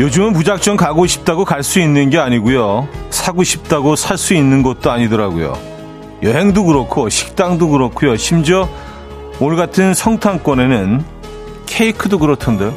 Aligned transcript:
요즘은 0.00 0.32
무작정 0.32 0.78
가고 0.78 1.06
싶다고 1.06 1.44
갈 1.44 1.62
수 1.62 1.78
있는 1.78 2.08
게 2.08 2.18
아니고요. 2.18 2.88
사고 3.10 3.44
싶다고 3.44 3.96
살 3.96 4.16
수 4.16 4.32
있는 4.32 4.62
것도 4.62 4.90
아니더라고요. 4.90 5.58
여행도 6.22 6.64
그렇고 6.64 7.10
식당도 7.10 7.68
그렇고요. 7.68 8.16
심지어 8.16 8.66
오늘 9.40 9.56
같은 9.56 9.92
성탄권에는 9.92 11.04
케이크도 11.66 12.18
그렇던데요. 12.18 12.74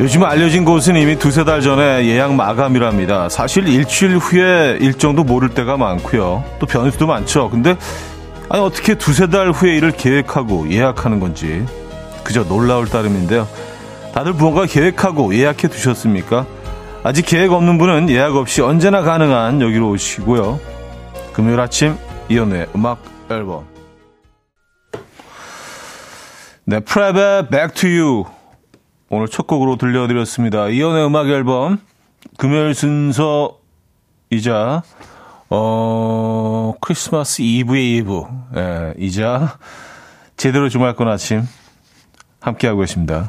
요즘 0.00 0.24
알려진 0.24 0.64
곳은 0.64 0.96
이미 0.96 1.18
두세 1.18 1.44
달 1.44 1.60
전에 1.60 2.06
예약 2.06 2.32
마감이랍니다. 2.32 3.28
사실 3.28 3.68
일주일 3.68 4.16
후에 4.16 4.78
일정도 4.80 5.24
모를 5.24 5.50
때가 5.50 5.76
많고요. 5.76 6.42
또 6.58 6.64
변수도 6.64 7.06
많죠. 7.06 7.50
근데 7.50 7.76
아니 8.48 8.62
어떻게 8.62 8.94
두세 8.94 9.26
달 9.26 9.50
후에 9.50 9.76
일을 9.76 9.90
계획하고 9.92 10.70
예약하는 10.70 11.20
건지 11.20 11.66
그저 12.24 12.44
놀라울 12.44 12.88
따름인데요. 12.88 13.46
다들 14.14 14.32
무언가 14.32 14.64
계획하고 14.64 15.34
예약해 15.34 15.68
두셨습니까? 15.68 16.46
아직 17.02 17.26
계획 17.26 17.52
없는 17.52 17.76
분은 17.76 18.08
예약 18.08 18.36
없이 18.36 18.62
언제나 18.62 19.02
가능한 19.02 19.60
여기로 19.60 19.90
오시고요. 19.90 20.58
금요일 21.34 21.60
아침 21.60 21.94
이연우의 22.30 22.68
음악 22.74 23.02
앨범 23.30 23.66
네, 26.64 26.80
프랩의 26.80 27.50
Back 27.50 27.74
to 27.74 27.90
You 27.90 28.39
오늘 29.12 29.26
첫 29.26 29.48
곡으로 29.48 29.74
들려드렸습니다. 29.74 30.68
이연의 30.68 31.04
음악 31.04 31.28
앨범 31.28 31.80
금요일 32.38 32.74
순서이자 32.74 33.52
어 35.50 36.74
크리스마스 36.80 37.42
이브의 37.42 37.96
이브 37.96 38.22
예, 38.56 38.94
이자 38.98 39.58
제대로 40.36 40.68
주말권 40.68 41.08
아침 41.08 41.42
함께하고 42.38 42.78
계십니다. 42.82 43.28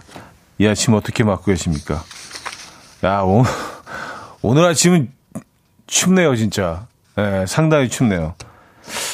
이 0.60 0.68
아침 0.68 0.94
어떻게 0.94 1.24
맞고 1.24 1.46
계십니까? 1.46 2.04
야 3.04 3.22
오늘, 3.22 3.50
오늘 4.44 4.66
아침은 4.66 5.12
춥네요 5.88 6.36
진짜. 6.36 6.86
예, 7.18 7.46
상당히 7.48 7.90
춥네요. 7.90 8.36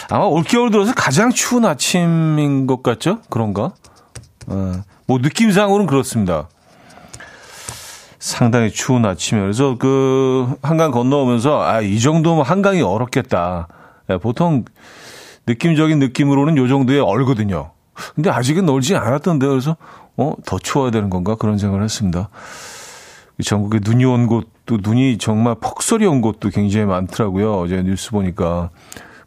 아마 0.10 0.26
올겨울 0.26 0.72
들어서 0.72 0.94
가장 0.94 1.32
추운 1.32 1.64
아침인 1.64 2.68
것 2.68 2.84
같죠? 2.84 3.22
그런가? 3.30 3.72
어, 4.48 4.74
뭐 5.06 5.20
느낌상으로는 5.20 5.88
그렇습니다. 5.88 6.50
상당히 8.20 8.72
추운 8.72 9.06
아침이에요. 9.06 9.46
그래서 9.46 9.78
그 9.78 10.56
한강 10.62 10.92
건너오면서 10.92 11.62
아, 11.62 11.82
이 11.82 12.00
정도면 12.00 12.46
한강이 12.46 12.82
얼었겠다. 12.82 13.68
네, 14.08 14.18
보통 14.18 14.66
느낌적인 15.46 16.00
느낌으로는 16.00 16.58
요 16.58 16.68
정도에 16.68 17.00
얼거든요. 17.00 17.72
근데 18.16 18.30
아직은 18.30 18.70
얼지 18.70 18.96
않았던데요. 18.96 19.50
그래서 19.50 19.78
어, 20.18 20.34
더 20.46 20.58
추워야 20.60 20.92
되는 20.92 21.10
건가? 21.10 21.36
그런 21.36 21.58
생각을 21.58 21.84
했습니다. 21.84 22.30
전국에 23.44 23.80
눈이 23.84 24.04
온 24.06 24.28
곳도 24.28 24.80
눈이 24.82 25.20
정말 25.20 25.56
폭설이 25.56 26.06
온 26.06 26.22
곳도 26.22 26.50
굉장히 26.50 26.86
많더라고요. 26.88 27.60
어제 27.60 27.84
뉴스 27.84 28.12
보니까 28.12 28.72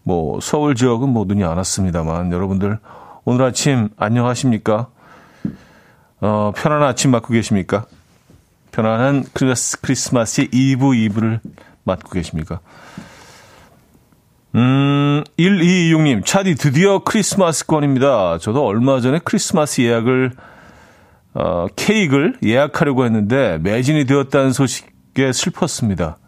뭐 0.02 0.40
서울 0.40 0.74
지역은 0.74 1.08
뭐 1.08 1.24
눈이 1.26 1.44
안 1.44 1.56
왔습니다만 1.58 2.32
여러분들 2.32 2.78
오늘 3.24 3.44
아침 3.44 3.88
안녕하십니까? 3.96 4.88
어, 6.20 6.52
편안한 6.56 6.88
아침 6.88 7.12
맞고 7.12 7.32
계십니까? 7.32 7.86
편안한 8.72 9.24
크리스, 9.32 9.80
크리스마스의 9.80 10.48
이브 10.52 10.94
이브를 10.94 11.40
맞고 11.84 12.10
계십니까? 12.10 12.60
음, 14.54 15.22
1226님, 15.38 16.24
차디 16.24 16.56
드디어 16.56 17.00
크리스마스권입니다. 17.00 18.38
저도 18.38 18.66
얼마 18.66 19.00
전에 19.00 19.20
크리스마스 19.24 19.80
예약을, 19.80 20.32
어, 21.34 21.66
케이크를 21.76 22.36
예약하려고 22.42 23.04
했는데 23.04 23.58
매진이 23.58 24.06
되었다는 24.06 24.52
소식에 24.52 25.32
슬펐습니다. 25.32 26.18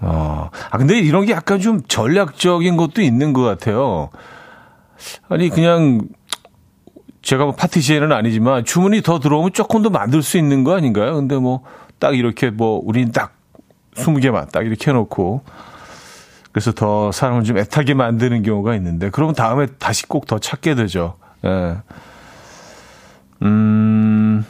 어, 0.00 0.50
아, 0.70 0.78
근데 0.78 0.98
이런 0.98 1.24
게 1.24 1.32
약간 1.32 1.60
좀 1.60 1.82
전략적인 1.88 2.76
것도 2.76 3.00
있는 3.00 3.32
것 3.32 3.42
같아요. 3.42 4.10
아니, 5.28 5.48
그냥 5.48 6.02
제가 7.28 7.44
뭐 7.44 7.54
파티시에는 7.54 8.10
아니지만 8.10 8.64
주문이 8.64 9.02
더 9.02 9.18
들어오면 9.20 9.52
조금 9.52 9.82
더 9.82 9.90
만들 9.90 10.22
수 10.22 10.38
있는 10.38 10.64
거 10.64 10.74
아닌가요? 10.74 11.14
근데 11.14 11.36
뭐 11.36 11.62
딱 11.98 12.16
이렇게 12.16 12.50
뭐 12.50 12.80
우린 12.84 13.12
딱 13.12 13.34
20개만 13.96 14.50
딱 14.50 14.64
이렇게 14.64 14.90
해놓고 14.90 15.42
그래서 16.52 16.72
더 16.72 17.12
사람을 17.12 17.44
좀 17.44 17.58
애타게 17.58 17.94
만드는 17.94 18.42
경우가 18.42 18.74
있는데 18.76 19.10
그러면 19.10 19.34
다음에 19.34 19.66
다시 19.78 20.06
꼭 20.06 20.26
더 20.26 20.38
찾게 20.38 20.74
되죠. 20.74 21.16
예. 21.44 21.76
음, 23.42 24.44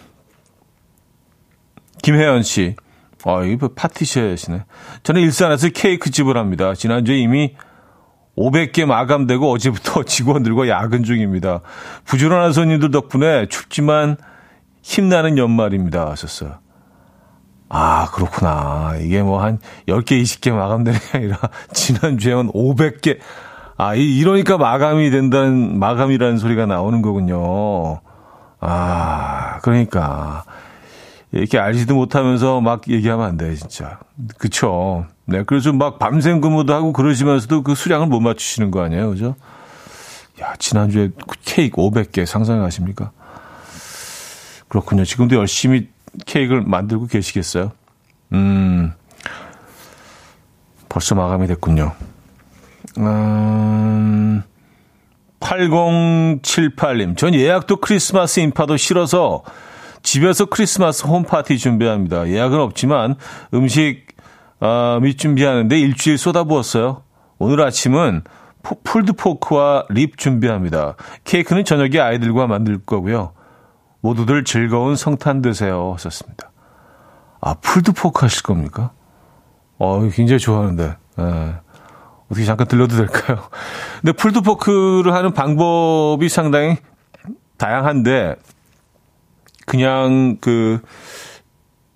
김혜연 2.03 2.43
씨. 2.43 2.77
아, 3.25 3.43
이거 3.43 3.69
파티시에시네. 3.69 4.65
저는 5.03 5.21
일산에서 5.22 5.69
케이크 5.71 6.11
집을 6.11 6.37
합니다. 6.37 6.75
지난주에 6.75 7.17
이미 7.19 7.56
500개 8.38 8.84
마감되고 8.87 9.50
어제부터 9.50 10.04
직원들과 10.09 10.69
야근 10.69 11.03
중입니다. 11.03 11.60
부지런한 12.04 12.53
손님들 12.53 12.91
덕분에 12.91 13.47
춥지만 13.49 14.16
힘나는 14.82 15.38
연말입니다. 15.38 16.09
하셨어요. 16.10 16.59
아, 17.69 18.09
그렇구나. 18.12 18.94
이게 19.00 19.22
뭐 19.22 19.43
한 19.43 19.59
10개, 19.88 20.22
20개 20.22 20.53
마감되는 20.53 20.99
게 20.99 21.19
아니라 21.19 21.37
지난주에는 21.75 22.53
500개. 22.53 23.19
아, 23.76 23.94
이, 23.94 24.19
이러니까 24.19 24.56
마감이 24.56 25.10
된다는, 25.10 25.78
마감이라는 25.78 26.38
소리가 26.38 26.66
나오는 26.66 27.03
거군요. 27.03 28.00
아, 28.60 29.59
그러니까. 29.62 30.44
이렇게 31.33 31.59
알지도 31.59 31.94
못하면서 31.94 32.61
막 32.61 32.89
얘기하면 32.89 33.27
안 33.27 33.37
돼, 33.37 33.55
진짜. 33.55 33.99
그쵸. 34.39 35.06
네, 35.27 35.43
그래서 35.43 35.72
막 35.72 35.99
밤샘 35.99 36.41
근무도 36.41 36.72
하고 36.72 36.93
그러시면서도 36.93 37.62
그 37.62 37.75
수량을 37.75 38.06
못 38.06 38.21
맞추시는 38.21 38.71
거 38.71 38.83
아니에요, 38.83 39.11
그죠? 39.11 39.37
야, 40.41 40.55
지난주에 40.59 41.11
케이크 41.44 41.77
500개 41.77 42.25
상상하십니까? 42.25 43.11
그렇군요. 44.69 45.05
지금도 45.05 45.37
열심히 45.37 45.88
케이크를 46.25 46.62
만들고 46.62 47.06
계시겠어요? 47.06 47.72
음, 48.33 48.93
벌써 50.88 51.15
마감이 51.15 51.47
됐군요. 51.47 51.93
음, 52.99 54.43
8078님, 55.41 57.17
전 57.17 57.34
예약도 57.34 57.77
크리스마스 57.77 58.41
인파도 58.41 58.77
싫어서 58.77 59.43
집에서 60.03 60.47
크리스마스 60.47 61.06
홈파티 61.06 61.59
준비합니다. 61.59 62.28
예약은 62.28 62.60
없지만 62.60 63.16
음식 63.54 64.06
어, 64.60 64.98
밑 65.00 65.19
준비하는데 65.19 65.78
일주일 65.78 66.19
쏟아부었어요. 66.19 67.03
오늘 67.38 67.62
아침은 67.62 68.22
pulled 68.84 69.35
pork와 69.35 69.87
rib 69.91 70.19
준비합니다. 70.19 70.97
케이크는 71.25 71.64
저녁에 71.64 72.00
아이들과 72.00 72.47
만들 72.47 72.78
거고요. 72.84 73.32
모두들 74.00 74.44
즐거운 74.44 74.96
성탄 74.96 75.43
되세요. 75.43 75.93
하셨습니다. 75.94 76.50
아, 77.40 77.55
pulled 77.55 77.96
pork 77.96 78.25
하실 78.25 78.43
겁니까? 78.43 78.90
어, 79.78 80.00
굉장히 80.11 80.38
좋아하는데. 80.40 80.96
예. 81.20 81.55
어떻게 82.31 82.44
잠깐 82.44 82.67
들려도 82.67 82.96
될까요? 82.96 83.49
근데 84.00 84.12
풀드포크를 84.12 85.14
하는 85.14 85.32
방법이 85.32 86.28
상당히 86.28 86.76
다양한데, 87.56 88.37
그냥 89.69 90.38
그, 90.41 90.81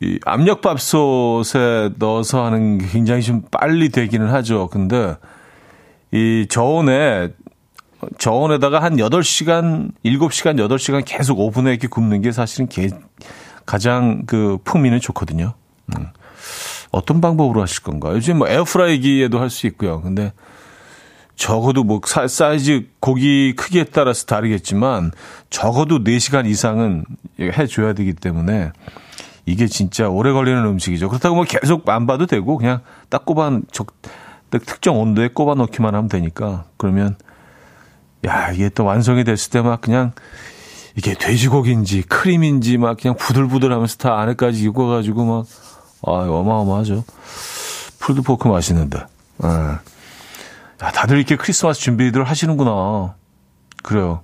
이 0.01 0.19
압력밥솥에 0.27 1.93
넣어서 1.99 2.45
하는 2.45 2.77
게 2.79 2.87
굉장히 2.87 3.23
좀 3.23 3.43
빨리 3.51 3.89
되기는 3.89 4.29
하죠. 4.29 4.69
근데 4.69 5.17
이 6.13 6.47
저온에 6.51 7.31
저온에다가 8.19 8.83
한 8.83 8.97
8시간, 8.97 9.93
7시간, 10.05 10.57
8시간 10.59 11.03
계속 11.07 11.41
오븐에 11.41 11.71
이렇게 11.71 11.89
굽는 11.89 12.21
게 12.21 12.31
사실은 12.31 12.69
게, 12.69 12.91
가장 13.65 14.25
그 14.27 14.59
풍미는 14.65 15.01
좋거든요. 15.01 15.55
음. 15.97 16.09
어떤 16.91 17.21
방법으로 17.23 17.63
하실 17.63 17.83
건가? 17.83 18.11
요즘 18.13 18.39
뭐 18.39 18.49
에어프라이기에도 18.49 19.39
할 19.41 19.49
수 19.49 19.67
있고요. 19.69 20.03
근데 20.03 20.33
적어도 21.37 21.83
뭐 21.85 22.01
사, 22.07 22.29
사이즈 22.29 22.87
고기 23.01 23.55
크기에 23.57 23.85
따라서 23.85 24.27
다르겠지만 24.27 25.13
적어도 25.51 26.05
4시간 26.05 26.47
이상은 26.47 27.05
해줘야 27.41 27.93
되기 27.95 28.13
때문에 28.13 28.73
이게 29.47 29.67
진짜 29.67 30.09
오래 30.09 30.33
걸리는 30.33 30.65
음식이죠. 30.65 31.09
그렇다고 31.09 31.35
뭐 31.35 31.45
계속 31.45 31.89
안 31.89 32.07
봐도 32.07 32.27
되고 32.27 32.57
그냥 32.59 32.81
딱 33.09 33.25
꼽아 33.25 33.61
적 33.73 33.89
특정 34.51 35.01
온도에 35.01 35.29
꼽아 35.29 35.55
넣기만 35.55 35.95
하면 35.95 36.09
되니까 36.09 36.65
그러면 36.77 37.17
야 38.27 38.53
이게 38.53 38.69
또 38.69 38.85
완성이 38.85 39.25
됐을 39.25 39.51
때 39.51 39.63
막 39.63 39.81
그냥 39.81 40.13
이게 40.97 41.15
돼지고기인지 41.15 42.03
크림인지 42.03 42.77
막 42.77 42.99
그냥 43.01 43.17
부들부들하면서 43.17 43.97
다 43.97 44.19
안에까지 44.21 44.63
익어가지고 44.65 45.25
막 45.25 45.47
아, 46.07 46.11
어마어마하죠. 46.29 47.05
풀드포크 47.99 48.49
맛있는데. 48.49 48.99
예. 49.45 49.49
야, 50.83 50.91
다들 50.91 51.17
이렇게 51.17 51.37
크리스마스 51.37 51.81
준비들 51.81 52.25
하시는구나. 52.25 53.15
그래요. 53.83 54.23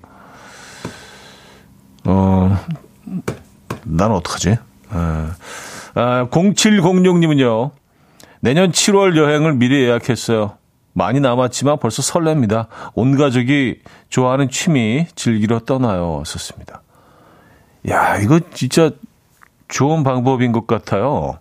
어, 2.04 2.58
난 3.84 4.10
어떡하지? 4.10 4.48
예. 4.50 4.58
아, 5.94 6.26
0706님은요, 6.30 7.70
내년 8.40 8.72
7월 8.72 9.16
여행을 9.16 9.54
미리 9.54 9.82
예약했어요. 9.82 10.58
많이 10.94 11.20
남았지만 11.20 11.78
벌써 11.78 12.02
설렙니다. 12.02 12.66
온 12.94 13.16
가족이 13.16 13.80
좋아하는 14.08 14.50
취미 14.50 15.06
즐기러 15.14 15.60
떠나요. 15.60 16.24
썼습니다. 16.26 16.82
야, 17.88 18.16
이거 18.16 18.40
진짜 18.52 18.90
좋은 19.68 20.02
방법인 20.02 20.50
것 20.50 20.66
같아요. 20.66 21.38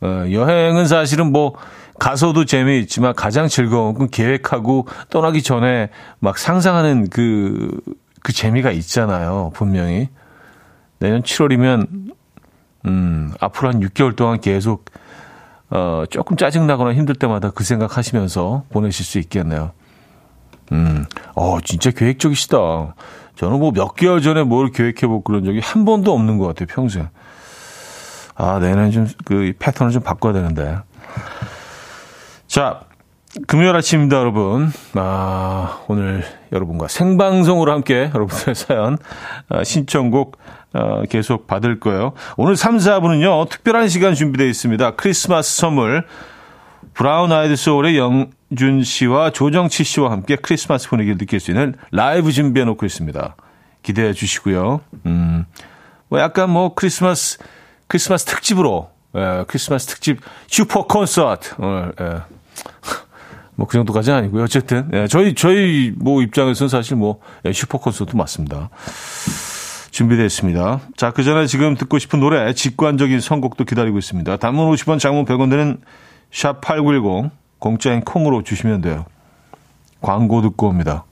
어, 0.00 0.24
여행은 0.30 0.86
사실은 0.86 1.32
뭐 1.32 1.54
가서도 2.00 2.46
재미있지만 2.46 3.14
가장 3.14 3.46
즐거운 3.46 3.94
건 3.94 4.08
계획하고 4.08 4.88
떠나기 5.10 5.42
전에 5.42 5.90
막 6.18 6.38
상상하는 6.38 7.10
그, 7.10 7.78
그 8.22 8.32
재미가 8.32 8.70
있잖아요. 8.72 9.52
분명히. 9.54 10.08
내년 10.98 11.22
7월이면, 11.22 12.14
음, 12.86 13.32
앞으로 13.38 13.68
한 13.68 13.80
6개월 13.80 14.16
동안 14.16 14.40
계속, 14.40 14.86
어, 15.68 16.04
조금 16.10 16.38
짜증나거나 16.38 16.94
힘들 16.94 17.14
때마다 17.14 17.50
그 17.50 17.64
생각 17.64 17.98
하시면서 17.98 18.64
보내실 18.70 19.04
수 19.04 19.18
있겠네요. 19.18 19.72
음, 20.72 21.04
어, 21.34 21.58
진짜 21.60 21.90
계획적이시다. 21.90 22.56
저는 23.36 23.58
뭐 23.58 23.72
몇 23.72 23.94
개월 23.94 24.22
전에 24.22 24.42
뭘 24.42 24.70
계획해보고 24.70 25.22
그런 25.22 25.44
적이 25.44 25.60
한 25.62 25.84
번도 25.84 26.14
없는 26.14 26.38
것 26.38 26.46
같아요, 26.46 26.66
평생. 26.66 27.08
아, 28.36 28.58
내년 28.58 28.90
좀, 28.90 29.06
그, 29.26 29.52
패턴을 29.58 29.92
좀 29.92 30.02
바꿔야 30.02 30.32
되는데. 30.32 30.78
자, 32.50 32.80
금요일 33.46 33.76
아침입니다, 33.76 34.16
여러분. 34.16 34.72
아, 34.94 35.84
오늘 35.86 36.24
여러분과 36.50 36.88
생방송으로 36.88 37.70
함께 37.70 38.10
여러분의 38.12 38.56
사연, 38.58 38.98
아, 39.48 39.62
신청곡, 39.62 40.36
아, 40.72 41.04
계속 41.08 41.46
받을 41.46 41.78
거예요. 41.78 42.12
오늘 42.36 42.56
3, 42.56 42.78
4분은요, 42.78 43.48
특별한 43.50 43.86
시간 43.86 44.16
준비되어 44.16 44.48
있습니다. 44.48 44.96
크리스마스 44.96 45.60
선물, 45.60 46.04
브라운 46.92 47.30
아이드 47.30 47.54
소울의 47.54 47.96
영준 47.96 48.82
씨와 48.82 49.30
조정치 49.30 49.84
씨와 49.84 50.10
함께 50.10 50.34
크리스마스 50.34 50.88
분위기를 50.88 51.18
느낄 51.18 51.38
수 51.38 51.52
있는 51.52 51.76
라이브 51.92 52.32
준비해 52.32 52.66
놓고 52.66 52.84
있습니다. 52.84 53.36
기대해 53.84 54.12
주시고요. 54.12 54.80
음, 55.06 55.44
뭐 56.08 56.18
약간 56.18 56.50
뭐 56.50 56.74
크리스마스, 56.74 57.38
크리스마스 57.86 58.24
특집으로, 58.24 58.90
예, 59.16 59.44
크리스마스 59.46 59.86
특집 59.86 60.20
슈퍼 60.48 60.84
콘서트, 60.86 61.54
오늘, 61.58 61.92
예. 62.00 62.39
뭐 63.56 63.66
그 63.66 63.76
정도까지는 63.76 64.18
아니고요. 64.18 64.44
어쨌든 64.44 64.88
예, 64.92 65.06
저희 65.06 65.34
저희 65.34 65.92
뭐 65.96 66.22
입장에서는 66.22 66.68
사실 66.68 66.96
뭐 66.96 67.20
예, 67.44 67.52
슈퍼 67.52 67.78
콘서트 67.78 68.16
맞습니다. 68.16 68.70
준비되어 69.90 70.24
있습니다. 70.24 70.80
자, 70.96 71.10
그 71.10 71.22
전에 71.22 71.46
지금 71.46 71.76
듣고 71.76 71.98
싶은 71.98 72.20
노래 72.20 72.52
직관적인 72.54 73.20
선곡도 73.20 73.64
기다리고 73.64 73.98
있습니다. 73.98 74.36
단문 74.38 74.70
50원, 74.72 74.98
장문 74.98 75.24
100원 75.24 75.50
되는 75.50 75.78
샵8910 76.32 77.30
공짜인 77.58 78.00
콩으로 78.00 78.42
주시면 78.42 78.80
돼요. 78.80 79.04
광고 80.00 80.40
듣고 80.42 80.68
옵니다. 80.68 81.04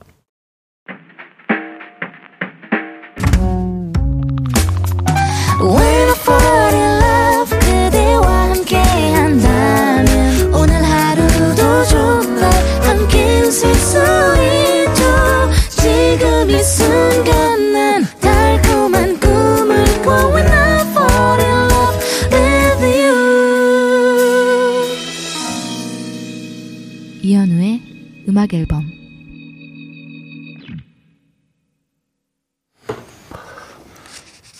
음악 28.39 28.53
앨범 28.53 28.89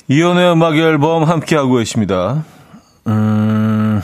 이연의 0.09 0.51
음악 0.51 0.75
앨범 0.75 1.24
함께하고 1.24 1.75
계십니다. 1.75 2.44
음, 3.07 4.01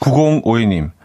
9052님. 0.00 0.97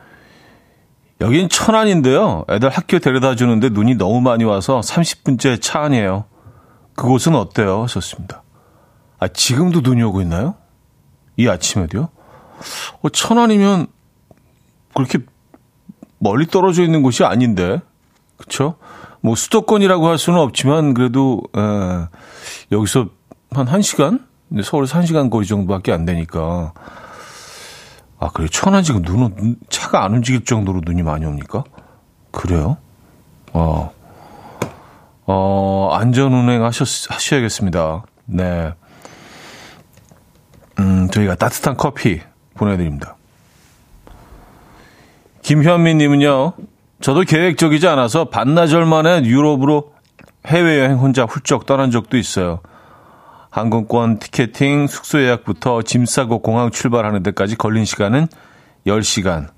여긴 1.24 1.48
천안인데요. 1.48 2.44
애들 2.50 2.70
학교 2.70 3.00
데려다 3.00 3.36
주는데 3.36 3.70
눈이 3.70 3.96
너무 3.96 4.20
많이 4.20 4.44
와서 4.44 4.82
30분째 4.82 5.62
차 5.62 5.80
안이에요. 5.82 6.26
그곳은 6.96 7.36
어때요? 7.36 7.86
좋습니다. 7.88 8.44
아, 9.20 9.30
지금도 9.30 9.80
눈이 9.82 10.04
오고 10.04 10.22
있나요? 10.22 10.56
이 11.38 11.48
아침에도요? 11.48 12.10
어, 13.02 13.10
천안이면 13.10 13.88
그렇게 14.94 15.20
멀리 16.20 16.46
떨어져 16.46 16.84
있는 16.84 17.02
곳이 17.02 17.24
아닌데, 17.24 17.82
그쵸? 18.36 18.76
뭐 19.22 19.36
수도권이라고 19.36 20.08
할 20.08 20.18
수는 20.18 20.40
없지만 20.40 20.94
그래도 20.94 21.42
에, 21.56 21.60
여기서 22.74 23.08
한 23.52 23.66
1시간? 23.66 24.26
서울에서 24.62 25.00
1시간 25.00 25.30
거리 25.30 25.48
정도밖에 25.48 25.94
안 25.94 26.04
되니까. 26.04 26.74
아, 28.24 28.30
그래. 28.34 28.48
천안 28.50 28.84
지금 28.84 29.02
눈은, 29.02 29.58
차가 29.68 30.06
안 30.06 30.14
움직일 30.14 30.46
정도로 30.46 30.80
눈이 30.86 31.04
많이 31.04 31.26
옵니까? 31.26 31.66
그래요? 32.32 32.78
어, 33.52 33.92
어, 35.26 35.90
안전 35.92 36.32
운행 36.32 36.64
하셨, 36.64 37.12
하셔야겠습니다. 37.12 38.04
네. 38.28 38.74
음, 40.80 41.10
저희가 41.10 41.36
따뜻한 41.36 41.76
커피 41.76 42.22
보내드립니다. 42.54 43.18
김현미 45.42 45.96
님은요, 45.96 46.54
저도 47.02 47.24
계획적이지 47.24 47.90
않아서 47.90 48.30
반나절 48.30 48.86
만에 48.86 49.26
유럽으로 49.26 49.92
해외여행 50.48 50.98
혼자 50.98 51.26
훌쩍 51.26 51.66
떠난 51.66 51.92
적도 51.92 52.16
있어요. 52.16 52.62
항공권, 53.54 54.18
티켓팅, 54.18 54.88
숙소 54.88 55.22
예약부터 55.22 55.84
짐 55.84 56.08
싸고 56.08 56.42
공항 56.42 56.72
출발하는 56.72 57.22
데까지 57.22 57.56
걸린 57.56 57.86
시간은 57.86 58.28
10시간. 58.88 59.50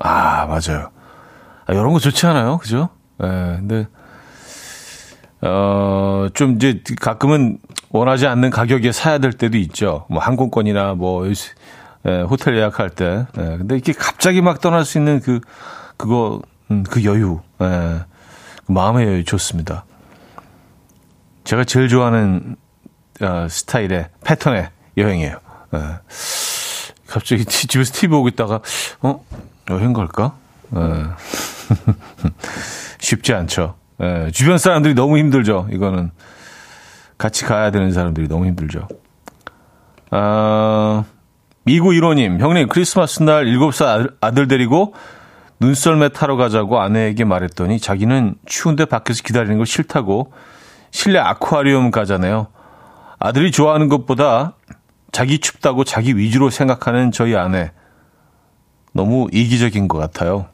아, 0.00 0.46
맞아요. 0.46 0.90
아, 1.66 1.72
이런 1.72 1.92
거 1.92 2.00
좋지 2.00 2.26
않아요? 2.26 2.58
그죠? 2.58 2.88
예, 3.22 3.26
네, 3.28 3.56
근데, 3.58 3.86
어, 5.40 6.26
좀 6.34 6.56
이제 6.56 6.82
가끔은 7.00 7.58
원하지 7.90 8.26
않는 8.26 8.50
가격에 8.50 8.90
사야 8.90 9.18
될 9.18 9.32
때도 9.32 9.56
있죠. 9.58 10.06
뭐 10.10 10.20
항공권이나 10.20 10.94
뭐 10.94 11.28
예, 11.28 12.22
호텔 12.22 12.56
예약할 12.56 12.90
때. 12.90 13.26
예, 13.38 13.42
근데 13.56 13.76
이렇게 13.76 13.92
갑자기 13.92 14.42
막 14.42 14.60
떠날 14.60 14.84
수 14.84 14.98
있는 14.98 15.20
그, 15.20 15.38
그거, 15.96 16.42
음, 16.72 16.82
그 16.82 17.04
여유, 17.04 17.38
예, 17.62 18.00
그 18.66 18.72
마음의 18.72 19.06
여유 19.06 19.24
좋습니다. 19.24 19.84
제가 21.44 21.62
제일 21.62 21.86
좋아하는 21.86 22.56
어, 23.20 23.46
스타일의 23.48 24.08
패턴의 24.24 24.70
여행이에요. 24.96 25.38
예. 25.74 25.78
갑자기 27.06 27.44
집에서 27.44 27.92
TV 27.92 28.08
보고 28.08 28.28
있다가, 28.28 28.60
어? 29.02 29.24
여행 29.70 29.92
갈까? 29.92 30.36
예. 30.74 30.78
쉽지 32.98 33.34
않죠. 33.34 33.74
예, 34.02 34.30
주변 34.32 34.58
사람들이 34.58 34.94
너무 34.94 35.18
힘들죠. 35.18 35.68
이거는 35.70 36.10
같이 37.18 37.44
가야 37.44 37.70
되는 37.70 37.92
사람들이 37.92 38.28
너무 38.28 38.46
힘들죠. 38.46 38.88
아, 40.10 41.04
미구 41.64 41.90
1호님, 41.90 42.40
형님, 42.40 42.68
크리스마스 42.68 43.22
날 43.22 43.46
7살 43.46 43.84
아들, 43.84 44.10
아들 44.20 44.48
데리고 44.48 44.94
눈썰매 45.60 46.10
타러 46.10 46.36
가자고 46.36 46.80
아내에게 46.80 47.24
말했더니 47.24 47.80
자기는 47.80 48.34
추운데 48.44 48.84
밖에서 48.84 49.22
기다리는 49.22 49.56
거 49.56 49.64
싫다고 49.64 50.32
실내 50.90 51.18
아쿠아리움 51.18 51.90
가잖아요. 51.90 52.48
아들이 53.18 53.50
좋아하는 53.50 53.88
것보다 53.88 54.54
자기 55.12 55.38
춥다고 55.38 55.84
자기 55.84 56.16
위주로 56.16 56.50
생각하는 56.50 57.12
저희 57.12 57.34
아내. 57.36 57.72
너무 58.92 59.28
이기적인 59.32 59.88
것 59.88 59.98
같아요. 59.98 60.46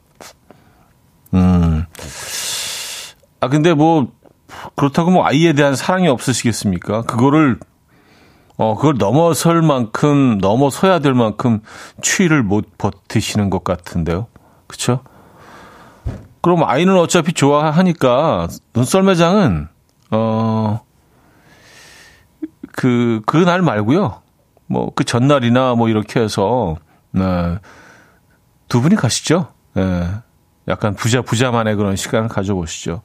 음. 1.33 1.85
아, 3.39 3.47
근데 3.49 3.73
뭐, 3.73 4.11
그렇다고 4.75 5.11
뭐 5.11 5.25
아이에 5.25 5.53
대한 5.53 5.75
사랑이 5.75 6.07
없으시겠습니까? 6.07 7.01
그거를 7.03 7.59
어, 8.55 8.75
그걸 8.75 8.95
넘어설 8.97 9.61
만큼, 9.61 10.37
넘어서야 10.37 10.99
될 10.99 11.13
만큼 11.13 11.61
추위를 12.01 12.43
못 12.43 12.77
버티시는 12.77 13.49
것 13.49 13.63
같은데요. 13.63 14.27
그쵸? 14.67 14.99
그럼 16.41 16.63
아이는 16.63 16.95
어차피 16.97 17.33
좋아하니까 17.33 18.47
눈썰매장은, 18.75 19.67
어, 20.11 20.81
그, 22.73 23.21
그날 23.25 23.61
말고요. 23.61 24.21
뭐, 24.67 24.91
그 24.93 25.05
전날이나 25.05 25.75
뭐 25.75 25.87
이렇게 25.87 26.19
해서, 26.19 26.75
네. 27.11 27.57
두 28.67 28.81
분이 28.81 28.95
가시죠. 28.95 29.47
예. 29.77 30.07
약간 30.67 30.95
부자, 30.95 31.21
부자만의 31.21 31.75
그런 31.75 31.95
시간을 31.95 32.27
가져보시죠. 32.27 33.01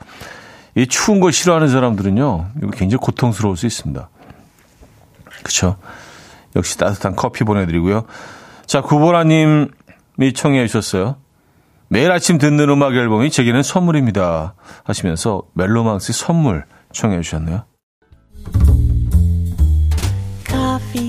이 0.74 0.86
추운 0.86 1.20
거 1.20 1.30
싫어하는 1.30 1.68
사람들은요, 1.68 2.50
이거 2.56 2.70
굉장히 2.70 2.98
고통스러울 2.98 3.56
수 3.56 3.66
있습니다. 3.66 4.08
그쵸. 5.42 5.76
역시 6.56 6.78
따뜻한 6.78 7.16
커피 7.16 7.44
보내드리고요. 7.44 8.04
자, 8.66 8.80
구보라님이 8.80 10.32
청해 10.34 10.66
주셨어요. 10.66 11.16
매일 11.88 12.12
아침 12.12 12.38
듣는 12.38 12.68
음악 12.68 12.94
앨범이 12.94 13.30
제게는 13.30 13.62
선물입니다. 13.62 14.54
하시면서 14.84 15.42
멜로망스 15.54 16.12
선물 16.12 16.64
청해 16.92 17.20
주셨네요. 17.22 17.64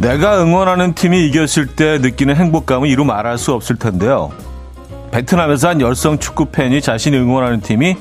내가 0.00 0.42
응원하는 0.42 0.94
팀이 0.94 1.26
이겼을 1.26 1.66
때 1.66 1.98
느끼는 1.98 2.34
행복감은 2.34 2.88
이루 2.88 3.04
말할 3.04 3.36
수 3.36 3.52
없을 3.52 3.76
텐데요. 3.76 4.32
베트남에서 5.10 5.68
한 5.68 5.80
열성 5.82 6.18
축구 6.18 6.46
팬이 6.46 6.80
자신이 6.80 7.18
응원하는 7.18 7.60
팀이 7.60 7.96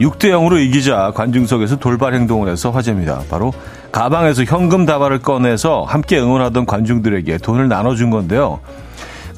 6대 0.00 0.30
0으로 0.30 0.58
이기자 0.58 1.12
관중석에서 1.14 1.76
돌발 1.76 2.14
행동을 2.14 2.48
해서 2.48 2.70
화제입니다. 2.70 3.20
바로 3.28 3.52
가방에서 3.92 4.44
현금 4.44 4.86
다발을 4.86 5.18
꺼내서 5.18 5.82
함께 5.82 6.18
응원하던 6.18 6.64
관중들에게 6.64 7.36
돈을 7.36 7.68
나눠준 7.68 8.08
건데요. 8.08 8.60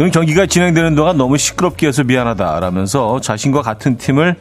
응, 0.01 0.13
경기가 0.13 0.47
진행되는 0.47 0.95
동안 0.95 1.17
너무 1.17 1.37
시끄럽게 1.37 1.89
해서 1.89 2.05
미안하다라면서 2.05 3.23
자신과 3.23 3.63
같은 3.63 3.97
팀을 3.97 4.37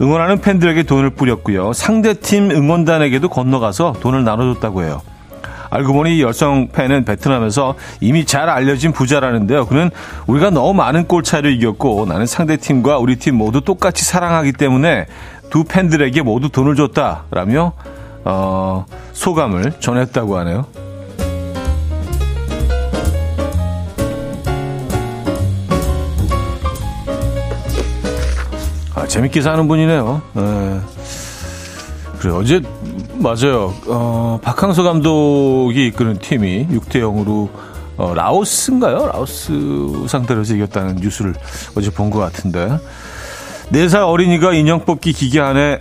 응원하는 0.00 0.40
팬들에게 0.40 0.84
돈을 0.84 1.10
뿌렸고요. 1.10 1.72
상대 1.72 2.14
팀 2.14 2.52
응원단에게도 2.52 3.28
건너가서 3.28 3.96
돈을 4.00 4.22
나눠줬다고 4.22 4.84
해요. 4.84 5.02
알고 5.70 5.92
보니 5.92 6.20
열성 6.20 6.68
팬은 6.68 7.04
베트남에서 7.04 7.76
이미 8.00 8.24
잘 8.24 8.48
알려진 8.48 8.92
부자라는데요. 8.92 9.66
그는 9.66 9.90
우리가 10.26 10.50
너무 10.50 10.74
많은 10.74 11.06
골 11.06 11.22
차이로 11.22 11.48
이겼고 11.48 12.06
나는 12.06 12.26
상대 12.26 12.56
팀과 12.56 12.98
우리 12.98 13.16
팀 13.16 13.36
모두 13.36 13.60
똑같이 13.60 14.04
사랑하기 14.04 14.52
때문에 14.52 15.06
두 15.48 15.64
팬들에게 15.64 16.22
모두 16.22 16.48
돈을 16.48 16.76
줬다라며 16.76 17.72
어, 18.24 18.84
소감을 19.12 19.74
전했다고 19.80 20.38
하네요. 20.38 20.66
아, 28.94 29.06
재밌게 29.06 29.40
사는 29.40 29.66
분이네요. 29.66 30.22
네. 30.34 30.80
그래 32.18 32.32
어제 32.34 32.60
맞아요. 33.20 33.74
어, 33.86 34.38
박항서 34.42 34.82
감독이 34.82 35.86
이끄는 35.88 36.18
팀이 36.18 36.68
6대 36.68 36.96
0으로 37.00 37.48
어, 37.98 38.14
라오스인가요? 38.14 39.10
라오스 39.12 40.06
상대로 40.08 40.40
이겼다는 40.42 40.96
뉴스를 40.96 41.34
어제 41.76 41.90
본 41.90 42.10
것 42.10 42.18
같은데 42.18 42.78
4살 43.72 44.08
어린이가 44.08 44.54
인형 44.54 44.84
뽑기 44.86 45.12
기계 45.12 45.40
안에 45.40 45.78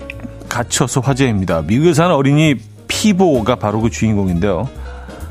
갇혀서 0.49 0.99
화제입니다. 0.99 1.61
미국에 1.61 1.93
사는 1.93 2.13
어린이 2.13 2.55
피보가 2.87 3.55
바로 3.55 3.79
그 3.81 3.89
주인공인데요. 3.89 4.67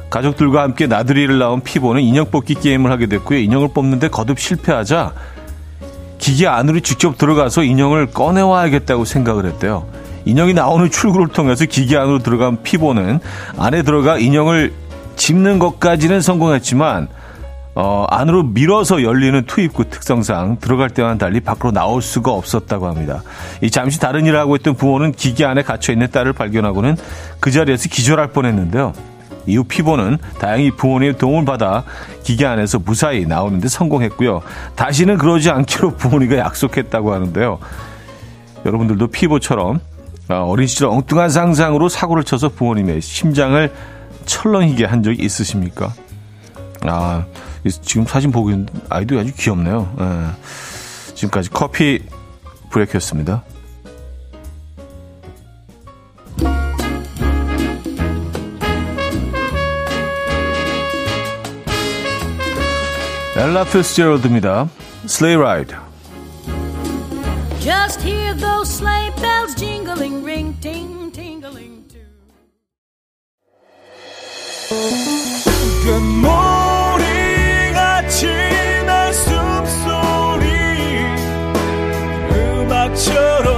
가족들과 0.08 0.62
함께 0.62 0.86
나들이를 0.86 1.38
나온 1.38 1.60
피보는 1.60 2.00
인형 2.02 2.30
뽑기 2.30 2.54
게임을 2.54 2.90
하게 2.90 3.06
됐고요. 3.06 3.38
인형을 3.38 3.68
뽑는데 3.74 4.08
거듭 4.08 4.38
실패하자 4.40 5.12
기계 6.18 6.46
안으로 6.46 6.80
직접 6.80 7.18
들어가서 7.18 7.64
인형을 7.64 8.06
꺼내와야겠다고 8.06 9.04
생각을 9.04 9.44
했대요. 9.46 9.86
인형이 10.24 10.54
나오는 10.54 10.90
출구를 10.90 11.28
통해서 11.28 11.64
기계 11.64 11.96
안으로 11.96 12.18
들어간 12.18 12.62
피보는 12.62 13.20
안에 13.56 13.82
들어가 13.82 14.18
인형을 14.18 14.72
집는 15.16 15.58
것까지는 15.58 16.20
성공했지만 16.20 17.08
어, 17.74 18.06
안으로 18.10 18.42
밀어서 18.42 19.04
열리는 19.04 19.44
투입구 19.46 19.84
특성상 19.88 20.58
들어갈 20.60 20.90
때와는 20.90 21.16
달리 21.18 21.38
밖으로 21.38 21.70
나올 21.70 22.02
수가 22.02 22.32
없었다고 22.32 22.88
합니다. 22.88 23.22
이 23.62 23.70
잠시 23.70 24.00
다른 24.00 24.26
일을 24.26 24.36
하고 24.36 24.56
있던 24.56 24.74
부모는 24.74 25.12
기계 25.12 25.44
안에 25.44 25.62
갇혀 25.62 25.92
있는 25.92 26.10
딸을 26.10 26.32
발견하고는 26.32 26.96
그 27.38 27.52
자리에서 27.52 27.88
기절할 27.88 28.32
뻔했는데요. 28.32 28.94
이후 29.46 29.62
피보는 29.62 30.18
다행히 30.40 30.72
부모님의 30.72 31.18
도움을 31.18 31.44
받아 31.44 31.84
기계 32.24 32.46
안에서 32.46 32.80
무사히 32.80 33.26
나오는데 33.26 33.68
성공했고요. 33.68 34.42
다시는 34.74 35.16
그러지 35.16 35.50
않기로 35.50 35.92
부모님과 35.94 36.36
약속했다고 36.38 37.14
하는데요. 37.14 37.58
여러분들도 38.66 39.06
피보처럼 39.06 39.76
아, 39.76 39.97
어린 40.28 40.66
시절 40.66 40.88
엉뚱한 40.88 41.30
상상으로 41.30 41.88
사고를 41.88 42.22
쳐서 42.24 42.48
부모님의 42.50 43.00
심장을 43.00 43.72
철렁이게 44.26 44.84
한 44.84 45.02
적이 45.02 45.24
있으십니까? 45.24 45.92
아, 46.82 47.24
지금 47.82 48.04
사진 48.06 48.30
보고 48.30 48.50
있는 48.50 48.68
아이도 48.90 49.18
아주 49.18 49.32
귀엽네요. 49.34 49.94
예. 50.00 51.14
지금까지 51.14 51.50
커피 51.50 52.02
브레이크였습니다. 52.70 53.42
엘라 63.36 63.64
피스제럴드입니다. 63.64 64.68
Sleigh 65.04 65.40
Ride. 65.40 65.87
Just 67.67 68.01
hear 68.01 68.33
those 68.33 68.69
sleigh 68.69 69.11
bells 69.21 69.55
jingling, 69.55 70.23
ring, 70.23 70.53
ting, 70.61 71.11
tingling 71.11 71.85
too. 71.89 71.99
금모리같이 77.13 78.27
날 78.85 79.13
숨소리 79.13 80.49
음악처럼 82.31 83.56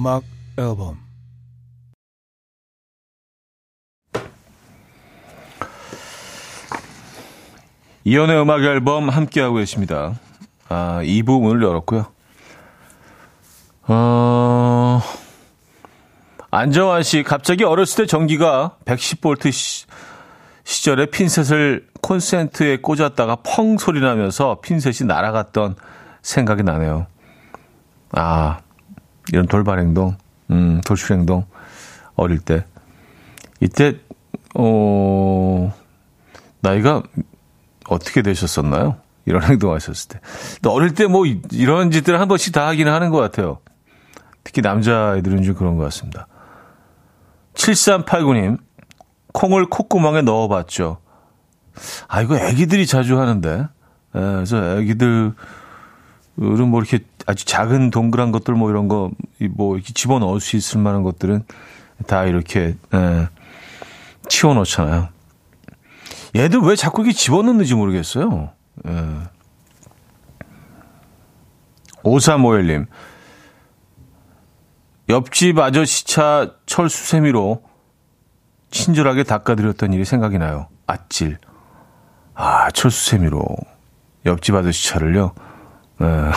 음악 0.00 0.22
앨범 0.56 0.96
이연의 8.04 8.40
음악 8.40 8.62
앨범 8.62 9.10
함께하고 9.10 9.56
계십니다. 9.56 10.18
아, 10.70 11.02
2부 11.02 11.42
문을 11.42 11.62
열었고요. 11.62 12.06
어, 13.88 15.02
안정환 16.50 17.02
씨, 17.02 17.22
갑자기 17.22 17.64
어렸을 17.64 18.04
때 18.04 18.06
전기가 18.06 18.78
110V 18.86 19.52
시, 19.52 19.84
시절에 20.64 21.10
핀셋을 21.10 21.88
콘센트에 22.00 22.78
꽂았다가 22.78 23.36
펑 23.44 23.76
소리 23.76 24.00
나면서 24.00 24.62
핀셋이 24.62 25.06
날아갔던 25.06 25.76
생각이 26.22 26.62
나네요. 26.62 27.06
아, 28.12 28.60
이런 29.32 29.46
돌발 29.46 29.78
행동, 29.78 30.16
음, 30.50 30.80
돌출 30.84 31.16
행동, 31.16 31.44
어릴 32.14 32.38
때. 32.40 32.64
이때, 33.60 33.98
어, 34.54 35.72
나이가 36.60 37.02
어떻게 37.88 38.22
되셨었나요? 38.22 38.96
이런 39.26 39.42
행동 39.48 39.72
하셨을 39.74 40.08
때. 40.08 40.20
또 40.62 40.72
어릴 40.72 40.94
때 40.94 41.06
뭐 41.06 41.24
이런 41.26 41.90
짓들 41.90 42.20
한 42.20 42.28
번씩 42.28 42.52
다 42.52 42.66
하기는 42.68 42.90
하는 42.92 43.10
것 43.10 43.18
같아요. 43.18 43.58
특히 44.42 44.62
남자애들은 44.62 45.42
좀 45.42 45.54
그런 45.54 45.76
것 45.76 45.84
같습니다. 45.84 46.26
7389님, 47.54 48.58
콩을 49.32 49.66
콧구멍에 49.66 50.22
넣어봤죠. 50.22 50.98
아, 52.08 52.22
이거 52.22 52.36
애기들이 52.38 52.86
자주 52.86 53.20
하는데. 53.20 53.68
예, 54.16 54.20
그래서 54.20 54.78
애기들은 54.78 55.34
뭐 56.36 56.80
이렇게 56.80 57.04
아주 57.26 57.44
작은 57.44 57.90
동그란 57.90 58.32
것들 58.32 58.54
뭐 58.54 58.70
이런 58.70 58.88
거뭐 58.88 59.76
이렇게 59.76 59.92
집어 59.92 60.18
넣을 60.18 60.40
수 60.40 60.56
있을 60.56 60.80
만한 60.80 61.02
것들은 61.02 61.44
다 62.06 62.24
이렇게 62.24 62.76
에, 62.94 63.28
치워놓잖아요. 64.28 65.08
얘들 66.36 66.60
왜 66.60 66.76
자꾸 66.76 67.02
이게 67.02 67.12
집어 67.12 67.42
넣는지 67.42 67.74
모르겠어요. 67.74 68.50
예. 68.86 68.92
5351님. 72.02 72.86
옆집 75.08 75.58
아저씨 75.58 76.06
차 76.06 76.52
철수세미로 76.66 77.62
친절하게 78.70 79.24
닦아드렸던 79.24 79.92
일이 79.92 80.04
생각이 80.04 80.38
나요. 80.38 80.68
아찔. 80.86 81.38
아, 82.34 82.70
철수세미로. 82.70 83.44
옆집 84.24 84.54
아저씨 84.54 84.88
차를요. 84.88 85.34
네. 86.00 86.06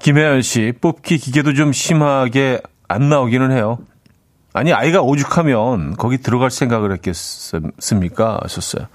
김혜연 0.00 0.42
씨, 0.42 0.72
뽑기 0.80 1.18
기계도 1.18 1.54
좀 1.54 1.72
심하게 1.72 2.60
안 2.88 3.08
나오기는 3.08 3.52
해요. 3.52 3.78
아니, 4.54 4.72
아이가 4.72 5.02
오죽하면 5.02 5.96
거기 5.96 6.18
들어갈 6.18 6.50
생각을 6.50 6.92
했겠습니까? 6.92 8.38
하셨어요. 8.42 8.86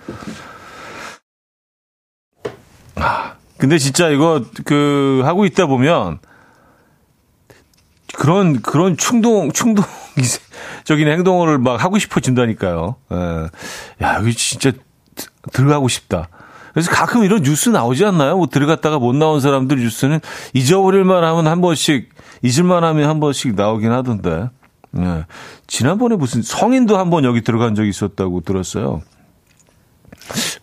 아, 2.96 3.34
근데 3.58 3.78
진짜 3.78 4.10
이거, 4.10 4.44
그, 4.66 5.22
하고 5.26 5.46
있다 5.46 5.68
보면, 5.68 6.20
그런, 8.16 8.62
그런 8.62 8.98
충동, 8.98 9.52
충동적인 9.52 9.88
행동을 11.08 11.60
막 11.60 11.84
하고 11.84 12.00
싶어진다니까요. 12.00 12.96
예. 13.12 13.50
야, 14.04 14.20
이거 14.20 14.32
진짜 14.32 14.72
들어가고 15.52 15.88
싶다. 15.88 16.30
그래서 16.74 16.92
가끔 16.92 17.24
이런 17.24 17.42
뉴스 17.44 17.70
나오지 17.70 18.06
않나요? 18.06 18.38
뭐 18.38 18.48
들어갔다가 18.48 19.00
못 19.00 19.16
나온 19.16 19.40
사람들 19.42 19.78
뉴스는 19.78 20.20
잊어버릴만 20.54 21.24
하면 21.24 21.48
한 21.48 21.62
번씩, 21.62 22.10
잊을만 22.44 22.84
하면 22.84 23.10
한 23.10 23.20
번씩 23.20 23.56
나오긴 23.56 23.92
하던데. 23.92 24.50
예. 24.98 25.26
지난번에 25.68 26.16
무슨 26.16 26.42
성인도 26.42 26.98
한 26.98 27.10
번 27.10 27.24
여기 27.24 27.42
들어간 27.42 27.76
적이 27.76 27.90
있었다고 27.90 28.42
들었어요. 28.42 29.02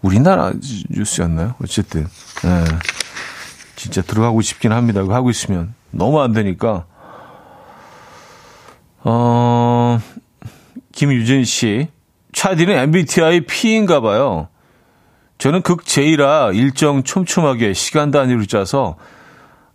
우리나라 0.02 0.52
뉴스였나요? 0.90 1.54
어쨌든. 1.62 2.06
예. 2.44 2.64
진짜 3.76 4.02
들어가고 4.02 4.40
싶긴 4.42 4.72
합니다. 4.72 5.00
하고 5.00 5.30
있으면. 5.30 5.74
너무 5.90 6.20
안 6.20 6.32
되니까. 6.32 6.86
어, 9.04 10.00
김유진 10.92 11.44
씨. 11.44 11.88
차디는 12.32 12.74
MBTI 12.74 13.40
P인가 13.42 14.00
봐요. 14.00 14.48
저는 15.38 15.62
극 15.62 15.84
J라 15.84 16.50
일정 16.52 17.02
촘촘하게 17.02 17.72
시간 17.74 18.10
단위로 18.10 18.46
짜서 18.46 18.96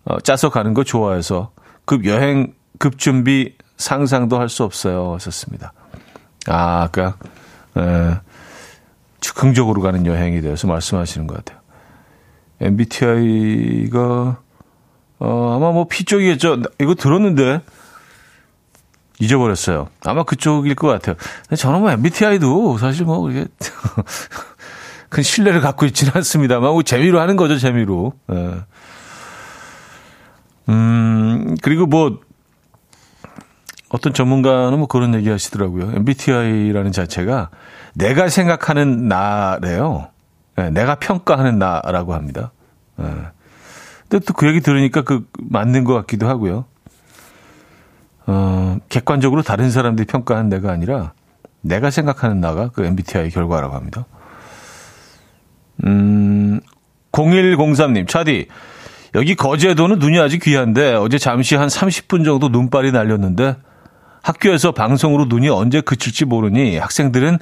어, 0.06 0.20
짜서 0.20 0.50
가는 0.50 0.74
거 0.74 0.84
좋아해서 0.84 1.52
급 1.86 2.06
여행 2.06 2.54
급 2.80 2.98
준비 2.98 3.56
상상도 3.78 4.40
할 4.40 4.50
수 4.50 4.64
없어요. 4.64 5.14
하셨습니다. 5.14 5.74
아, 6.48 6.84
아까 6.84 7.16
에, 7.78 8.16
즉흥적으로 9.20 9.82
가는 9.82 10.06
여행에 10.06 10.42
대해서 10.42 10.68
말씀하시는 10.68 11.28
것 11.28 11.38
같아요. 11.38 11.60
MBTI가 12.60 14.40
어, 15.20 15.56
아마 15.56 15.72
뭐 15.72 15.86
P 15.88 16.04
쪽이겠죠. 16.06 16.64
이거 16.80 16.96
들었는데 16.96 17.62
잊어버렸어요. 19.20 19.88
아마 20.04 20.24
그쪽일 20.24 20.74
것 20.74 20.88
같아요. 20.88 21.16
저는 21.56 21.82
뭐 21.82 21.92
MBTI도 21.92 22.80
사실 22.80 23.06
뭐 23.06 23.30
이게 23.30 23.46
큰 25.12 25.24
신뢰를 25.24 25.60
갖고 25.60 25.86
있지는 25.86 26.14
않습니다만 26.16 26.72
뭐 26.72 26.82
재미로 26.84 27.20
하는 27.20 27.36
거죠 27.36 27.58
재미로. 27.58 28.14
예. 28.32 28.62
음 30.70 31.58
그리고 31.62 31.86
뭐 31.86 32.22
어떤 33.90 34.14
전문가는 34.14 34.78
뭐 34.78 34.88
그런 34.88 35.14
얘기 35.14 35.30
하시더라고요. 35.30 35.92
MBTI라는 35.98 36.94
자체가 36.94 37.50
내가 37.94 38.30
생각하는 38.30 39.10
나래요. 39.10 40.08
네, 40.56 40.70
내가 40.70 40.96
평가하는 40.96 41.60
나라고 41.60 42.14
합니다. 42.14 42.54
네. 42.96 43.06
근데 44.08 44.26
또 44.26 44.34
그 44.34 44.48
얘기 44.48 44.62
들으니까 44.62 45.02
그 45.02 45.28
맞는 45.42 45.84
것 45.84 45.94
같기도 45.94 46.30
하고요. 46.30 46.64
어, 48.28 48.78
객관적으로 48.88 49.42
다른 49.42 49.72
사람들이 49.72 50.08
평가하는 50.08 50.50
내가 50.50 50.72
아니라 50.72 51.12
내가 51.60 51.92
생각하는 51.92 52.40
나가 52.40 52.70
그 52.70 52.86
MBTI 52.86 53.30
결과라고 53.30 53.76
합니다. 53.76 54.06
음, 55.86 56.60
0103님, 57.12 58.08
차디. 58.08 58.48
여기 59.16 59.36
거제도는 59.36 60.00
눈이 60.00 60.20
아주 60.20 60.40
귀한데 60.40 60.94
어제 60.94 61.18
잠시 61.18 61.56
한 61.56 61.68
30분 61.68 62.24
정도 62.24 62.48
눈발이 62.48 62.92
날렸는데 62.94 63.58
학교에서 64.22 64.72
방송으로 64.72 65.26
눈이 65.26 65.50
언제 65.50 65.82
그칠지 65.82 66.26
모르니 66.26 66.78
학생들은 66.78 67.40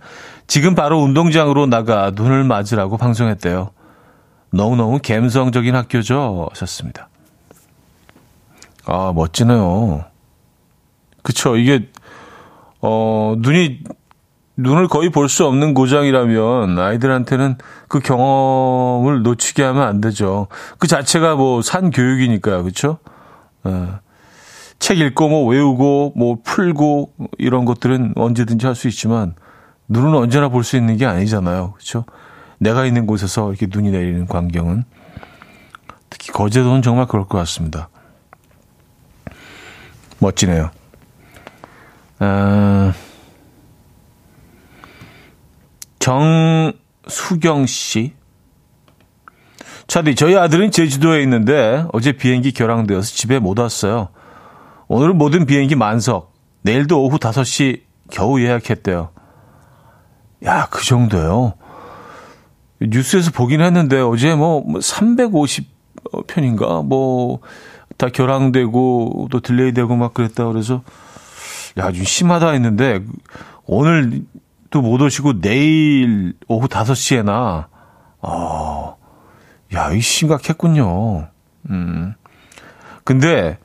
지금 0.47 0.73
바로 0.73 0.99
운동장으로 0.99 1.67
나가 1.67 2.11
눈을 2.15 2.43
맞으라고 2.43 2.97
방송했대요. 2.97 3.69
너무너무 4.51 4.99
감성적인 5.03 5.75
학교죠. 5.75 6.47
하셨습니다. 6.51 7.09
아, 8.85 9.11
멋지네요. 9.13 10.05
그쵸. 11.21 11.55
이게, 11.55 11.87
어, 12.81 13.35
눈이, 13.37 13.81
눈을 14.61 14.87
거의 14.87 15.09
볼 15.09 15.29
수 15.29 15.45
없는 15.45 15.73
고장이라면 15.73 16.77
아이들한테는 16.79 17.57
그 17.87 17.99
경험을 17.99 19.21
놓치게 19.23 19.63
하면 19.63 19.83
안 19.83 20.01
되죠. 20.01 20.47
그 20.79 20.87
자체가 20.87 21.35
뭐 21.35 21.61
산 21.61 21.91
교육이니까요. 21.91 22.67
어. 23.63 23.99
책 24.79 24.99
읽고 24.99 25.27
뭐 25.29 25.45
외우고 25.47 26.13
뭐 26.15 26.37
풀고 26.43 27.11
이런 27.37 27.65
것들은 27.65 28.13
언제든지 28.15 28.65
할 28.65 28.75
수 28.75 28.87
있지만 28.87 29.35
눈은 29.87 30.13
언제나 30.15 30.49
볼 30.49 30.63
수 30.63 30.77
있는 30.77 30.97
게 30.97 31.05
아니잖아요. 31.05 31.73
그렇죠? 31.73 32.05
내가 32.59 32.85
있는 32.85 33.05
곳에서 33.07 33.49
이렇게 33.49 33.67
눈이 33.69 33.91
내리는 33.91 34.25
광경은 34.27 34.83
특히 36.09 36.31
거제도는 36.31 36.81
정말 36.81 37.07
그럴 37.07 37.25
것 37.27 37.37
같습니다. 37.39 37.89
멋지네요. 40.19 40.71
아, 42.19 42.93
정수경 45.99 47.67
씨. 47.67 48.13
차디, 49.87 50.15
저희 50.15 50.35
아들은 50.35 50.71
제주도에 50.71 51.21
있는데 51.23 51.85
어제 51.93 52.11
비행기 52.13 52.51
결항되어서 52.51 53.07
집에 53.07 53.39
못 53.39 53.57
왔어요. 53.59 54.09
오늘은 54.87 55.17
모든 55.17 55.45
비행기 55.45 55.75
만석. 55.75 56.33
내일도 56.61 57.03
오후 57.03 57.17
5시 57.17 57.81
겨우 58.11 58.41
예약했대요. 58.41 59.11
야, 60.45 60.67
그 60.69 60.85
정도요. 60.85 61.53
뉴스에서 62.81 63.31
보긴 63.31 63.61
했는데 63.61 63.99
어제 63.99 64.35
뭐 64.35 64.63
350편인가 64.65 66.85
뭐 66.85 67.39
다 67.99 68.07
결항되고 68.07 69.27
또 69.29 69.39
딜레이 69.41 69.73
되고 69.73 69.95
막 69.95 70.13
그랬다 70.13 70.45
그래서 70.45 70.81
야, 71.77 71.91
좀 71.91 72.05
심하다 72.05 72.51
했는데 72.51 73.01
오늘 73.65 74.23
또 74.69 74.81
못 74.81 75.01
오시고 75.01 75.41
내일 75.41 76.33
오후 76.47 76.67
5시에나 76.67 77.67
어. 78.21 78.97
야, 79.73 79.91
이 79.91 80.01
심각했군요. 80.01 81.27
음. 81.69 82.13
근데 83.03 83.57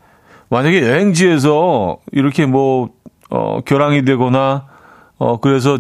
만약에 0.51 0.83
여행지에서 0.83 1.99
이렇게 2.13 2.47
뭐, 2.47 2.91
어, 3.31 3.61
결항이 3.63 4.05
되거나, 4.05 4.67
어, 5.17 5.41
그래서 5.41 5.79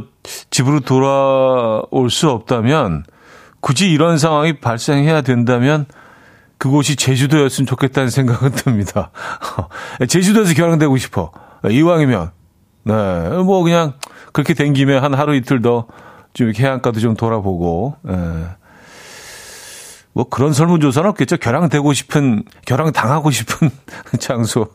집으로 0.50 0.80
돌아올 0.80 2.08
수 2.10 2.30
없다면, 2.30 3.04
굳이 3.60 3.90
이런 3.90 4.18
상황이 4.18 4.58
발생해야 4.60 5.20
된다면, 5.20 5.86
그곳이 6.56 6.96
제주도였으면 6.96 7.66
좋겠다는 7.66 8.08
생각은 8.08 8.52
듭니다. 8.56 9.10
제주도에서 10.08 10.54
결항되고 10.54 10.96
싶어. 10.96 11.30
이왕이면. 11.68 12.30
네. 12.84 12.92
뭐 13.44 13.62
그냥 13.62 13.94
그렇게 14.34 14.52
된 14.52 14.74
김에 14.74 14.94
한 14.98 15.14
하루 15.14 15.34
이틀 15.34 15.62
더 15.62 15.86
좀 16.34 16.52
해안가도 16.52 16.98
좀 17.00 17.14
돌아보고, 17.14 17.94
예. 18.08 18.12
뭐 20.12 20.28
그런 20.28 20.52
설문조사는 20.52 21.08
없겠죠. 21.10 21.36
결항되고 21.38 21.92
싶은, 21.92 22.42
결항 22.66 22.92
당하고 22.92 23.30
싶은 23.30 23.70
장소. 24.18 24.66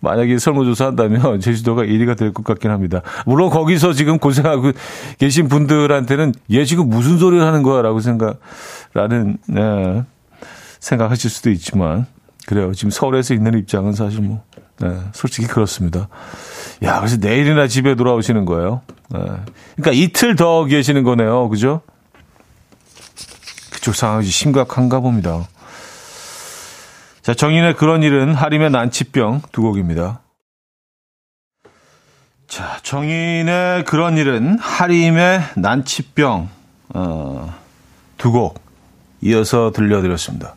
만약에 0.00 0.38
설문조사 0.38 0.86
한다면 0.86 1.38
제주도가 1.42 1.82
1위가 1.82 2.16
될 2.16 2.32
것 2.32 2.44
같긴 2.44 2.70
합니다. 2.70 3.02
물론 3.26 3.50
거기서 3.50 3.92
지금 3.92 4.18
고생하고 4.18 4.72
계신 5.18 5.48
분들한테는 5.48 6.32
얘 6.52 6.64
지금 6.64 6.88
무슨 6.88 7.18
소리를 7.18 7.44
하는 7.44 7.62
거야 7.62 7.82
라고 7.82 8.00
생각 8.00 8.38
라는, 8.94 9.38
네, 9.48 10.04
생각하실 10.80 11.28
수도 11.28 11.50
있지만. 11.50 12.06
그래요. 12.46 12.72
지금 12.72 12.90
서울에서 12.90 13.34
있는 13.34 13.56
입장은 13.58 13.92
사실 13.92 14.20
뭐, 14.20 14.42
네, 14.80 14.98
솔직히 15.12 15.46
그렇습니다. 15.46 16.08
야, 16.82 16.98
그래서 16.98 17.16
내일이나 17.18 17.68
집에 17.68 17.94
돌아오시는 17.94 18.44
거예요. 18.44 18.82
네. 19.10 19.20
그러니까 19.76 19.92
이틀 19.92 20.34
더 20.36 20.64
계시는 20.64 21.02
거네요. 21.04 21.48
그죠? 21.48 21.82
그쪽 23.72 23.94
상황이 23.94 24.26
심각한가 24.26 25.00
봅니다. 25.00 25.46
자, 27.22 27.34
정인의 27.34 27.76
그런 27.76 28.02
일은 28.02 28.34
하림의 28.34 28.70
난치병 28.70 29.42
두 29.52 29.62
곡입니다. 29.62 30.20
자, 32.48 32.78
정인의 32.82 33.84
그런 33.84 34.18
일은 34.18 34.58
하림의 34.58 35.42
난치병 35.56 36.48
어, 36.94 37.54
두 38.18 38.32
곡 38.32 38.60
이어서 39.22 39.70
들려드렸습니다. 39.72 40.54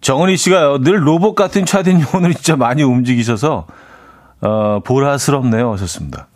정은희 0.00 0.36
씨가요, 0.36 0.78
늘 0.78 1.06
로봇 1.06 1.34
같은 1.34 1.64
차디님 1.66 2.06
오늘 2.14 2.34
진짜 2.34 2.56
많이 2.56 2.82
움직이셔서, 2.82 3.66
어, 4.40 4.80
보라스럽네요. 4.84 5.72
하셨습니다. 5.72 6.28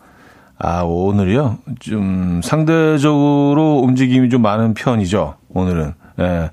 아, 0.59 0.81
오늘이요? 0.83 1.59
좀 1.79 2.41
상대적으로 2.43 3.79
움직임이 3.83 4.29
좀 4.29 4.41
많은 4.41 4.73
편이죠. 4.73 5.35
오늘은. 5.49 5.93
예. 6.19 6.51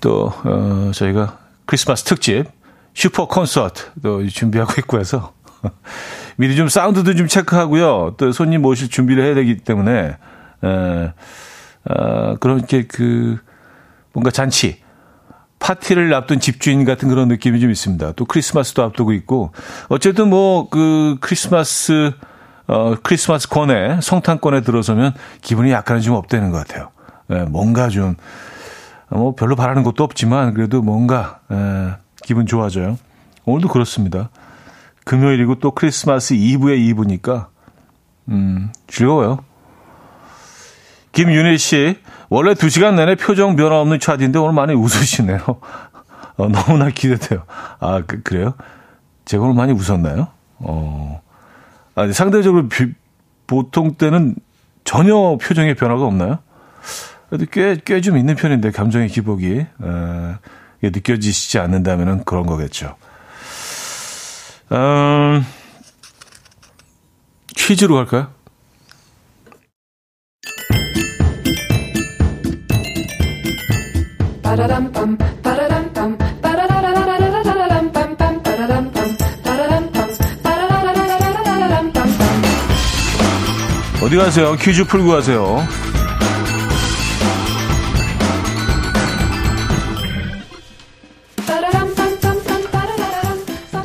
또, 0.00 0.32
어, 0.44 0.90
저희가 0.94 1.38
크리스마스 1.66 2.04
특집 2.04 2.44
슈퍼 2.94 3.26
콘서트도 3.26 4.28
준비하고 4.28 4.74
있고 4.78 4.98
해서 5.00 5.32
미리 6.36 6.56
좀 6.56 6.68
사운드도 6.68 7.14
좀 7.14 7.26
체크하고요. 7.26 8.14
또 8.18 8.32
손님 8.32 8.62
모실 8.62 8.88
준비를 8.88 9.24
해야 9.24 9.34
되기 9.34 9.58
때문에, 9.58 10.16
에, 10.64 11.12
어, 11.90 12.36
그렇게 12.38 12.86
그, 12.86 13.38
뭔가 14.12 14.30
잔치, 14.30 14.81
파티를 15.62 16.12
앞둔 16.12 16.40
집주인 16.40 16.84
같은 16.84 17.08
그런 17.08 17.28
느낌이 17.28 17.60
좀 17.60 17.70
있습니다. 17.70 18.12
또 18.12 18.24
크리스마스도 18.24 18.82
앞두고 18.82 19.12
있고, 19.12 19.52
어쨌든 19.88 20.28
뭐, 20.28 20.68
그 20.68 21.16
크리스마스, 21.20 22.10
어, 22.66 22.96
크리스마스 23.00 23.48
권에, 23.48 24.00
성탄권에 24.02 24.62
들어서면 24.62 25.14
기분이 25.40 25.70
약간은 25.70 26.02
좀 26.02 26.16
업되는 26.16 26.50
것 26.50 26.58
같아요. 26.58 26.90
예, 27.30 27.42
뭔가 27.44 27.88
좀, 27.88 28.16
뭐 29.08 29.36
별로 29.36 29.54
바라는 29.54 29.84
것도 29.84 30.02
없지만, 30.02 30.52
그래도 30.52 30.82
뭔가, 30.82 31.38
예, 31.52 31.92
기분 32.24 32.46
좋아져요. 32.46 32.98
오늘도 33.44 33.68
그렇습니다. 33.68 34.30
금요일이고 35.04 35.60
또 35.60 35.70
크리스마스 35.70 36.34
이브의 36.34 36.84
이브니까, 36.88 37.48
음, 38.30 38.72
즐거워요. 38.88 39.38
김윤희 41.12 41.58
씨, 41.58 41.98
원래 42.32 42.54
2시간 42.54 42.94
내내 42.94 43.14
표정 43.16 43.56
변화 43.56 43.78
없는 43.80 44.00
차디인데 44.00 44.38
오늘 44.38 44.54
많이 44.54 44.72
웃으시네요. 44.72 45.38
어, 46.38 46.48
너무나 46.48 46.88
기대돼요. 46.88 47.44
아, 47.78 48.02
그, 48.06 48.22
래요 48.34 48.54
제가 49.26 49.44
오늘 49.44 49.54
많이 49.54 49.72
웃었나요? 49.72 50.28
어, 50.60 51.20
아니, 51.94 52.14
상대적으로 52.14 52.68
비, 52.68 52.86
보통 53.46 53.96
때는 53.96 54.34
전혀 54.84 55.36
표정의 55.42 55.74
변화가 55.74 56.04
없나요? 56.06 56.38
그래도 57.28 57.44
꽤, 57.50 57.76
꽤 57.84 58.00
좀 58.00 58.16
있는 58.16 58.34
편인데, 58.34 58.70
감정의 58.70 59.08
기복이. 59.08 59.58
에, 59.58 59.66
느껴지시지 60.82 61.58
않는다면 61.58 62.24
그런 62.24 62.46
거겠죠. 62.46 62.96
음, 64.72 65.44
퀴즈로 67.56 67.94
갈까요? 67.96 68.28
어디 84.02 84.16
가세요? 84.16 84.54
퀴즈 84.56 84.84
풀고 84.84 85.08
가세요. 85.10 85.66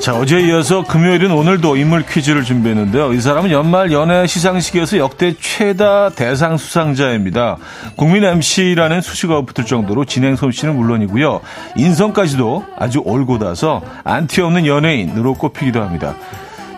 자, 0.08 0.16
어제에 0.16 0.48
이어서 0.48 0.86
금요일은 0.86 1.32
오늘도 1.32 1.76
인물 1.76 2.06
퀴즈를 2.06 2.46
준비했는데요. 2.46 3.12
이 3.12 3.20
사람은 3.20 3.52
연말 3.52 3.92
연예 3.92 4.26
시상식에서 4.26 5.00
역대 5.00 5.36
최다 5.38 6.12
대상 6.12 6.56
수상자입니다. 6.56 7.58
국민 7.98 8.24
MC라는 8.24 9.02
수식어가 9.02 9.42
붙을 9.42 9.68
정도로 9.68 10.06
진행 10.06 10.38
솜씨는 10.38 10.78
물론이고요. 10.78 11.42
인성까지도 11.76 12.64
아주 12.78 13.02
올곧아서 13.04 13.82
안티 14.06 14.40
없는 14.40 14.66
연예인으로 14.66 15.34
꼽히기도 15.34 15.82
합니다. 15.82 16.16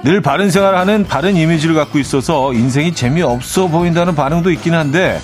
늘 0.04 0.22
바른 0.22 0.50
생활하는 0.50 1.06
바른 1.06 1.36
이미지를 1.36 1.76
갖고 1.76 2.00
있어서 2.00 2.52
인생이 2.52 2.96
재미없어 2.96 3.68
보인다는 3.68 4.16
반응도 4.16 4.50
있긴 4.50 4.74
한데 4.74 5.20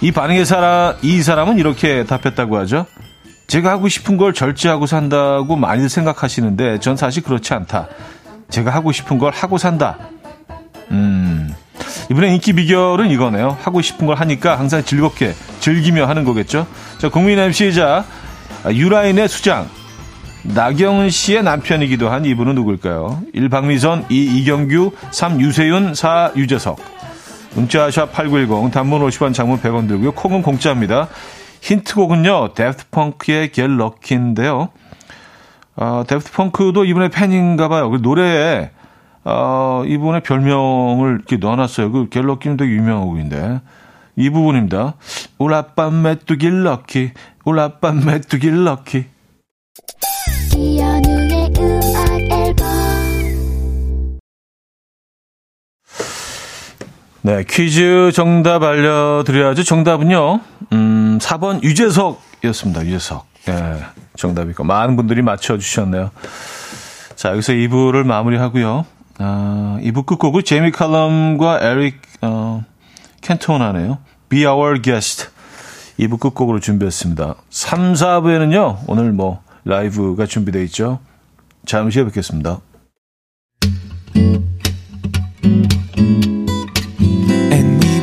이 0.00 0.12
반응의 0.12 0.46
사람, 0.46 0.94
이 1.02 1.22
사람은 1.22 1.58
이렇게 1.58 2.04
답했다고 2.04 2.56
하죠. 2.58 2.86
제가 3.50 3.72
하고 3.72 3.88
싶은 3.88 4.16
걸 4.16 4.32
절제하고 4.32 4.86
산다고 4.86 5.56
많이들 5.56 5.88
생각하시는데 5.88 6.78
전 6.78 6.96
사실 6.96 7.24
그렇지 7.24 7.52
않다. 7.52 7.88
제가 8.48 8.70
하고 8.70 8.92
싶은 8.92 9.18
걸 9.18 9.32
하고 9.32 9.58
산다. 9.58 9.98
음. 10.92 11.52
이번에 12.12 12.32
인기 12.32 12.52
비결은 12.52 13.10
이거네요. 13.10 13.58
하고 13.60 13.82
싶은 13.82 14.06
걸 14.06 14.14
하니까 14.14 14.56
항상 14.56 14.84
즐겁게 14.84 15.34
즐기며 15.58 16.06
하는 16.06 16.22
거겠죠. 16.22 16.64
자, 16.98 17.08
국민 17.08 17.40
MC이자 17.40 18.04
유라인의 18.70 19.28
수장 19.28 19.68
나경은 20.44 21.10
씨의 21.10 21.42
남편이기도 21.42 22.08
한 22.08 22.24
이분은 22.24 22.54
누굴까요? 22.54 23.20
1. 23.32 23.48
박미선, 23.48 24.06
2. 24.10 24.38
이경규, 24.38 24.92
3. 25.10 25.40
유세윤, 25.40 25.94
4. 25.96 26.32
유재석. 26.36 26.78
문자샵 27.56 28.12
8910, 28.12 28.70
단문 28.70 29.04
50원, 29.08 29.34
장문 29.34 29.60
100원 29.60 29.88
들고요. 29.88 30.12
콩은 30.12 30.42
공짜입니다. 30.42 31.08
힌트곡은요, 31.60 32.54
Daft 32.54 32.84
Punk의 32.90 33.52
Get 33.52 33.72
Lucky인데요. 33.72 34.68
어, 35.76 36.04
Daft 36.06 36.32
Punk도 36.32 36.84
이분의 36.84 37.10
팬인가 37.10 37.68
봐요. 37.68 37.90
그 37.90 37.98
노래에, 38.02 38.70
어, 39.24 39.82
이분의 39.86 40.22
별명을 40.22 41.14
이렇게 41.16 41.36
넣어놨어요. 41.36 41.92
그 41.92 42.08
Get 42.10 42.20
Lucky는 42.20 42.56
되게 42.56 42.72
유명한 42.72 43.06
곡인데. 43.06 43.60
이 44.16 44.28
부분입니다. 44.28 44.94
울라밤 45.38 46.02
메뚜기 46.02 46.48
lucky, 46.48 47.12
울라밤 47.44 48.04
메뚜기 48.04 48.50
lucky. 48.50 49.06
네, 57.22 57.44
퀴즈 57.44 58.12
정답 58.14 58.62
알려드려야죠. 58.62 59.62
정답은요, 59.62 60.40
음, 60.72 61.18
4번 61.20 61.62
유재석이었습니다. 61.62 62.86
유재석. 62.86 63.26
예, 63.48 63.82
정답이고. 64.16 64.64
많은 64.64 64.96
분들이 64.96 65.20
맞춰주셨네요. 65.22 66.10
자, 67.16 67.30
여기서 67.30 67.52
2부를 67.52 68.04
마무리하고요. 68.04 68.86
아, 69.18 69.78
2부 69.82 70.06
끝곡을 70.06 70.42
제이미 70.44 70.70
칼럼과 70.70 71.60
에릭, 71.60 72.00
어, 72.22 72.64
캔톤하네요. 73.20 73.98
Be 74.30 74.46
Our 74.46 74.80
Guest. 74.80 75.26
2부 75.98 76.18
끝곡으로 76.18 76.60
준비했습니다. 76.60 77.34
3, 77.50 77.92
4부에는요, 77.92 78.78
오늘 78.86 79.12
뭐, 79.12 79.42
라이브가 79.66 80.24
준비되어 80.24 80.62
있죠. 80.62 81.00
잠시 81.66 81.98
후에 81.98 82.06
뵙겠습니다. 82.06 82.60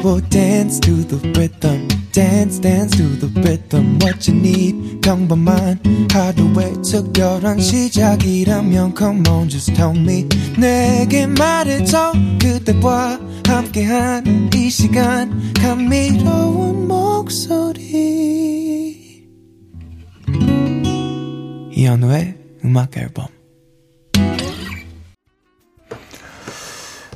Will 0.08 0.22
dance 0.30 0.80
to 0.80 1.04
the 1.04 1.17
rhythm. 1.38 1.86
Dance, 2.13 2.60
dance 2.60 2.96
to 2.96 3.04
the 3.20 3.28
rhythm. 3.41 4.00
What 4.00 4.26
you 4.30 4.39
need, 4.39 5.02
평범한 5.02 5.80
하루의 6.10 6.82
특별한 6.82 7.60
시작이라면 7.60 8.96
Come 8.98 9.28
on, 9.28 9.50
just 9.50 9.74
tell 9.74 9.93
me. 9.93 10.26
내게 10.58 11.28
말해줘. 11.28 12.13
그대와 12.41 13.20
함께한 13.46 14.50
이 14.56 14.70
시간. 14.70 15.54
감미로운 15.54 16.88
목소리. 16.88 17.98
이현우의 21.76 22.38
음악 22.63 22.96
앨범. 22.98 23.37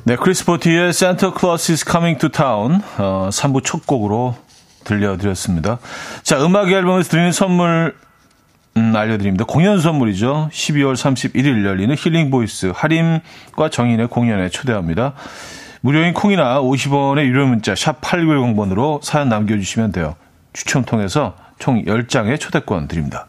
네, 0.04 0.16
Chris 0.16 0.44
Botti의 0.44 0.88
Santa 0.88 1.30
Claus 1.38 1.70
is 1.70 1.84
Coming 1.88 2.18
to 2.18 2.28
Town 2.28 2.80
어, 2.98 3.28
3부 3.30 3.62
첫 3.62 3.86
곡으로 3.86 4.34
들려드렸습니다. 4.82 5.78
자, 6.24 6.44
음악 6.44 6.72
앨범에서 6.72 7.08
드리는 7.08 7.30
선물 7.30 7.94
음, 8.76 8.96
알려드립니다. 8.96 9.44
공연 9.44 9.80
선물이죠. 9.80 10.50
12월 10.52 10.94
31일 10.94 11.64
열리는 11.64 11.94
healing 11.96 12.30
voice 12.30 12.72
하림과 12.74 13.70
정인의 13.70 14.08
공연에 14.08 14.48
초대합니다. 14.48 15.12
무료인 15.82 16.14
콩이나 16.14 16.60
50원의 16.60 17.26
유료 17.26 17.46
문자 17.46 17.76
샵 17.76 18.00
8910번으로 18.00 19.00
사연 19.04 19.28
남겨주시면 19.28 19.92
돼요. 19.92 20.16
추첨 20.52 20.84
통해서 20.84 21.36
총 21.60 21.80
10장의 21.84 22.40
초대권 22.40 22.88
드립니다. 22.88 23.28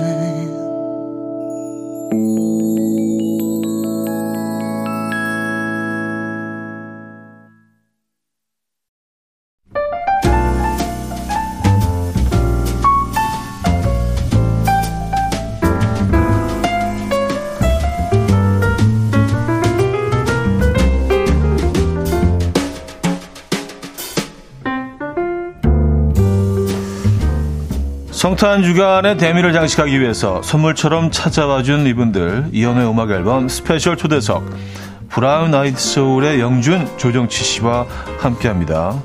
성탄 28.21 28.61
주간의 28.61 29.17
대미를 29.17 29.51
장식하기 29.51 29.99
위해서 29.99 30.43
선물처럼 30.43 31.09
찾아와 31.09 31.63
준 31.63 31.87
이분들 31.87 32.49
이현우의 32.51 32.87
음악 32.87 33.09
앨범 33.09 33.47
special 33.47 33.97
초대석 33.97 34.45
Brown 35.09 35.55
Eyed 35.55 35.79
Soul의 35.79 36.39
영준 36.39 36.87
조정치 36.99 37.43
씨와 37.43 37.87
함께합니다. 38.19 39.01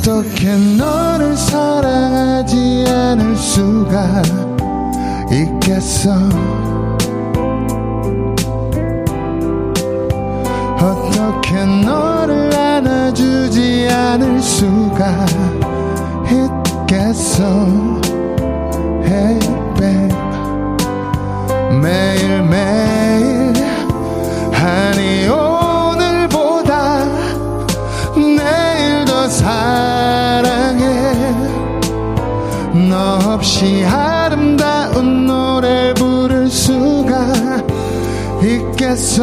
어떻게 0.00 0.56
너를 0.76 1.36
사랑하지 1.36 2.84
않을 2.88 3.36
수가 3.36 4.22
있겠어? 5.30 6.10
어떻게 10.80 11.64
너를 11.84 12.54
안아주지 12.54 13.88
않을 13.90 14.40
수가 14.40 15.26
있겠어 16.30 17.89
매일매일 22.50 23.54
아니 24.52 25.28
오늘보다 25.28 27.04
내일 28.16 29.04
더 29.06 29.28
사랑해. 29.28 30.84
너 32.88 33.18
없이 33.34 33.84
아름다운 33.84 35.26
노래 35.26 35.94
부를 35.94 36.48
수가 36.50 37.26
있겠어 38.42 39.20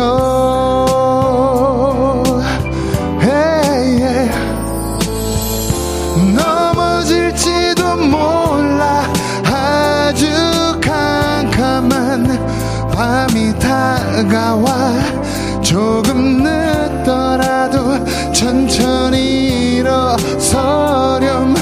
다가와 14.27 15.61
조금 15.61 16.43
늦더라도 16.43 17.95
천천히 18.33 19.77
일어서렴. 19.77 21.55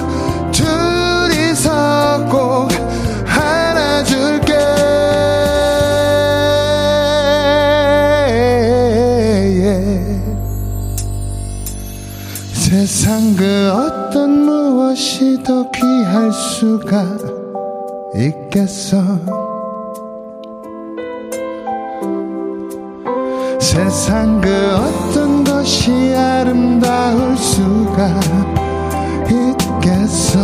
둘이서 0.51 2.25
꼭 2.29 2.69
안아줄게. 3.27 4.53
세상 12.53 13.35
그 13.35 13.71
어떤 13.71 14.45
무엇이 14.45 15.41
더 15.43 15.69
귀할 15.71 16.31
수가 16.31 17.05
있겠어 18.15 19.44
수가 27.95 28.19
있겠어. 29.29 30.39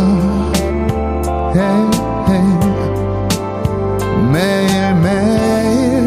매일매일 4.32 6.06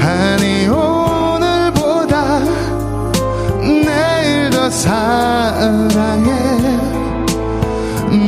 아니 0.00 0.68
오늘보다 0.68 2.38
내일 3.60 4.50
더 4.50 4.70
사랑해. 4.70 6.30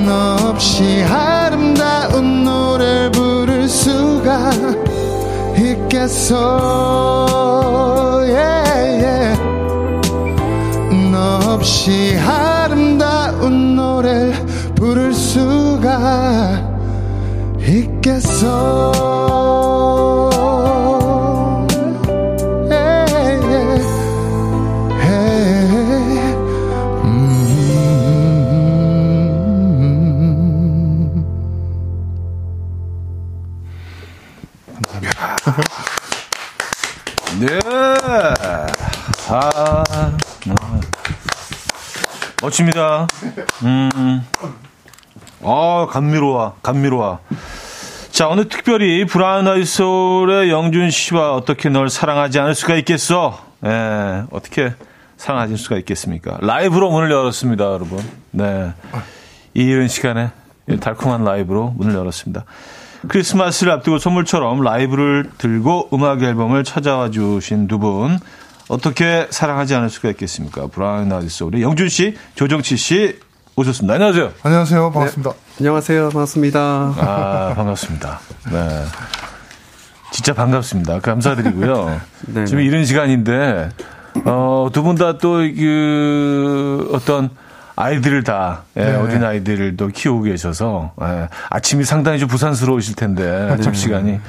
너 0.05 0.37
없이 0.49 1.05
아름다운 1.09 2.43
노래 2.43 3.09
부를 3.13 3.69
수가 3.69 4.51
있겠어 5.57 6.89
너 10.91 11.55
없이 11.55 12.17
아름다운 12.19 13.77
노래 13.77 14.33
부를 14.75 15.13
수가 15.13 16.69
있겠어. 17.61 18.93
네. 37.41 37.61
아, 39.31 39.51
아. 39.55 39.88
멋집니다. 42.49 43.07
음. 43.65 44.25
아, 45.43 45.87
감미로워, 45.91 46.57
감미로워. 46.63 47.21
자, 48.11 48.29
오늘 48.29 48.49
특별히 48.49 49.05
브라운 49.05 49.47
아이 49.47 49.65
소울의 49.65 50.51
영준 50.51 50.91
씨와 50.91 51.35
어떻게 51.35 51.69
널 51.69 51.89
사랑하지 51.89 52.39
않을 52.41 52.55
수가 52.55 52.75
있겠어? 52.77 53.39
예, 53.65 54.25
어떻게 54.31 54.73
사랑하실 55.17 55.59
수가 55.59 55.77
있겠습니까? 55.79 56.39
라이브로 56.41 56.91
문을 56.91 57.11
열었습니다, 57.11 57.65
여러분. 57.65 57.99
네. 58.31 58.73
이 59.55 59.63
이른 59.63 59.89
시간에 59.89 60.31
달콤한 60.81 61.25
라이브로 61.25 61.75
문을 61.77 61.95
열었습니다. 61.95 62.45
크리스마스를 63.09 63.73
앞두고 63.75 63.99
선물처럼 63.99 64.63
라이브를 64.63 65.31
들고 65.39 65.91
음악 65.93 66.23
앨범을 66.23 66.65
찾아와 66.65 67.11
주신 67.11 67.69
두 67.69 67.79
분. 67.79 68.19
어떻게 68.69 69.27
사랑하지 69.31 69.75
않을 69.77 69.89
수가 69.91 70.11
있겠습니까? 70.11 70.67
브라운 70.67 71.11
아이 71.13 71.29
소울의 71.29 71.63
영준 71.63 71.89
씨, 71.89 72.17
조정치 72.35 72.77
씨 72.77 73.19
오셨습니다. 73.57 73.95
안녕하세요. 73.95 74.33
안녕하세요. 74.43 74.93
반갑습니다. 74.93 75.31
네. 75.31 75.37
안녕하세요. 75.61 76.09
반갑습니다. 76.11 76.61
아, 76.61 77.53
반갑습니다. 77.57 78.21
네. 78.53 78.85
진짜 80.13 80.33
반갑습니다. 80.35 81.01
감사드리고요. 81.01 82.01
네. 82.29 82.45
지금 82.45 82.63
이런 82.63 82.85
시간인데, 82.85 83.71
어, 84.25 84.69
두 84.73 84.83
분 84.83 84.97
다 84.97 85.19
또, 85.19 85.39
그, 85.39 86.89
어떤 86.93 87.31
아이들을 87.77 88.23
다, 88.25 88.63
예, 88.77 88.85
네. 88.85 88.95
어린 88.97 89.25
아이들도 89.25 89.89
키우고 89.89 90.23
계셔서, 90.25 90.93
예, 91.03 91.29
아침이 91.51 91.85
상당히 91.85 92.19
좀 92.19 92.29
부산스러우실 92.29 92.97
텐데, 92.97 93.49
아침 93.51 93.73
네. 93.73 93.79
시간이. 93.79 94.21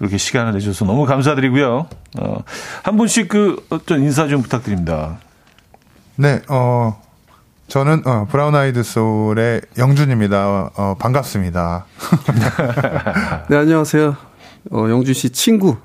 이렇게 0.00 0.18
시간을 0.18 0.52
내주셔서 0.52 0.84
너무 0.84 1.06
감사드리고요. 1.06 1.86
어, 2.20 2.38
한 2.82 2.96
분씩 2.96 3.28
그 3.28 3.64
어떤 3.70 4.02
인사 4.02 4.28
좀 4.28 4.42
부탁드립니다. 4.42 5.18
네, 6.16 6.42
어, 6.48 7.00
저는 7.68 8.02
어, 8.06 8.26
브라운 8.30 8.54
아이드 8.54 8.82
소울의 8.82 9.62
영준입니다. 9.78 10.70
어, 10.74 10.96
반갑습니다. 10.98 11.86
네, 13.48 13.56
안녕하세요. 13.56 14.16
어, 14.72 14.86
영준 14.90 15.14
씨 15.14 15.30
친구 15.30 15.76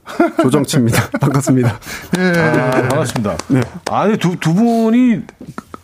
조정치입니다. 0.42 1.10
반갑습니다. 1.22 1.80
예. 2.18 2.40
아, 2.40 2.72
반갑습니다. 2.72 3.38
네. 3.50 3.62
아니 3.92 4.18
두, 4.18 4.36
두 4.38 4.54
분이 4.54 5.22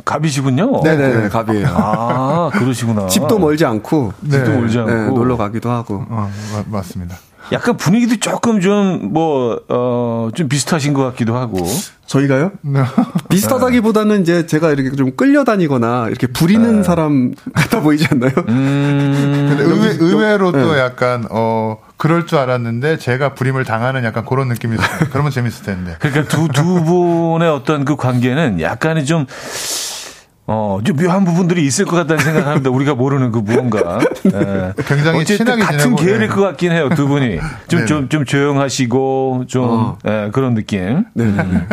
갑이시군요. 0.04 0.82
네네 0.84 1.22
네, 1.22 1.30
갑이에요. 1.30 1.68
아, 1.70 2.50
그러시구나. 2.54 3.08
집도 3.08 3.38
멀지 3.38 3.66
않고. 3.66 4.14
네. 4.22 4.32
집도 4.32 4.52
멀지 4.52 4.80
않고. 4.80 4.92
네, 4.92 5.06
놀러 5.10 5.38
가기도 5.38 5.70
하고. 5.70 6.06
어, 6.10 6.32
맞습니다. 6.68 7.18
약간 7.52 7.78
분위기도 7.78 8.18
조금 8.20 8.60
좀, 8.62 9.14
뭐, 9.14 9.60
어, 9.70 10.30
좀 10.36 10.50
비슷하신 10.50 10.94
것 10.94 11.04
같기도 11.04 11.38
하고. 11.38 11.66
저희가요? 12.06 12.52
네. 12.62 12.84
비슷하다기보다는 13.30 14.22
이제 14.22 14.46
제가 14.46 14.72
이렇게 14.72 14.96
좀 14.96 15.12
끌려다니거나 15.16 16.08
이렇게 16.08 16.28
부리는 16.28 16.78
네. 16.78 16.84
사람 16.84 17.34
같아 17.54 17.82
보이지 17.82 18.08
않나요? 18.10 18.32
음. 18.48 19.48
근데 19.50 19.64
의외, 19.64 19.98
의외로 20.00 20.52
또 20.54 20.74
네. 20.74 20.80
약간, 20.80 21.26
어, 21.30 21.78
그럴 21.98 22.26
줄 22.26 22.38
알았는데 22.38 22.98
제가 22.98 23.34
부림을 23.34 23.66
당하는 23.66 24.04
약간 24.06 24.26
그런 24.26 24.48
느낌이 24.48 24.78
그러면 25.12 25.32
재밌을 25.32 25.66
텐데. 25.66 25.96
그러니까 26.00 26.28
두, 26.28 26.48
두 26.48 26.84
분의 26.84 27.50
어떤 27.50 27.84
그 27.84 27.96
관계는 27.96 28.62
약간의 28.62 29.06
좀, 29.06 29.26
어, 30.50 30.80
좀 30.86 30.96
묘한 30.96 31.26
부분들이 31.26 31.66
있을 31.66 31.84
것 31.84 31.98
같다는 31.98 32.24
생각을 32.24 32.48
합니다. 32.48 32.70
우리가 32.70 32.96
모르는 32.96 33.34
그 33.34 33.40
무언가. 33.40 34.00
네. 34.24 34.72
굉장히 34.88 35.26
친하게 35.26 35.62
같은 35.62 35.96
계열일 35.98 36.20
네. 36.20 36.28
것 36.28 36.40
같긴 36.42 36.72
해요, 36.72 36.88
두 36.96 37.06
분이. 37.10 37.38
좀, 37.68 37.82
네. 37.82 37.86
좀, 37.86 38.08
좀 38.08 38.24
조용하시고, 38.24 39.44
좀, 39.48 39.64
어. 39.70 39.98
네, 40.04 40.30
그런 40.32 40.54
느낌. 40.54 41.04
네. 41.14 41.26
음. 41.26 41.68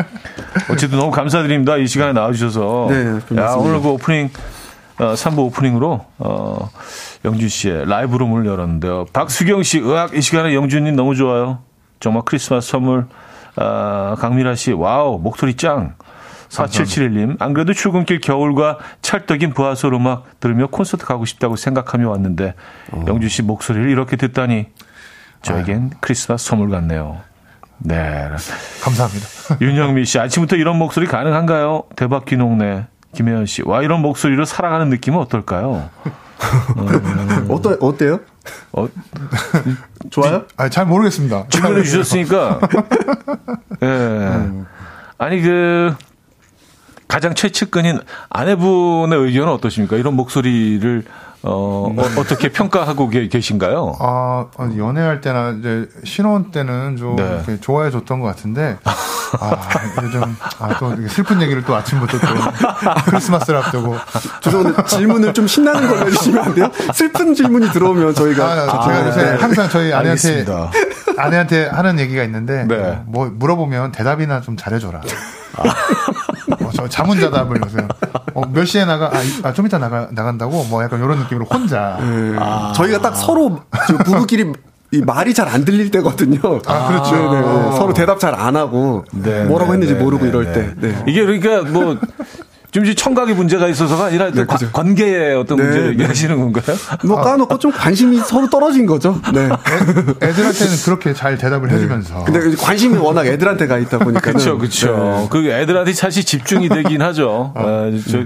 어쨌든 0.68 0.98
너무 0.98 1.12
감사드립니다. 1.12 1.76
이 1.76 1.86
시간에 1.86 2.12
나와주셔서. 2.12 2.88
네, 2.90 3.40
야, 3.40 3.52
오늘 3.52 3.80
그 3.80 3.90
오프닝, 3.90 4.30
어, 4.98 5.14
3부 5.14 5.38
오프닝으로, 5.38 6.04
어, 6.18 6.68
영준 7.24 7.48
씨의 7.48 7.88
라이브로 7.88 8.26
문을 8.26 8.44
열었는데요. 8.46 9.06
박수경 9.12 9.62
씨, 9.62 9.78
으악 9.78 10.16
이 10.16 10.20
시간에 10.20 10.52
영준님 10.52 10.96
너무 10.96 11.14
좋아요. 11.14 11.60
정말 12.00 12.22
크리스마스 12.24 12.70
선물. 12.70 13.06
아, 13.54 14.16
강미라 14.18 14.56
씨, 14.56 14.72
와우, 14.72 15.20
목소리 15.20 15.54
짱. 15.54 15.94
4771님, 16.54 17.40
안 17.40 17.52
그래도 17.52 17.72
출근길 17.72 18.20
겨울과 18.20 18.78
찰떡인 19.02 19.54
부하솔 19.54 19.94
음악 19.94 20.40
들으며 20.40 20.68
콘서트 20.68 21.04
가고 21.04 21.24
싶다고 21.24 21.56
생각하며 21.56 22.08
왔는데, 22.08 22.54
어. 22.92 23.04
영주 23.08 23.28
씨 23.28 23.42
목소리를 23.42 23.88
이렇게 23.90 24.16
듣다니, 24.16 24.66
저에겐 25.42 25.80
아유. 25.82 25.90
크리스마스 26.00 26.46
선물 26.46 26.70
같네요. 26.70 27.20
네. 27.78 28.30
감사합니다. 28.82 29.26
윤영미 29.60 30.04
씨, 30.04 30.18
아침부터 30.18 30.56
이런 30.56 30.78
목소리 30.78 31.06
가능한가요? 31.06 31.84
대박 31.96 32.24
기농네. 32.24 32.86
김혜연 33.14 33.46
씨, 33.46 33.62
와, 33.62 33.82
이런 33.82 34.00
목소리로 34.00 34.44
사랑하는 34.44 34.88
느낌은 34.88 35.18
어떨까요? 35.18 35.88
음. 36.76 37.46
어떠, 37.50 37.76
어때요? 37.80 38.20
어, 38.72 38.88
좋아요? 40.10 40.44
아, 40.56 40.68
잘 40.68 40.86
모르겠습니다. 40.86 41.46
질문해 41.48 41.82
주셨으니까. 41.84 42.60
예. 43.82 43.86
네. 43.86 44.64
아니, 45.18 45.40
그, 45.40 45.94
가장 47.08 47.34
최측근인 47.34 48.00
아내분의 48.30 49.18
의견은 49.18 49.52
어떠십니까? 49.52 49.96
이런 49.96 50.14
목소리를 50.14 51.04
어, 51.46 51.92
네. 51.94 52.02
어 52.02 52.24
떻게 52.24 52.48
평가하고 52.48 53.10
계신가요? 53.10 53.96
아, 54.00 54.46
연애할 54.78 55.20
때나 55.20 55.50
이제 55.58 55.86
신혼 56.02 56.50
때는 56.50 56.96
좀 56.96 57.16
네. 57.16 57.60
좋아해 57.60 57.90
줬던 57.90 58.20
것 58.20 58.28
같은데, 58.28 58.78
아, 58.84 59.56
요즘, 60.02 60.22
아, 60.58 60.78
또 60.78 60.96
슬픈 61.08 61.42
얘기를 61.42 61.62
또 61.62 61.74
아침부터 61.76 62.18
또 62.18 62.26
크리스마스를 63.10 63.58
앞두고. 63.60 63.94
죄송한데 64.40 64.84
질문을 64.84 65.34
좀 65.34 65.46
신나는 65.46 65.86
걸로 65.86 66.06
해주시면 66.06 66.44
안 66.44 66.54
돼요? 66.54 66.70
슬픈 66.94 67.34
질문이 67.34 67.68
들어오면 67.72 68.14
저희가. 68.14 68.44
아, 68.46 68.86
제가 68.86 69.06
요새 69.06 69.22
네. 69.22 69.36
항상 69.36 69.68
저희 69.68 69.92
아내한테, 69.92 70.08
알겠습니다. 70.28 70.70
아내한테 71.18 71.66
하는 71.66 71.98
얘기가 71.98 72.22
있는데, 72.24 72.64
네. 72.66 73.02
뭐 73.04 73.30
물어보면 73.30 73.92
대답이나 73.92 74.40
좀 74.40 74.56
잘해줘라. 74.56 75.02
어, 76.60 76.70
저 76.74 76.88
자문자답을 76.88 77.60
요새 77.64 77.86
어, 78.34 78.42
몇 78.52 78.64
시에 78.64 78.84
나가 78.84 79.06
아, 79.06 79.20
아, 79.42 79.52
좀 79.52 79.66
이따 79.66 79.78
나가 79.78 80.08
나간다고 80.12 80.64
뭐 80.64 80.82
약간 80.82 81.02
이런 81.02 81.18
느낌으로 81.20 81.46
혼자 81.46 81.98
네. 82.00 82.36
아. 82.38 82.72
저희가 82.76 83.00
딱 83.00 83.14
서로 83.14 83.60
부부끼리 84.04 84.52
이 84.92 85.00
말이 85.00 85.34
잘 85.34 85.48
안 85.48 85.64
들릴 85.64 85.90
때거든요. 85.90 86.38
아, 86.66 86.86
그렇죠. 86.88 87.16
네네. 87.32 87.40
네. 87.70 87.72
서로 87.76 87.92
대답 87.94 88.20
잘 88.20 88.34
안 88.34 88.54
하고 88.56 89.04
네, 89.12 89.44
뭐라고 89.44 89.72
네, 89.72 89.78
했는지 89.78 89.94
네, 89.94 90.00
모르고 90.02 90.26
이럴 90.26 90.52
때. 90.52 90.72
네. 90.76 91.04
이게 91.08 91.24
그러니까 91.24 91.62
뭐 91.68 91.98
좀 92.74 92.84
청각에 92.92 93.34
문제가 93.34 93.68
있어서가 93.68 94.06
아니라 94.06 94.32
네, 94.32 94.44
관, 94.44 94.58
관계에 94.72 95.32
어떤 95.34 95.58
네, 95.58 95.62
문제를 95.62 95.90
얘기하시는 95.92 96.36
건가요? 96.36 96.76
뭐 97.04 97.20
까놓고 97.20 97.56
좀 97.60 97.70
관심이 97.70 98.18
서로 98.18 98.50
떨어진 98.50 98.84
거죠. 98.84 99.20
네. 99.32 99.44
애, 99.44 100.32
들한테는 100.32 100.76
그렇게 100.84 101.14
잘 101.14 101.38
대답을 101.38 101.70
해주면서. 101.72 102.24
근데 102.24 102.56
관심이 102.56 102.98
워낙 102.98 103.26
애들한테 103.26 103.68
가 103.68 103.78
있다 103.78 103.98
보니까. 104.00 104.20
그렇죠, 104.20 104.58
그렇죠. 104.58 105.28
그 105.30 105.46
애들한테 105.46 105.92
사실 105.92 106.24
집중이 106.24 106.68
되긴 106.68 107.00
하죠. 107.00 107.52
아, 107.54 107.62
아, 107.62 107.92
저, 108.10 108.24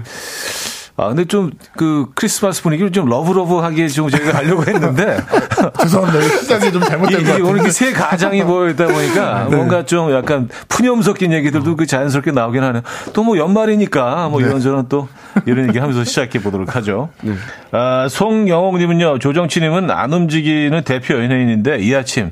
아, 1.01 1.09
근데 1.09 1.25
좀 1.25 1.51
그 1.77 2.07
크리스마스 2.17 2.61
분위기를 2.63 2.91
좀 2.91 3.09
러브러브하게 3.09 3.87
좀 3.89 4.09
저희가 4.11 4.33
가려고 4.33 4.65
했는데. 4.67 5.17
죄송합니다. 5.81 6.21
시작이 6.41 6.73
좀 6.73 6.83
잘못된 6.83 7.19
것 7.23 7.27
같아요. 7.31 7.47
오늘 7.47 7.71
새 7.71 7.93
가장이 7.93 8.43
모여있다 8.43 8.87
보니까 8.89 9.45
네. 9.51 9.57
뭔가 9.57 9.85
좀 9.85 10.13
약간 10.13 10.49
푸념 10.69 11.01
섞인 11.03 11.33
얘기들도 11.33 11.77
그 11.77 11.87
자연스럽게 11.87 12.33
나오긴 12.33 12.63
하네요. 12.65 12.83
또 13.13 13.23
뭐 13.23 13.37
연말이니까 13.39 14.29
뭐 14.29 14.41
네. 14.41 14.47
이런저런 14.49 14.89
또 14.89 15.09
이런 15.47 15.69
얘기 15.69 15.79
하면서 15.79 16.03
시작해 16.03 16.41
보도록 16.41 16.75
하죠. 16.77 17.11
네. 17.23 17.35
아, 17.73 18.09
송영옥님은요, 18.11 19.19
조정치님은 19.21 19.91
안 19.91 20.13
움직이는 20.13 20.83
대표 20.83 21.15
연예인인데 21.15 21.79
이 21.81 21.95
아침 21.95 22.31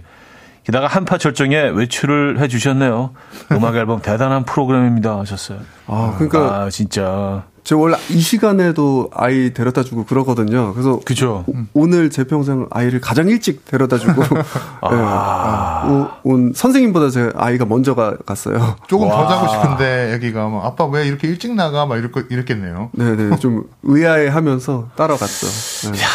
게다가 0.65 0.87
한파 0.89 1.19
절정에 1.19 1.57
외출을 1.75 2.41
해주셨네요. 2.41 3.13
음악 3.53 3.77
앨범 3.77 4.01
대단한 4.03 4.45
프로그램입니다 4.45 5.19
하셨어요. 5.21 5.59
아, 5.87 6.15
그러니까. 6.19 6.63
아, 6.65 6.71
진짜. 6.71 7.45
제가 7.67 7.81
원래 7.81 7.97
이 8.11 8.21
시간에도 8.21 9.11
아이 9.13 9.53
데려다 9.53 9.83
주고 9.83 10.05
그러거든요. 10.05 10.73
그래서 10.73 11.01
그죠. 11.05 11.45
오 11.75 11.87
늘 11.89 12.11
제 12.11 12.23
평생 12.23 12.67
아이를 12.71 13.01
가장 13.01 13.29
일찍 13.29 13.65
데려다 13.65 13.99
주고 13.99 14.23
아. 14.83 15.85
네. 15.89 16.07
온 16.31 16.53
선생님보다 16.55 17.11
제 17.11 17.33
아이가 17.35 17.65
먼저 17.65 17.97
가, 17.97 18.17
갔어요. 18.25 18.77
조금 18.87 19.09
와. 19.09 19.17
더 19.17 19.29
자고 19.29 19.49
싶은데 19.49 20.15
애기가 20.15 20.49
막 20.49 20.65
아빠 20.65 20.87
왜 20.87 21.09
이렇게 21.09 21.27
일찍 21.27 21.55
나가 21.57 21.87
막 21.87 21.97
이럴 21.97 22.13
이랬겠네요. 22.31 22.91
네네 22.93 23.37
좀 23.39 23.65
의아해하면서 23.83 24.91
따라갔죠. 24.97 25.47
네. 25.93 26.03
야, 26.03 26.07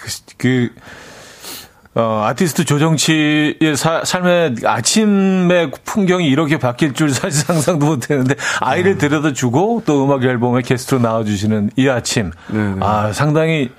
그, 0.00 0.10
그 0.38 0.68
어, 1.96 2.24
아티스트 2.26 2.66
조정치의 2.66 3.74
사, 3.74 4.04
삶의 4.04 4.56
아침의 4.64 5.70
풍경이 5.86 6.26
이렇게 6.26 6.58
바뀔 6.58 6.92
줄 6.92 7.08
사실 7.08 7.40
상상도 7.46 7.86
못 7.86 8.10
했는데 8.10 8.34
아이를 8.60 8.92
음. 8.92 8.98
데려다 8.98 9.32
주고 9.32 9.82
또 9.86 10.04
음악 10.04 10.22
앨범에 10.22 10.60
게스트로 10.60 11.00
나와주시는 11.00 11.70
이 11.76 11.88
아침. 11.88 12.32
네네. 12.48 12.80
아, 12.80 13.12
상당히 13.14 13.70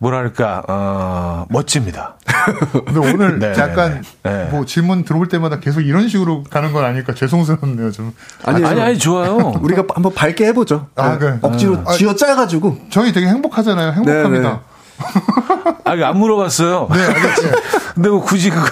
뭐랄까, 0.00 0.62
어, 0.68 1.46
멋집니다. 1.48 2.16
근데 2.86 2.98
오늘 2.98 3.38
네. 3.38 3.52
약간 3.56 4.02
네. 4.24 4.48
뭐 4.50 4.64
질문 4.64 5.04
들어올 5.04 5.28
때마다 5.28 5.60
계속 5.60 5.80
이런 5.80 6.08
식으로 6.08 6.44
가는 6.44 6.72
건 6.72 6.84
아닐까 6.84 7.14
죄송스럽네요 7.14 7.92
좀. 7.92 8.12
아니 8.44 8.64
아니, 8.64 8.80
아니 8.80 8.98
좋아요. 8.98 9.36
우리가 9.62 9.84
한번 9.94 10.12
밝게 10.12 10.46
해보죠. 10.46 10.88
아, 10.96 11.12
네. 11.12 11.18
그래. 11.18 11.38
억지로 11.42 11.84
네. 11.84 11.96
쥐어 11.96 12.14
짜가지고. 12.16 12.78
저희 12.90 13.12
되게 13.12 13.26
행복하잖아요. 13.26 13.92
행복합니다. 13.92 14.48
네, 14.48 14.54
네. 14.54 14.77
아, 15.84 15.92
안 15.92 16.18
물어봤어요. 16.18 16.88
네, 16.92 17.00
알겠어요. 17.02 17.52
근데 17.94 18.08
뭐 18.08 18.22
굳이 18.22 18.50
그거. 18.50 18.66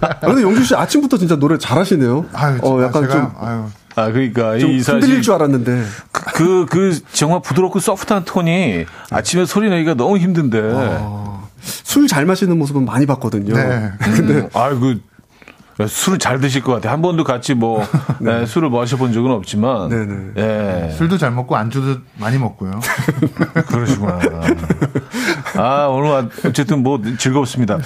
아, 0.00 0.18
근데 0.20 0.42
영주 0.42 0.64
씨 0.64 0.74
아침부터 0.74 1.18
진짜 1.18 1.36
노래 1.36 1.58
잘하시네요. 1.58 2.26
아유, 2.32 2.58
어, 2.62 2.82
약간 2.82 3.02
제가, 3.02 3.12
좀. 3.14 3.32
아유. 3.40 3.64
아, 3.96 4.12
그러니까 4.12 4.56
이 4.56 4.80
사실 4.80 4.94
흔들릴 5.00 5.22
줄 5.22 5.34
알았는데 5.34 5.84
그, 6.12 6.66
그 6.70 6.98
정말 7.12 7.40
부드럽고 7.42 7.80
소프트한 7.80 8.24
톤이 8.24 8.86
아침에 9.10 9.46
소리 9.46 9.68
내기가 9.68 9.94
너무 9.94 10.16
힘든데 10.16 10.60
아, 10.74 11.42
술잘 11.60 12.24
마시는 12.24 12.56
모습은 12.58 12.84
많이 12.84 13.04
봤거든요. 13.06 13.54
네. 13.54 13.92
근데 13.98 14.34
음, 14.34 14.48
아그 14.54 15.00
술을 15.86 16.18
잘 16.18 16.40
드실 16.40 16.62
것 16.62 16.72
같아요. 16.72 16.92
한 16.92 17.02
번도 17.02 17.24
같이 17.24 17.54
뭐 17.54 17.84
네. 18.20 18.40
네, 18.40 18.46
술을 18.46 18.70
마셔본 18.70 19.12
적은 19.12 19.30
없지만 19.30 19.88
네네. 19.88 20.30
예. 20.36 20.92
술도 20.96 21.18
잘 21.18 21.30
먹고 21.30 21.56
안주도 21.56 22.00
많이 22.18 22.38
먹고요. 22.38 22.80
그러시구나. 23.68 24.18
아 25.56 25.86
오늘 25.86 26.28
어쨌든 26.44 26.82
뭐 26.82 27.00
즐겁습니다. 27.18 27.78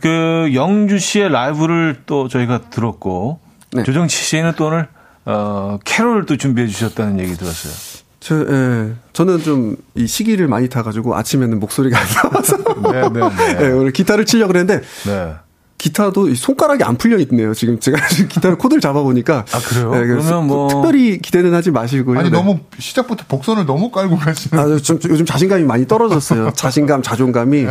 그 0.00 0.50
영주 0.54 0.98
씨의 0.98 1.30
라이브를 1.30 2.02
또 2.06 2.28
저희가 2.28 2.62
들었고 2.70 3.40
네. 3.72 3.82
조정치 3.82 4.16
씨는 4.16 4.52
또 4.56 4.66
오늘 4.66 4.88
어, 5.24 5.78
캐롤을 5.84 6.26
또 6.26 6.36
준비해 6.36 6.66
주셨다는 6.68 7.18
얘기 7.20 7.34
들었어요. 7.34 7.72
저, 8.20 8.34
예. 8.40 8.92
저는 9.12 9.42
좀 9.42 9.76
이 9.98 10.06
시기를 10.06 10.46
많이 10.46 10.68
타가지고 10.68 11.16
아침에는 11.16 11.58
목소리가 11.58 11.98
안 11.98 12.06
나와서. 12.06 12.56
네, 12.92 13.08
네, 13.08 13.56
네. 13.58 13.66
예, 13.66 13.70
오늘 13.72 13.90
기타를 13.92 14.24
치려고 14.24 14.52
그랬는데. 14.52 14.86
네. 15.06 15.34
기타도 15.78 16.34
손가락이 16.34 16.82
안 16.82 16.96
풀려 16.96 17.18
있네요. 17.18 17.54
지금 17.54 17.78
제가 17.78 18.06
지금 18.08 18.28
기타를 18.28 18.58
코드를 18.58 18.80
잡아 18.80 19.02
보니까. 19.02 19.44
아, 19.52 19.58
그래요? 19.60 19.92
네, 19.92 20.06
그러면 20.06 20.46
뭐. 20.48 20.68
특별히 20.68 21.18
기대는 21.18 21.54
하지 21.54 21.70
마시고요. 21.70 22.18
아니, 22.18 22.30
네. 22.30 22.36
너무 22.36 22.58
시작부터 22.78 23.24
복선을 23.28 23.64
너무 23.64 23.90
깔고 23.90 24.16
가시는. 24.16 24.58
아, 24.62 24.76
좀, 24.78 24.98
요즘 25.08 25.24
자신감이 25.24 25.62
많이 25.64 25.86
떨어졌어요. 25.86 26.50
자신감, 26.54 27.02
자존감이. 27.02 27.66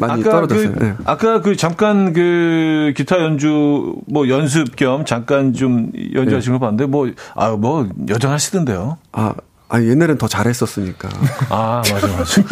많이 0.00 0.20
아까 0.20 0.30
떨어졌어요. 0.30 0.72
그, 0.74 0.84
네. 0.84 0.94
아까 1.04 1.40
그 1.40 1.56
잠깐 1.56 2.12
그 2.12 2.92
기타 2.96 3.18
연주 3.18 3.96
뭐 4.06 4.28
연습 4.28 4.76
겸 4.76 5.04
잠깐 5.04 5.52
좀 5.52 5.90
연주하신 6.14 6.52
네. 6.52 6.58
걸 6.58 6.60
봤는데 6.60 6.86
뭐아뭐 6.86 7.88
여전하시던데요. 8.08 8.98
아 9.10 9.34
아, 9.70 9.82
옛날엔 9.82 10.16
더 10.16 10.26
잘했었으니까. 10.26 11.08
아, 11.50 11.82
맞아, 11.92 12.06
맞아. 12.06 12.42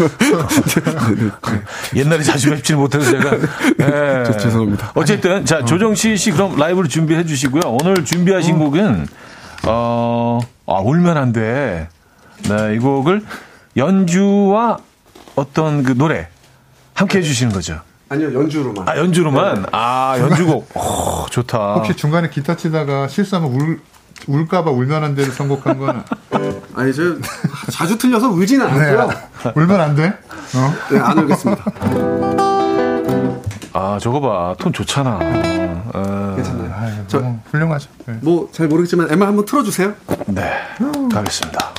옛날에 1.95 2.23
자주 2.23 2.51
뵙지는 2.51 2.81
못해서 2.81 3.11
제가. 3.11 3.31
네. 3.79 4.25
저, 4.27 4.37
죄송합니다. 4.37 4.93
어쨌든, 4.95 5.45
자, 5.47 5.59
어. 5.59 5.65
조정치 5.65 6.17
씨 6.17 6.31
그럼 6.31 6.57
라이브를 6.57 6.91
준비해 6.91 7.25
주시고요. 7.25 7.63
오늘 7.81 8.05
준비하신 8.05 8.57
어. 8.57 8.59
곡은, 8.59 9.07
어, 9.65 10.41
아, 10.67 10.75
울면 10.75 11.17
안 11.17 11.33
돼. 11.33 11.89
네, 12.49 12.75
이 12.75 12.79
곡을 12.79 13.23
연주와 13.79 14.79
어떤 15.37 15.83
그 15.83 15.97
노래, 15.97 16.29
함께 16.93 17.19
해주시는 17.19 17.53
거죠. 17.53 17.81
아니요, 18.09 18.35
연주로만. 18.39 18.89
아, 18.89 18.97
연주로만? 18.99 19.63
네. 19.63 19.69
아, 19.73 20.17
연주곡. 20.19 20.69
오, 20.77 21.27
좋다. 21.31 21.75
혹시 21.75 21.95
중간에 21.95 22.29
기타 22.29 22.57
치다가 22.57 23.09
실수하면 23.09 23.51
울, 23.53 23.81
울까봐 24.27 24.71
울면 24.71 25.05
안 25.05 25.15
돼를 25.15 25.33
선곡한 25.33 25.79
건. 25.79 26.05
아니, 26.75 26.93
저 26.95 27.03
자주 27.71 27.97
틀려서 27.99 28.29
울지는 28.29 28.67
않고요. 28.67 29.09
네. 29.09 29.53
울면 29.55 29.81
안 29.81 29.95
돼? 29.95 30.07
어? 30.09 30.75
네, 30.91 30.99
안 30.99 31.19
울겠습니다. 31.19 31.65
아, 33.73 33.99
저거 34.01 34.21
봐. 34.21 34.55
톤 34.59 34.73
좋잖아. 34.73 35.19
어. 35.93 36.33
괜찮아요. 36.37 36.75
아유, 36.75 36.93
저, 37.09 37.37
훌륭하죠. 37.51 37.89
네. 38.07 38.19
뭐, 38.23 38.49
잘 38.53 38.69
모르겠지만, 38.69 39.11
엠마 39.11 39.27
한번 39.27 39.45
틀어주세요. 39.45 39.95
네. 40.27 40.51
가겠습니다. 41.13 41.73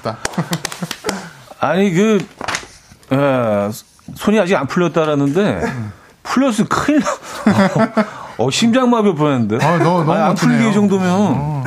재밌다. 0.00 0.18
아니 1.60 1.92
그 1.92 2.18
에, 3.12 3.16
예, 3.16 3.70
손이 4.14 4.38
아직 4.40 4.56
안 4.56 4.66
풀렸다라는데 4.66 5.62
풀렸으면 6.22 6.68
큰일 6.68 7.00
나. 7.00 8.04
어, 8.38 8.50
심장마비 8.50 9.14
뻔했는데. 9.14 9.64
아, 9.64 9.78
너, 9.78 9.98
너무 10.02 10.12
안 10.12 10.34
풀리게 10.34 10.72
정도면. 10.72 11.10
어. 11.10 11.64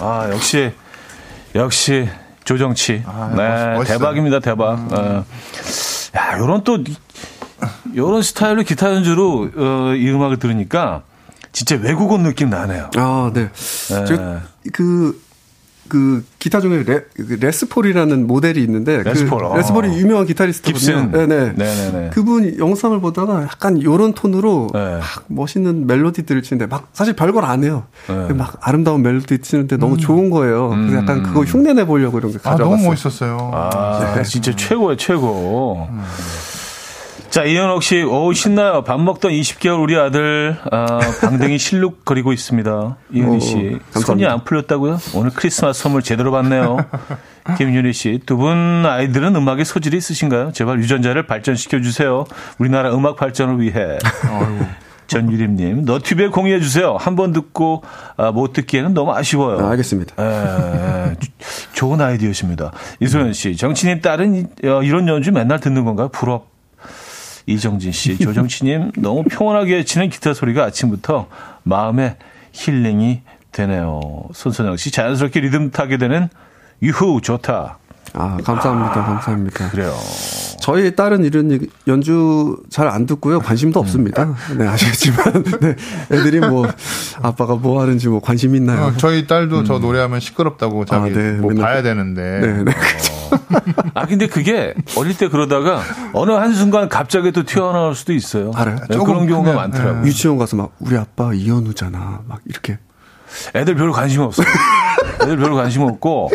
아, 0.00 0.28
역시, 0.32 0.72
역시, 1.54 2.08
조정치. 2.44 3.04
아, 3.06 3.32
네, 3.36 3.74
멋있, 3.76 3.92
대박입니다, 3.92 4.40
대박. 4.40 4.72
음. 4.74 4.88
어. 4.90 5.24
야, 6.16 6.38
요런 6.38 6.64
또, 6.64 6.82
요런 7.94 8.22
스타일로 8.22 8.62
기타 8.62 8.92
연주로, 8.92 9.50
어, 9.56 9.94
이 9.94 10.10
음악을 10.10 10.38
들으니까, 10.38 11.02
진짜 11.52 11.76
외국어 11.76 12.18
느낌 12.18 12.50
나네요. 12.50 12.90
아, 12.96 13.30
네. 13.32 13.50
네. 13.52 14.38
그, 14.72 15.20
그 15.90 16.24
기타 16.38 16.60
중에 16.60 16.84
레, 16.84 17.02
그 17.14 17.36
Les 17.38 17.57
Paul이라는 17.57 18.26
모델이 18.26 18.62
있는데 18.62 19.02
Les 19.02 19.16
Paul, 19.16 19.40
그 19.40 19.46
어. 19.46 19.56
Les 19.56 19.72
Paul이 19.72 19.98
유명한 19.98 20.24
기타리스트거든요. 20.26 21.10
네네. 21.10 21.52
네네네. 21.56 22.10
그분 22.14 22.58
영상을 22.58 22.98
보다가 23.00 23.42
약간 23.42 23.82
요런 23.82 24.14
톤으로 24.14 24.68
네. 24.72 24.98
막 24.98 25.24
멋있는 25.26 25.86
멜로디들을 25.86 26.42
치는데 26.42 26.66
막 26.66 26.88
사실 26.94 27.14
별걸 27.14 27.44
안 27.44 27.64
해요. 27.64 27.84
네. 28.06 28.32
막 28.32 28.56
아름다운 28.60 29.02
멜로디 29.02 29.40
치는데 29.40 29.76
너무 29.76 29.94
음. 29.94 29.98
좋은 29.98 30.30
거예요. 30.30 30.70
그래서 30.70 30.96
약간 30.96 31.18
음. 31.18 31.22
그거 31.24 31.42
흉내내 31.42 31.84
보려고 31.84 32.18
이런 32.18 32.32
게 32.32 32.38
가져왔어요. 32.38 32.66
아, 32.66 32.70
너무 32.70 32.88
멋있었어요. 32.88 33.50
아, 33.52 34.14
네. 34.16 34.22
진짜 34.22 34.54
최고예요, 34.54 34.96
최고. 34.96 35.88
음. 35.90 36.02
자, 37.30 37.44
이현옥 37.44 37.84
씨, 37.84 38.02
오, 38.02 38.32
신나요. 38.32 38.82
밥 38.82 39.00
먹던 39.00 39.30
20개월 39.30 39.80
우리 39.80 39.96
아들, 39.96 40.56
아, 40.72 40.98
방댕이 41.20 41.58
실룩거리고 41.58 42.32
있습니다. 42.32 42.96
이은희 43.12 43.40
씨, 43.40 43.78
오, 43.96 44.00
손이 44.00 44.26
안 44.26 44.42
풀렸다고요? 44.42 44.98
오늘 45.14 45.30
크리스마스 45.30 45.80
선물 45.82 46.02
제대로 46.02 46.32
받네요. 46.32 46.78
김윤희 47.56 47.92
씨, 47.92 48.20
두 48.26 48.36
분 48.36 48.84
아이들은 48.84 49.36
음악에 49.36 49.62
소질이 49.62 49.96
있으신가요? 49.98 50.50
제발 50.52 50.80
유전자를 50.80 51.26
발전시켜 51.26 51.80
주세요. 51.82 52.24
우리나라 52.58 52.92
음악 52.94 53.14
발전을 53.16 53.60
위해. 53.60 53.98
전유림님, 55.06 55.84
너튜브에 55.84 56.28
공유해 56.28 56.60
주세요. 56.60 56.96
한 56.98 57.14
번 57.14 57.32
듣고 57.32 57.82
아, 58.16 58.32
못 58.32 58.52
듣기에는 58.54 58.92
너무 58.92 59.12
아쉬워요. 59.12 59.64
아, 59.66 59.70
알겠습니다. 59.70 60.14
에, 60.20 61.16
좋은 61.74 62.00
아이디어십니다. 62.00 62.72
이소연 62.98 63.32
씨, 63.34 63.56
정치님 63.56 64.00
딸은 64.00 64.48
어, 64.64 64.82
이런 64.82 65.06
연주 65.06 65.30
맨날 65.30 65.60
듣는 65.60 65.84
건가요? 65.84 66.08
부럽. 66.08 66.49
이정진 67.52 67.92
씨, 67.92 68.16
조정치님 68.18 68.92
너무 68.98 69.22
평온하게 69.24 69.84
치는 69.84 70.08
기타 70.10 70.34
소리가 70.34 70.64
아침부터 70.64 71.26
마음에 71.62 72.16
힐링이 72.52 73.22
되네요. 73.52 74.00
손선영 74.32 74.76
씨 74.76 74.90
자연스럽게 74.90 75.40
리듬 75.40 75.70
타게 75.70 75.96
되는 75.98 76.28
유후 76.82 77.20
좋다. 77.20 77.78
아 78.12 78.36
감사합니다, 78.42 78.90
아, 78.90 79.04
감사합니다. 79.04 79.70
그래요. 79.70 79.94
저희 80.60 80.94
딸은 80.96 81.24
이런 81.24 81.60
연주 81.86 82.56
잘 82.68 82.88
안 82.88 83.06
듣고요. 83.06 83.38
관심도 83.40 83.80
음. 83.80 83.82
없습니다. 83.82 84.36
네, 84.58 84.66
아시겠지만. 84.66 85.44
네, 85.60 85.76
애들이 86.10 86.40
뭐, 86.40 86.66
아빠가 87.22 87.54
뭐 87.54 87.80
하는지 87.80 88.08
뭐 88.08 88.20
관심 88.20 88.56
있나요? 88.56 88.86
어, 88.86 88.92
저희 88.96 89.26
딸도 89.28 89.60
음. 89.60 89.64
저 89.64 89.78
노래하면 89.78 90.18
시끄럽다고 90.20 90.84
자기 90.86 91.10
아, 91.10 91.14
네, 91.14 91.32
뭐 91.32 91.54
봐야 91.54 91.82
되는데. 91.82 92.40
네, 92.40 92.64
네. 92.64 92.72
어. 92.72 93.19
아, 93.94 94.06
근데 94.06 94.26
그게 94.26 94.74
어릴 94.96 95.16
때 95.16 95.28
그러다가 95.28 95.82
어느 96.12 96.32
한 96.32 96.54
순간 96.54 96.88
갑자기 96.88 97.32
또 97.32 97.44
튀어나올 97.44 97.94
수도 97.94 98.12
있어요. 98.12 98.52
알아요. 98.54 98.76
네, 98.88 98.98
그런 98.98 99.26
경우가 99.26 99.52
많더라고요. 99.52 100.06
유치원 100.06 100.38
가서 100.38 100.56
막, 100.56 100.72
우리 100.80 100.96
아빠 100.96 101.32
이현우잖아. 101.32 102.20
막 102.26 102.40
이렇게. 102.46 102.78
애들 103.54 103.76
별로 103.76 103.92
관심 103.92 104.22
없어요. 104.22 104.46
애들 105.22 105.36
별로 105.36 105.54
관심 105.54 105.82
없고 105.82 106.30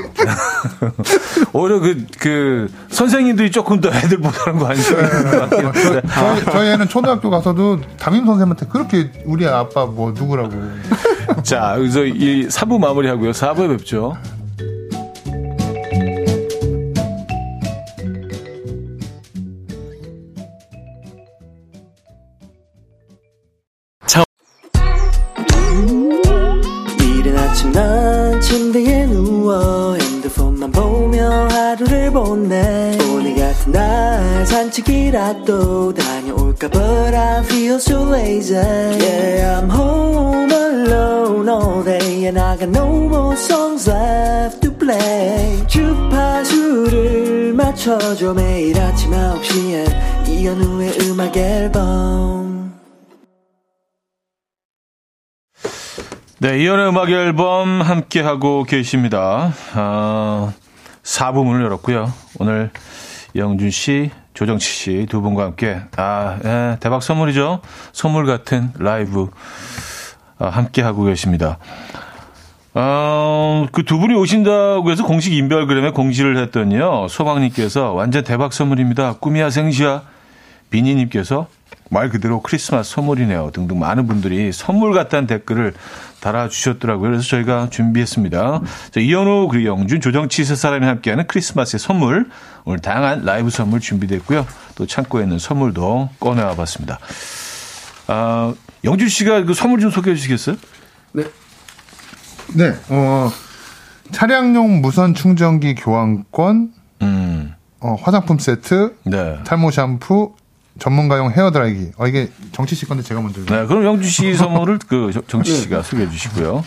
오히려 1.53 1.80
그, 1.80 2.05
그 2.20 2.72
선생님들이 2.89 3.51
조금 3.51 3.82
더 3.82 3.89
애들보다는 3.89 4.59
관심이 4.59 5.01
있는 5.01 5.32
것 5.32 5.49
같아요. 5.49 5.72
저희, 6.07 6.45
저희 6.45 6.70
애는 6.70 6.88
초등학교 6.88 7.30
가서도 7.30 7.82
담임 7.97 8.26
선생님한테 8.26 8.68
그렇게 8.68 9.11
우리 9.26 9.45
아빠 9.45 9.86
뭐 9.86 10.11
누구라고. 10.11 10.53
자, 11.43 11.76
그래서 11.78 12.05
이 12.05 12.47
4부 12.47 12.80
마무리하고요. 12.80 13.32
4부에 13.32 13.78
뵙죠. 13.78 14.16
산책이라도 34.76 35.93
다녀올까 35.93 36.67
But 36.67 37.15
I 37.15 37.43
feel 37.43 37.76
so 37.76 38.03
lazy 38.11 38.55
Yeah 38.55 39.61
I'm 39.61 39.69
home 39.69 40.51
alone 40.51 41.47
all 41.47 41.84
day 41.84 42.26
And 42.26 42.38
I 42.38 42.57
got 42.57 42.69
no 42.69 43.07
more 43.07 43.36
songs 43.38 43.89
left 43.89 44.61
to 44.61 44.71
play 44.73 45.65
주파수를 45.67 47.53
맞춰줘 47.53 48.34
매일 48.34 48.78
아침 48.80 49.11
9시에 49.11 50.28
이현우의 50.28 50.97
음악 51.03 51.38
앨범 51.38 52.73
네, 56.39 56.59
이현우의 56.59 56.89
음악 56.89 57.09
앨범 57.09 57.82
함께하고 57.82 58.63
계십니다. 58.63 59.53
아, 59.73 60.53
4부 61.01 61.45
문을 61.45 61.63
열었고요. 61.63 62.11
오늘 62.39 62.71
영준 63.36 63.71
씨, 63.71 64.11
조정치 64.36 64.67
씨 64.69 65.05
두 65.09 65.21
분과 65.21 65.43
함께 65.45 65.81
아 65.97 66.38
예, 66.45 66.77
대박 66.79 67.01
선물이죠. 67.01 67.61
선물 67.93 68.25
같은 68.27 68.69
라이브 68.77 69.29
아, 70.38 70.49
함께 70.49 70.81
하고 70.83 71.03
계십니다. 71.05 71.57
어, 72.73 73.65
그 73.71 73.83
두 73.83 73.97
분이 73.97 74.13
오신다고 74.15 74.91
해서 74.91 75.03
공식 75.05 75.33
인별그램에 75.33 75.91
공지를 75.91 76.38
했더니요. 76.38 77.07
소방님께서 77.09 77.93
완전 77.93 78.23
대박 78.23 78.51
선물입니다. 78.53 79.13
꿈이야 79.19 79.49
생시야. 79.49 80.01
비니님께서 80.69 81.47
말 81.89 82.09
그대로 82.09 82.41
크리스마스 82.41 82.91
선물이네요. 82.93 83.51
등등 83.53 83.80
많은 83.80 84.07
분들이 84.07 84.51
선물 84.51 84.93
같다는 84.93 85.28
댓글을 85.28 85.74
달아주셨더라고요. 86.20 87.11
그래서 87.11 87.28
저희가 87.28 87.70
준비했습니다. 87.70 88.61
자, 88.91 88.99
이현우, 88.99 89.47
그리고 89.49 89.70
영준, 89.70 90.01
조정치 90.01 90.43
세 90.43 90.55
사람이 90.55 90.86
함께하는 90.86 91.28
크리스마스의 91.28 91.80
선물. 91.80 92.30
오늘 92.63 92.80
다양한 92.80 93.24
라이브 93.24 93.49
선물 93.49 93.80
준비됐고요. 93.80 94.45
또 94.76 94.88
창고에 94.88 95.24
있는 95.24 95.38
선물도 95.38 96.09
꺼내와 96.20 96.55
봤습니다. 96.55 96.99
아, 98.07 98.53
영준 98.84 99.07
씨가 99.07 99.45
그 99.45 99.53
선물 99.53 99.80
좀 99.80 99.91
소개해 99.91 100.16
주시겠어요? 100.16 100.55
네. 101.13 101.24
네, 102.55 102.74
어, 102.89 103.32
차량용 104.11 104.82
무선 104.82 105.13
충전기 105.13 105.76
교환권, 105.76 106.72
음. 107.01 107.55
어, 107.80 107.95
화장품 108.01 108.38
세트, 108.38 108.95
네. 109.03 109.39
탈모 109.45 109.72
샴푸, 109.72 110.36
전문가용 110.80 111.32
헤어 111.32 111.51
드라이기. 111.51 111.91
어, 111.97 112.07
이게 112.07 112.30
정치 112.51 112.76
씨 112.76 112.86
건데 112.86 113.03
제가 113.03 113.21
먼저. 113.21 113.41
네, 113.45 113.65
그럼 113.65 113.86
영주 113.86 114.07
씨 114.09 114.34
선물을 114.36 114.80
그 114.88 115.11
정치 115.28 115.51
네. 115.51 115.57
씨가 115.59 115.82
소개해 115.82 116.09
주시고요. 116.09 116.63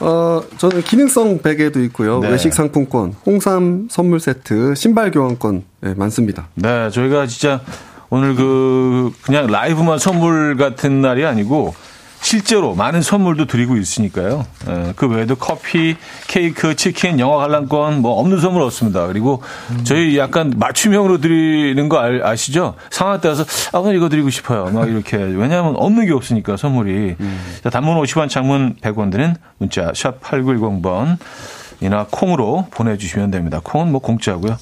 어, 0.00 0.42
저는 0.58 0.82
기능성 0.82 1.38
베개도 1.40 1.82
있고요. 1.84 2.20
네. 2.20 2.28
외식 2.30 2.52
상품권, 2.52 3.14
홍삼 3.24 3.88
선물 3.90 4.20
세트, 4.20 4.74
신발 4.74 5.10
교환권 5.10 5.64
네, 5.80 5.94
많습니다. 5.94 6.48
네, 6.54 6.90
저희가 6.90 7.26
진짜 7.26 7.62
오늘 8.10 8.34
그 8.34 9.12
그냥 9.22 9.46
라이브만 9.46 9.98
선물 9.98 10.56
같은 10.56 11.00
날이 11.00 11.24
아니고 11.24 11.74
실제로 12.20 12.74
많은 12.74 13.02
선물도 13.02 13.46
드리고 13.46 13.76
있으니까요. 13.76 14.44
예, 14.68 14.92
그 14.96 15.06
외에도 15.06 15.36
커피, 15.36 15.96
케이크, 16.26 16.74
치킨, 16.74 17.20
영화 17.20 17.36
관람권 17.38 18.02
뭐 18.02 18.18
없는 18.20 18.40
선물 18.40 18.62
없습니다. 18.62 19.06
그리고 19.06 19.42
음. 19.70 19.84
저희 19.84 20.18
약간 20.18 20.52
맞춤형으로 20.56 21.18
드리는 21.20 21.88
거 21.88 22.00
아, 22.00 22.34
시죠 22.34 22.74
상황 22.90 23.20
따라서 23.20 23.44
아, 23.72 23.78
오늘 23.78 23.96
이거 23.96 24.08
드리고 24.08 24.30
싶어요. 24.30 24.66
막 24.72 24.88
이렇게 24.88 25.16
왜냐하면 25.16 25.76
없는 25.76 26.06
게 26.06 26.12
없으니까 26.12 26.56
선물이. 26.56 27.16
음. 27.20 27.40
자, 27.62 27.70
단문 27.70 27.96
50원, 28.02 28.28
장문 28.28 28.76
100원 28.80 29.10
드는 29.12 29.36
문자 29.58 29.92
샵 29.94 30.20
#8910번 30.20 31.18
이나 31.80 32.06
콩으로 32.10 32.66
보내주시면 32.70 33.30
됩니다. 33.30 33.60
콩은 33.62 33.92
뭐 33.92 34.00
공짜고요. 34.00 34.56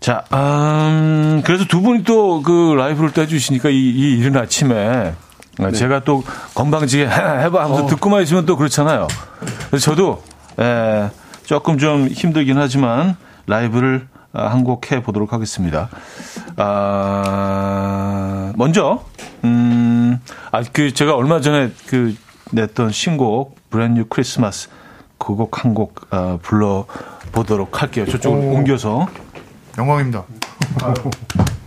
자, 0.00 0.24
음, 0.32 1.42
그래서 1.44 1.64
두 1.66 1.82
분이 1.82 2.04
또 2.04 2.40
그 2.42 2.74
라이브를 2.76 3.12
떼주시니까 3.12 3.68
이, 3.68 3.74
이 3.76 4.18
이른 4.18 4.36
아침에 4.36 5.12
네. 5.58 5.72
제가 5.72 6.00
또 6.04 6.22
건방지게 6.54 7.06
해봐 7.08 7.64
하면서 7.64 7.84
어. 7.84 7.86
듣고만 7.86 8.22
있으면 8.22 8.46
또 8.46 8.56
그렇잖아요. 8.56 9.08
그래서 9.70 9.90
저도 9.90 10.22
에, 10.60 11.08
조금 11.44 11.78
좀 11.78 12.08
힘들긴 12.08 12.58
하지만 12.58 13.16
라이브를 13.46 14.06
아, 14.32 14.48
한곡 14.48 14.92
해보도록 14.92 15.32
하겠습니다. 15.32 15.88
아, 16.56 18.52
먼저, 18.56 19.04
음, 19.44 20.20
아, 20.52 20.62
그, 20.72 20.92
제가 20.92 21.14
얼마 21.16 21.40
전에 21.40 21.70
그 21.86 22.14
냈던 22.52 22.90
신곡, 22.92 23.56
브랜뉴 23.70 24.06
크리스마스. 24.08 24.68
그 25.18 25.34
곡 25.34 25.64
한곡 25.64 26.06
어, 26.10 26.38
불러보도록 26.42 27.82
할게요. 27.82 28.06
저쪽으로 28.06 28.42
오. 28.42 28.52
옮겨서. 28.54 29.08
영광입니다. 29.76 30.24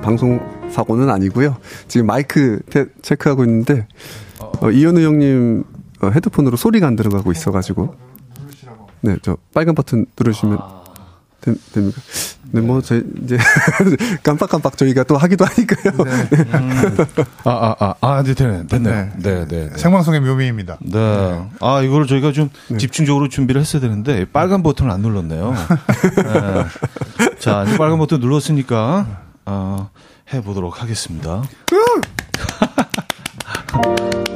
방송 0.00 0.40
사고는 0.70 1.10
아니고요. 1.10 1.56
지금 1.88 2.06
마이크 2.06 2.60
테, 2.70 2.86
체크하고 3.02 3.44
있는데 3.44 3.86
어, 4.60 4.70
이현우 4.70 5.00
형님 5.00 5.64
어, 6.02 6.08
헤드폰으로 6.08 6.56
소리가 6.56 6.86
안 6.86 6.96
들어가고 6.96 7.32
있어가지고. 7.32 7.94
네, 9.02 9.16
저 9.22 9.36
빨간 9.52 9.74
버튼 9.74 10.06
누르시면. 10.18 10.58
되, 10.58 10.83
됩니까? 11.44 12.00
네, 12.50 12.60
뭐, 12.60 12.80
저, 12.80 12.96
이제, 13.22 13.36
깜빡깜빡 14.22 14.76
저희가 14.76 15.04
또 15.04 15.16
하기도 15.16 15.44
하니까요. 15.44 15.92
네. 16.04 16.10
음. 16.54 16.96
아, 17.44 17.50
아, 17.50 17.76
아, 17.78 17.94
아, 18.00 18.22
네, 18.22 18.34
네, 18.34 18.62
네, 18.68 18.78
네, 18.78 19.12
네, 19.16 19.46
네. 19.46 19.70
생방송의 19.76 20.20
묘미입니다. 20.20 20.78
네. 20.80 20.98
네. 20.98 21.48
아, 21.60 21.82
이거를 21.82 22.06
저희가 22.06 22.32
좀 22.32 22.50
네. 22.68 22.78
집중적으로 22.78 23.28
준비를 23.28 23.60
했어야 23.60 23.80
되는데, 23.82 24.24
빨간 24.26 24.62
버튼을 24.62 24.90
안 24.90 25.00
눌렀네요. 25.00 25.54
네. 26.16 26.64
자, 27.38 27.64
빨간 27.76 27.98
버튼 27.98 28.20
눌렀으니까, 28.20 29.22
어, 29.46 29.90
해보도록 30.32 30.80
하겠습니다. 30.82 31.42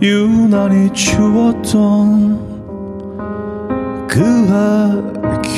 유난히 0.00 0.92
추웠던 0.92 2.38
그해 4.06 5.02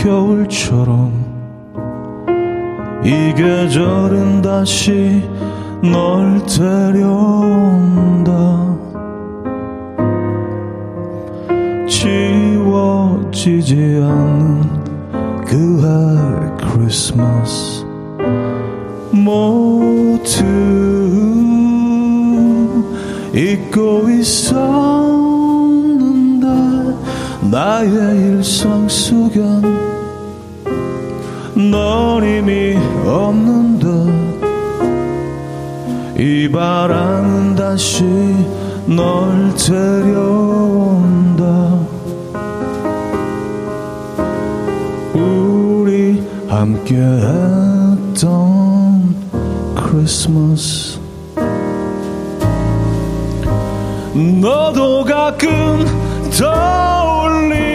겨울처럼 0.02 1.12
이 3.04 3.34
계절은 3.34 4.40
다시 4.40 5.28
널 5.82 6.40
데려온다. 6.46 8.30
지워지지 11.88 13.74
않는 14.02 14.80
그해 15.44 15.86
크리스마스 16.58 17.84
모두 19.12 20.89
잊고 23.34 24.08
있어 24.10 25.20
나의 27.50 27.90
일상 27.90 28.88
속엔 28.88 29.62
넌 31.70 32.24
이미 32.24 32.76
없는 33.04 33.78
듯이 36.16 36.48
바람은 36.52 37.54
다시 37.56 38.04
널 38.86 39.54
데려온다. 39.54 41.44
우리 45.14 46.22
함께 46.48 46.96
했던 46.96 48.06
크리스마스 49.74 50.89
너도 54.14 55.04
가끔 55.04 55.84
떠올리는지. 56.36 57.70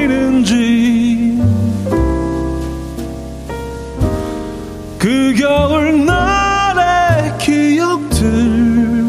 그 4.99 5.33
겨울 5.37 6.05
날의 6.05 7.37
기억들. 7.37 9.05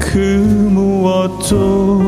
그 0.00 0.68
무엇도 0.72 2.02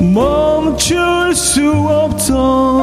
멈출 0.00 1.34
수 1.34 1.72
없던 1.72 2.73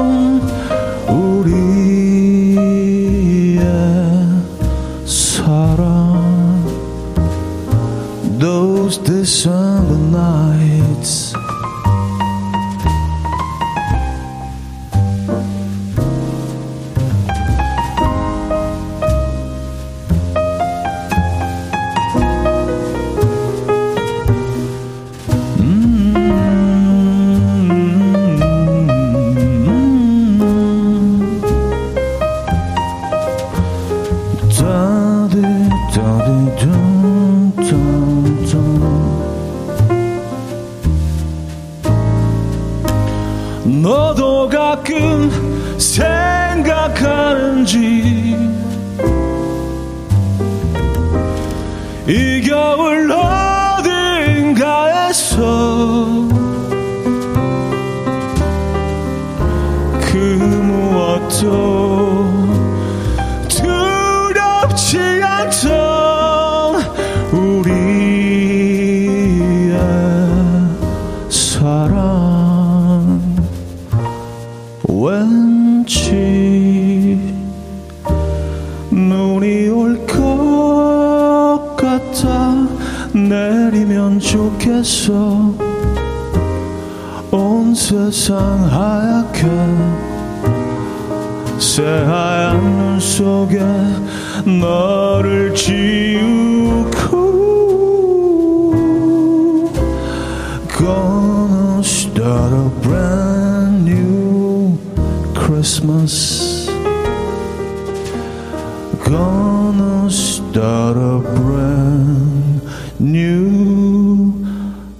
new 113.01 114.31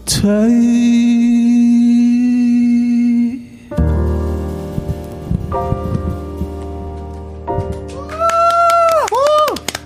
day. 0.05 0.81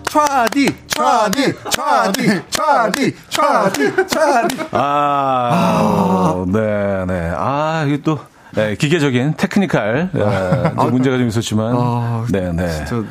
트라디, 0.05 0.74
트라디, 0.88 1.53
트라디, 1.72 2.41
트라디, 2.49 3.16
트라디, 3.30 3.95
트라디. 4.07 4.57
아, 4.72 5.49
아, 5.51 6.45
네, 6.47 7.05
네. 7.05 7.34
아, 7.36 7.84
이게 7.86 8.01
또, 8.01 8.20
네, 8.51 8.76
기계적인 8.76 9.34
테크니컬 9.36 10.11
네, 10.13 10.24
아, 10.24 10.86
문제가 10.86 11.18
좀 11.18 11.28
있었지만, 11.28 11.76
아, 11.78 12.26
네, 12.32 12.53
네. 12.53 12.70
진짜 12.70 13.03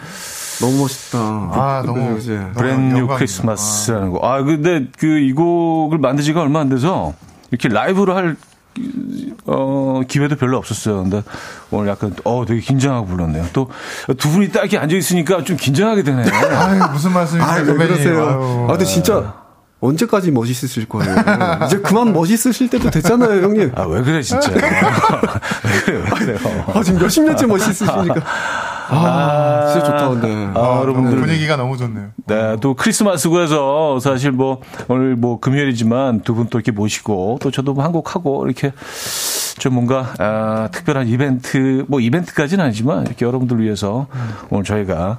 너무 0.61 0.79
멋있다. 0.83 1.19
아, 1.19 1.83
너무 1.85 2.19
브랜뉴 2.55 3.07
크리스마스라는 3.09 4.11
거. 4.11 4.21
아, 4.27 4.43
근데 4.43 4.87
그 4.99 5.19
이 5.19 5.33
곡을 5.33 5.99
만든 5.99 6.25
지가 6.25 6.41
얼마 6.43 6.61
안 6.61 6.69
돼서 6.69 7.15
이렇게 7.51 7.69
라이브로 7.69 8.15
할 8.17 8.37
어, 9.47 10.01
기회도 10.09 10.35
별로 10.37 10.59
없었어요. 10.59 11.03
근데 11.03 11.23
오늘 11.71 11.89
약간, 11.91 12.13
어, 12.25 12.45
되게 12.47 12.61
긴장하고 12.61 13.07
불렀네요. 13.07 13.47
또 13.53 13.69
두 14.19 14.29
분이 14.31 14.51
딱 14.51 14.61
이렇게 14.63 14.79
앉아있으니까 14.79 15.45
좀 15.45 15.57
긴장하게 15.57 16.03
되네요. 16.03 16.27
아유, 16.35 16.83
무슨 16.93 17.13
말씀이세요? 17.13 17.49
아, 17.51 17.63
그러세요. 17.63 18.65
아, 18.69 18.73
근데 18.73 18.85
진짜 18.85 19.35
언제까지 19.81 20.31
멋있으실 20.33 20.89
거예요? 20.89 21.15
이제 21.67 21.79
그만 21.79 22.13
멋있으실 22.13 22.69
때도 22.71 22.91
됐잖아요, 22.91 23.43
형님. 23.43 23.73
아, 23.77 23.83
왜 23.83 24.03
그래, 24.03 24.23
진짜. 24.23 24.51
왜 24.51 24.61
그래, 25.85 25.99
왜 26.03 26.11
그래요? 26.11 26.39
아, 26.75 26.83
지금 26.83 27.01
몇십 27.01 27.23
년째 27.25 27.47
멋있으시니까. 27.47 28.15
아, 28.89 28.97
아, 28.97 29.73
진짜 29.73 29.87
좋다, 29.87 30.09
근데. 30.11 30.59
아, 30.59 30.63
아, 30.63 30.81
여러분들. 30.81 31.19
분위기가 31.19 31.57
너무 31.57 31.77
좋네요. 31.77 32.09
네, 32.27 32.57
또 32.61 32.75
크리스마스고 32.75 33.41
해서 33.41 33.99
사실 34.01 34.31
뭐, 34.33 34.61
오늘 34.89 35.17
뭐 35.17 35.41
금요일이지만 35.41 36.21
두 36.21 36.35
분 36.35 36.49
또 36.51 36.59
이렇게 36.59 36.71
모시고 36.73 37.39
또 37.41 37.51
저도 37.51 37.75
뭐 37.75 37.85
한곡 37.85 38.15
하고 38.15 38.45
이렇게 38.47 38.73
좀 39.59 39.75
뭔가, 39.75 40.13
아, 40.19 40.69
특별한 40.73 41.07
이벤트, 41.09 41.85
뭐 41.89 42.01
이벤트까지는 42.01 42.65
아니지만 42.65 43.07
이렇게 43.07 43.25
여러분들 43.25 43.61
위해서 43.63 44.07
오늘 44.51 44.65
저희가 44.65 45.19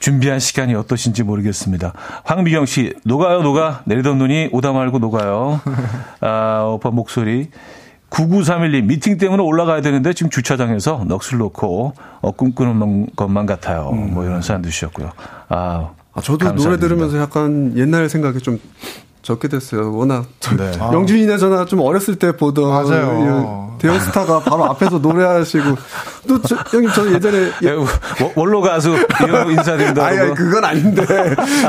준비한 0.00 0.38
시간이 0.40 0.74
어떠신지 0.74 1.22
모르겠습니다. 1.22 1.92
황미경 2.24 2.66
씨, 2.66 2.94
녹아요, 3.04 3.42
녹아. 3.42 3.82
내리던 3.84 4.18
눈이 4.18 4.48
오다 4.52 4.72
말고 4.72 4.98
녹아요. 5.00 5.60
아, 6.20 6.62
오빠 6.66 6.90
목소리. 6.90 7.50
9931님, 8.14 8.84
미팅 8.84 9.18
때문에 9.18 9.42
올라가야 9.42 9.80
되는데 9.80 10.12
지금 10.12 10.30
주차장에서 10.30 11.04
넋을 11.04 11.38
놓고 11.38 11.94
어, 12.20 12.30
꿈꾸는 12.30 13.08
것만 13.16 13.46
같아요. 13.46 13.90
음. 13.92 14.14
뭐 14.14 14.24
이런 14.24 14.40
사연 14.40 14.62
주셨고요. 14.62 15.10
아, 15.48 15.90
아 16.12 16.20
저도 16.20 16.46
감사합니다. 16.46 16.64
노래 16.64 16.78
들으면서 16.78 17.18
약간 17.18 17.76
옛날 17.76 18.08
생각이 18.08 18.38
좀 18.38 18.60
적게 19.24 19.48
됐어요. 19.48 19.96
워낙 19.96 20.26
네. 20.56 20.70
아. 20.78 20.92
영준이네 20.92 21.38
저나 21.38 21.64
좀 21.64 21.80
어렸을 21.80 22.16
때 22.16 22.36
보던 22.36 22.68
맞아요. 22.68 23.74
대형 23.78 23.98
스타가 23.98 24.40
바로 24.40 24.66
앞에서 24.66 24.98
노래하시고 24.98 25.76
또 26.28 26.42
저, 26.42 26.56
형님 26.70 26.90
저 26.94 27.10
예전에 27.10 27.50
예, 27.64 27.70
원로 28.34 28.60
가수 28.60 28.94
이런 29.22 29.50
인사드린다. 29.50 30.04
아니, 30.06 30.18
아니 30.18 30.34
그건 30.34 30.64
아닌데 30.64 31.04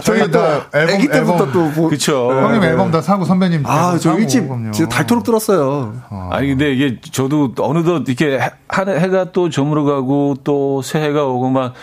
저희 0.03 0.29
또 0.29 0.39
앨범, 0.73 0.89
애기 0.95 1.07
때부터 1.07 1.51
또 1.51 1.61
뭐, 1.69 1.89
그쵸. 1.89 2.29
네. 2.33 2.41
형님 2.41 2.63
앨범 2.63 2.91
다 2.91 3.01
사고 3.01 3.23
선배님 3.23 3.65
아저 3.65 4.17
일집 4.17 4.47
진짜 4.73 4.89
닳도록 4.89 5.23
들었어요. 5.23 5.93
아. 6.09 6.29
아니 6.33 6.49
근데 6.49 6.73
이게 6.73 6.99
저도 7.09 7.53
어느덧 7.57 8.03
이렇게 8.07 8.37
해, 8.37 8.51
해가 8.69 9.31
또 9.31 9.49
저물어가고 9.49 10.35
또 10.43 10.81
새해가 10.81 11.23
오고 11.23 11.49
막 11.49 11.73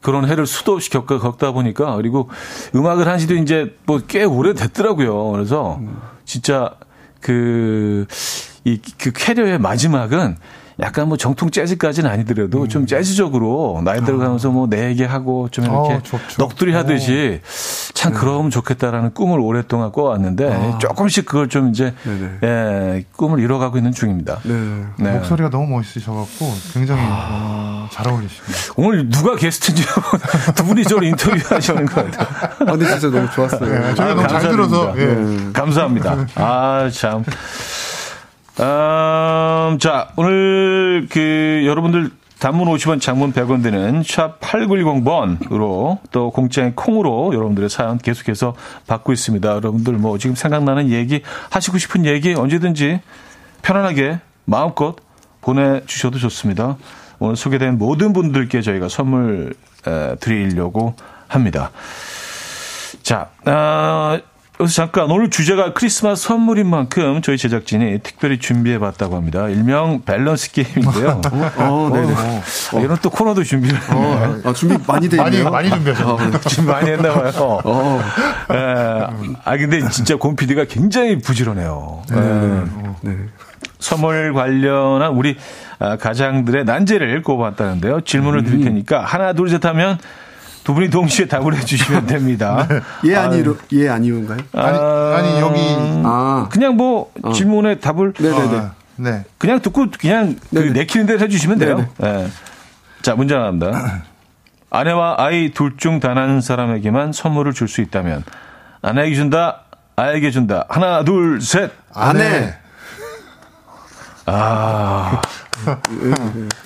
그런 0.00 0.28
해를 0.28 0.46
수도 0.46 0.72
없이 0.72 0.90
겪어 0.90 1.18
겪다 1.18 1.52
보니까 1.52 1.96
그리고 1.96 2.28
음악을 2.74 3.06
한 3.06 3.18
지도 3.18 3.34
이제 3.34 3.76
뭐 3.86 4.00
꽤 4.08 4.24
오래 4.24 4.54
됐더라고요. 4.54 5.30
그래서 5.32 5.80
진짜 6.24 6.74
그, 7.20 8.06
이, 8.64 8.80
그 8.98 9.12
캐리어의 9.12 9.58
마지막은 9.58 10.36
약간 10.80 11.08
뭐 11.08 11.16
정통 11.16 11.50
재즈까지는 11.50 12.08
아니더라도 12.10 12.62
음. 12.62 12.68
좀 12.68 12.86
재즈적으로 12.86 13.82
나이 13.84 14.02
들어가면서 14.04 14.50
뭐 14.50 14.70
내 14.70 14.88
얘기하고 14.90 15.48
좀 15.50 15.64
이렇게 15.64 15.94
어, 15.94 16.00
넋두리 16.38 16.72
하듯이 16.74 17.40
참 17.92 18.12
네. 18.12 18.18
그러면 18.20 18.50
좋겠다라는 18.50 19.14
꿈을 19.14 19.40
오랫동안 19.40 19.90
꿔왔는데 19.90 20.52
아. 20.74 20.78
조금씩 20.78 21.26
그걸 21.26 21.48
좀 21.48 21.70
이제 21.70 21.92
예, 22.44 23.04
꿈을 23.16 23.40
이뤄가고 23.40 23.76
있는 23.78 23.90
중입니다. 23.92 24.38
네. 24.44 24.84
네. 24.98 25.12
목소리가 25.12 25.50
너무 25.50 25.66
멋있으셔갖고 25.76 26.54
굉장히 26.72 27.02
아. 27.04 27.88
잘 27.90 28.06
어울리십니다. 28.06 28.58
오늘 28.76 29.08
누가 29.10 29.34
게스트인지 29.34 29.84
두 30.54 30.64
분이 30.64 30.84
저를 30.84 31.08
인터뷰하시는 31.08 31.86
것 31.86 32.10
같아요. 32.12 32.26
아, 32.60 32.64
근데 32.64 32.86
진짜 32.86 33.10
너무 33.10 33.28
좋았어요. 33.30 33.68
네, 33.68 33.94
저희가 33.94 34.04
아, 34.04 34.14
너무 34.14 34.28
잘 34.28 34.40
들어서 34.50 34.94
예. 34.96 35.50
감사합니다. 35.52 36.26
아 36.36 36.88
참. 36.92 37.24
음, 38.60 39.78
자, 39.78 40.08
오늘 40.16 41.06
그 41.08 41.62
여러분들 41.64 42.10
단문 42.40 42.68
50원, 42.68 43.00
장문 43.00 43.32
100원 43.32 43.62
되는 43.62 44.02
샵 44.02 44.38
8910번으로 44.40 45.98
또 46.10 46.30
공짜인 46.30 46.74
콩으로 46.74 47.32
여러분들의 47.32 47.70
사연 47.70 47.96
계속해서 47.96 48.54
받고 48.86 49.12
있습니다. 49.12 49.48
여러분들 49.48 49.94
뭐 49.94 50.18
지금 50.18 50.36
생각나는 50.36 50.90
얘기, 50.90 51.22
하시고 51.48 51.78
싶은 51.78 52.04
얘기 52.04 52.34
언제든지 52.34 53.00
편안하게 53.62 54.20
마음껏 54.44 54.96
보내주셔도 55.40 56.18
좋습니다. 56.18 56.76
오늘 57.18 57.36
소개된 57.36 57.78
모든 57.78 58.12
분들께 58.12 58.60
저희가 58.60 58.88
선물 58.88 59.54
에, 59.86 60.16
드리려고 60.16 60.94
합니다. 61.28 61.70
자, 63.02 63.30
어, 63.46 64.18
여기서 64.60 64.74
잠깐 64.74 65.10
오늘 65.10 65.30
주제가 65.30 65.72
크리스마스 65.72 66.24
선물인 66.24 66.68
만큼 66.68 67.22
저희 67.22 67.38
제작진이 67.38 68.00
특별히 68.02 68.38
준비해봤다고 68.38 69.16
합니다. 69.16 69.48
일명 69.48 70.02
밸런스 70.04 70.52
게임인데요. 70.52 71.22
어, 71.56 71.90
네네. 71.94 72.12
어, 72.12 72.42
어. 72.74 72.80
이런 72.80 72.98
또 73.00 73.08
코너도 73.08 73.42
준비를. 73.42 73.78
어, 73.90 74.40
아, 74.44 74.52
준비 74.52 74.76
많이 74.86 75.08
돼 75.08 75.16
있네요. 75.16 75.44
많이 75.50 75.68
많이 75.68 75.70
준비하셨 75.70 76.06
어, 76.06 76.40
준비 76.48 76.70
많이 76.70 76.90
했나 76.90 77.10
봐요. 77.14 77.32
어. 77.64 78.00
예. 78.52 79.34
아 79.44 79.56
근데 79.56 79.88
진짜 79.88 80.16
곰 80.16 80.36
PD가 80.36 80.66
굉장히 80.66 81.18
부지런해요. 81.20 82.02
네. 82.10 82.16
네. 82.20 82.64
네. 83.02 83.16
선물 83.78 84.34
관련한 84.34 85.12
우리 85.12 85.38
아, 85.78 85.96
가장들의 85.96 86.66
난제를 86.66 87.22
꼽았다는데요. 87.22 88.02
질문을 88.02 88.44
드릴 88.44 88.58
음. 88.60 88.64
테니까 88.64 89.00
하나 89.04 89.32
둘 89.32 89.48
셋 89.48 89.64
하면 89.64 89.98
두 90.70 90.74
분이 90.74 90.88
동시에 90.88 91.26
답을 91.26 91.56
해주시면 91.56 92.06
됩니다. 92.06 92.64
네. 92.70 92.80
예 93.10 93.16
아니로 93.16 93.56
예 93.72 93.88
아니요인가요? 93.88 94.38
아니 94.52 94.78
아니 94.78 95.40
여기 95.40 95.58
아 96.04 96.46
그냥 96.48 96.76
뭐 96.76 97.10
어. 97.24 97.32
질문에 97.32 97.80
답을 97.80 98.12
네네네 98.16 98.56
아, 98.56 98.72
네 98.94 99.24
그냥 99.36 99.58
듣고 99.60 99.86
그냥 99.98 100.36
그 100.50 100.58
내키는 100.58 101.06
대로 101.06 101.18
해주시면 101.18 101.58
돼요. 101.58 101.88
네. 101.98 102.28
자 103.02 103.16
문제 103.16 103.34
나갑니다. 103.34 104.02
아내와 104.70 105.16
아이 105.18 105.50
둘 105.50 105.74
중 105.76 105.98
단 105.98 106.16
한 106.16 106.40
사람에게만 106.40 107.12
선물을 107.12 107.52
줄 107.52 107.66
수 107.66 107.80
있다면 107.80 108.22
아내에게 108.80 109.16
준다, 109.16 109.62
아이에게 109.96 110.30
준다. 110.30 110.66
하나, 110.68 111.02
둘, 111.02 111.40
셋. 111.42 111.72
아내. 111.92 112.54
아. 112.54 112.59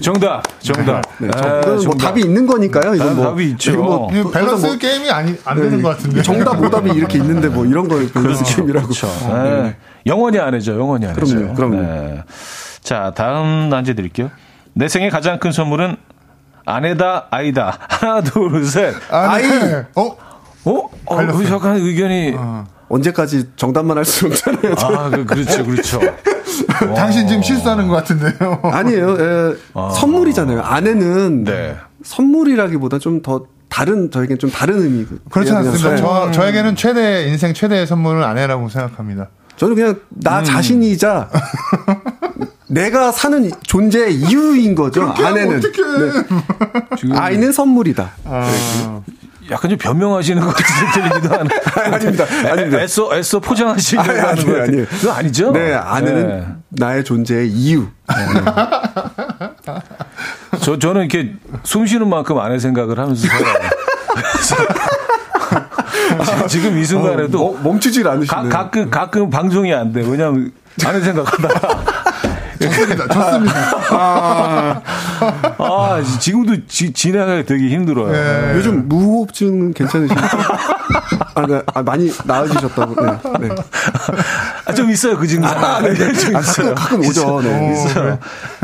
정답, 0.00 0.42
정답. 0.60 1.02
네, 1.18 1.28
네, 1.28 1.30
아, 1.34 1.62
뭐 1.84 1.94
답이 1.94 2.20
있는 2.20 2.46
거니까요. 2.46 2.94
이건 2.94 3.16
뭐 3.16 3.24
답이 3.26 3.50
있죠. 3.50 3.82
뭐 3.82 4.08
밸런스 4.08 4.66
뭐, 4.66 4.76
게임이 4.76 5.10
아니 5.10 5.36
안 5.44 5.56
되는 5.56 5.76
네, 5.76 5.82
것 5.82 5.88
같은데. 5.90 6.22
정답, 6.22 6.60
오답이 6.60 6.90
이렇게 6.90 7.18
있는데 7.18 7.48
뭐 7.48 7.64
이런 7.64 7.88
걸 7.88 8.10
밸런스 8.12 8.42
그렇죠. 8.42 8.56
게임이라고. 8.56 8.86
그렇죠. 8.88 9.06
네. 9.32 9.76
영원히 10.06 10.38
안 10.38 10.54
해죠. 10.54 10.78
영원히 10.78 11.06
안 11.06 11.18
해죠. 11.18 11.34
그럼요. 11.34 11.54
그럼요. 11.54 11.80
네. 11.80 12.22
자, 12.82 13.12
다음 13.16 13.68
난제 13.70 13.94
드릴게요. 13.94 14.30
내 14.74 14.88
생애 14.88 15.08
가장 15.08 15.38
큰 15.38 15.52
선물은 15.52 15.96
아내다, 16.66 17.28
아이다. 17.30 17.78
하나, 17.88 18.20
둘, 18.22 18.64
셋. 18.64 18.94
아이. 19.10 19.44
어? 19.94 20.16
어? 20.64 20.90
어, 21.06 21.18
약간 21.50 21.76
의견이. 21.76 22.34
어. 22.36 22.66
언제까지 22.94 23.48
정답만 23.56 23.96
할수 23.98 24.26
없잖아요. 24.26 24.74
아, 24.78 25.10
그, 25.10 25.24
그렇죠, 25.24 25.64
그렇죠. 25.64 26.00
당신 26.94 27.26
지금 27.26 27.42
실수하는 27.42 27.88
것 27.88 27.94
같은데요. 27.96 28.60
아니에요. 28.72 29.10
에, 29.18 29.56
아. 29.74 29.90
선물이잖아요. 29.90 30.62
아내는 30.62 31.44
네. 31.44 31.76
선물이라기보다 32.04 32.98
좀 32.98 33.22
더 33.22 33.46
다른 33.68 34.08
저에겐 34.10 34.38
좀 34.38 34.50
다른 34.50 34.80
의미. 34.80 35.04
그렇지 35.30 35.50
않습니다. 35.50 35.96
저, 35.96 36.30
저에게는 36.30 36.76
최대 36.76 37.26
인생 37.26 37.52
최대의 37.52 37.88
선물은 37.88 38.22
아내라고 38.22 38.68
생각합니다. 38.68 39.30
저는 39.56 39.74
그냥 39.74 39.98
나 40.10 40.38
음. 40.40 40.44
자신이자 40.44 41.28
내가 42.68 43.10
사는 43.10 43.50
존재의 43.62 44.14
이유인 44.14 44.76
거죠. 44.76 45.02
아내는. 45.16 45.60
네. 45.60 47.18
아이는 47.18 47.50
선물이다. 47.50 48.12
아. 48.24 49.00
네. 49.46 49.54
약간 49.54 49.68
좀 49.70 49.78
변명하시는 49.78 50.42
것 50.42 50.54
같은 50.54 50.64
들리기도 51.02 51.34
하는. 51.34 51.46
아닙니다. 51.92 52.24
아닙니다. 52.50 52.80
애써, 52.80 53.14
애써 53.16 53.38
포장하시려고 53.40 54.10
아니, 54.10 54.18
하는 54.20 54.44
거 54.44 54.62
아니에요. 54.62 54.86
그거 54.86 55.12
아니죠? 55.12 55.52
네, 55.52 55.74
아내는 55.74 56.28
네. 56.28 56.46
나의 56.70 57.04
존재의 57.04 57.48
이유. 57.50 57.82
네. 58.08 58.14
저, 60.60 60.78
저는 60.78 61.02
이렇게 61.02 61.34
숨 61.62 61.86
쉬는 61.86 62.08
만큼 62.08 62.38
아내 62.38 62.58
생각을 62.58 62.98
하면서 62.98 63.26
살아요. 63.26 63.54
지금 66.48 66.78
이 66.78 66.84
순간에도 66.84 67.46
어, 67.46 67.60
멈추질 67.62 68.06
않으시네. 68.08 68.48
가끔 68.48 68.90
가끔 68.90 69.30
방송이 69.30 69.72
안 69.74 69.92
돼. 69.92 70.00
왜냐면 70.06 70.52
아는 70.84 71.02
생각한다. 71.02 72.03
좋습니다. 72.60 73.08
좋습니다. 73.08 73.54
아, 73.90 74.82
아 75.58 76.02
지금도 76.20 76.66
지, 76.66 76.92
진행하기 76.92 77.44
되게 77.46 77.68
힘들어요. 77.68 78.12
네. 78.12 78.54
요즘 78.56 78.88
무호흡증 78.88 79.72
괜찮으십니까? 79.72 80.28
아, 81.34 81.46
네. 81.46 81.62
아, 81.74 81.82
많이 81.82 82.10
나아지셨다고. 82.24 82.94
네. 83.04 83.48
네. 83.48 83.54
아, 84.66 84.72
좀 84.72 84.90
있어요, 84.90 85.16
그 85.18 85.26
증상. 85.26 85.62
아, 85.62 85.80
네. 85.80 85.94
네. 85.94 86.12
좀 86.12 86.38
있어요. 86.38 86.74
가끔 86.74 87.00
오죠. 87.00 87.40
네. 87.42 87.72
있어요. 87.72 88.18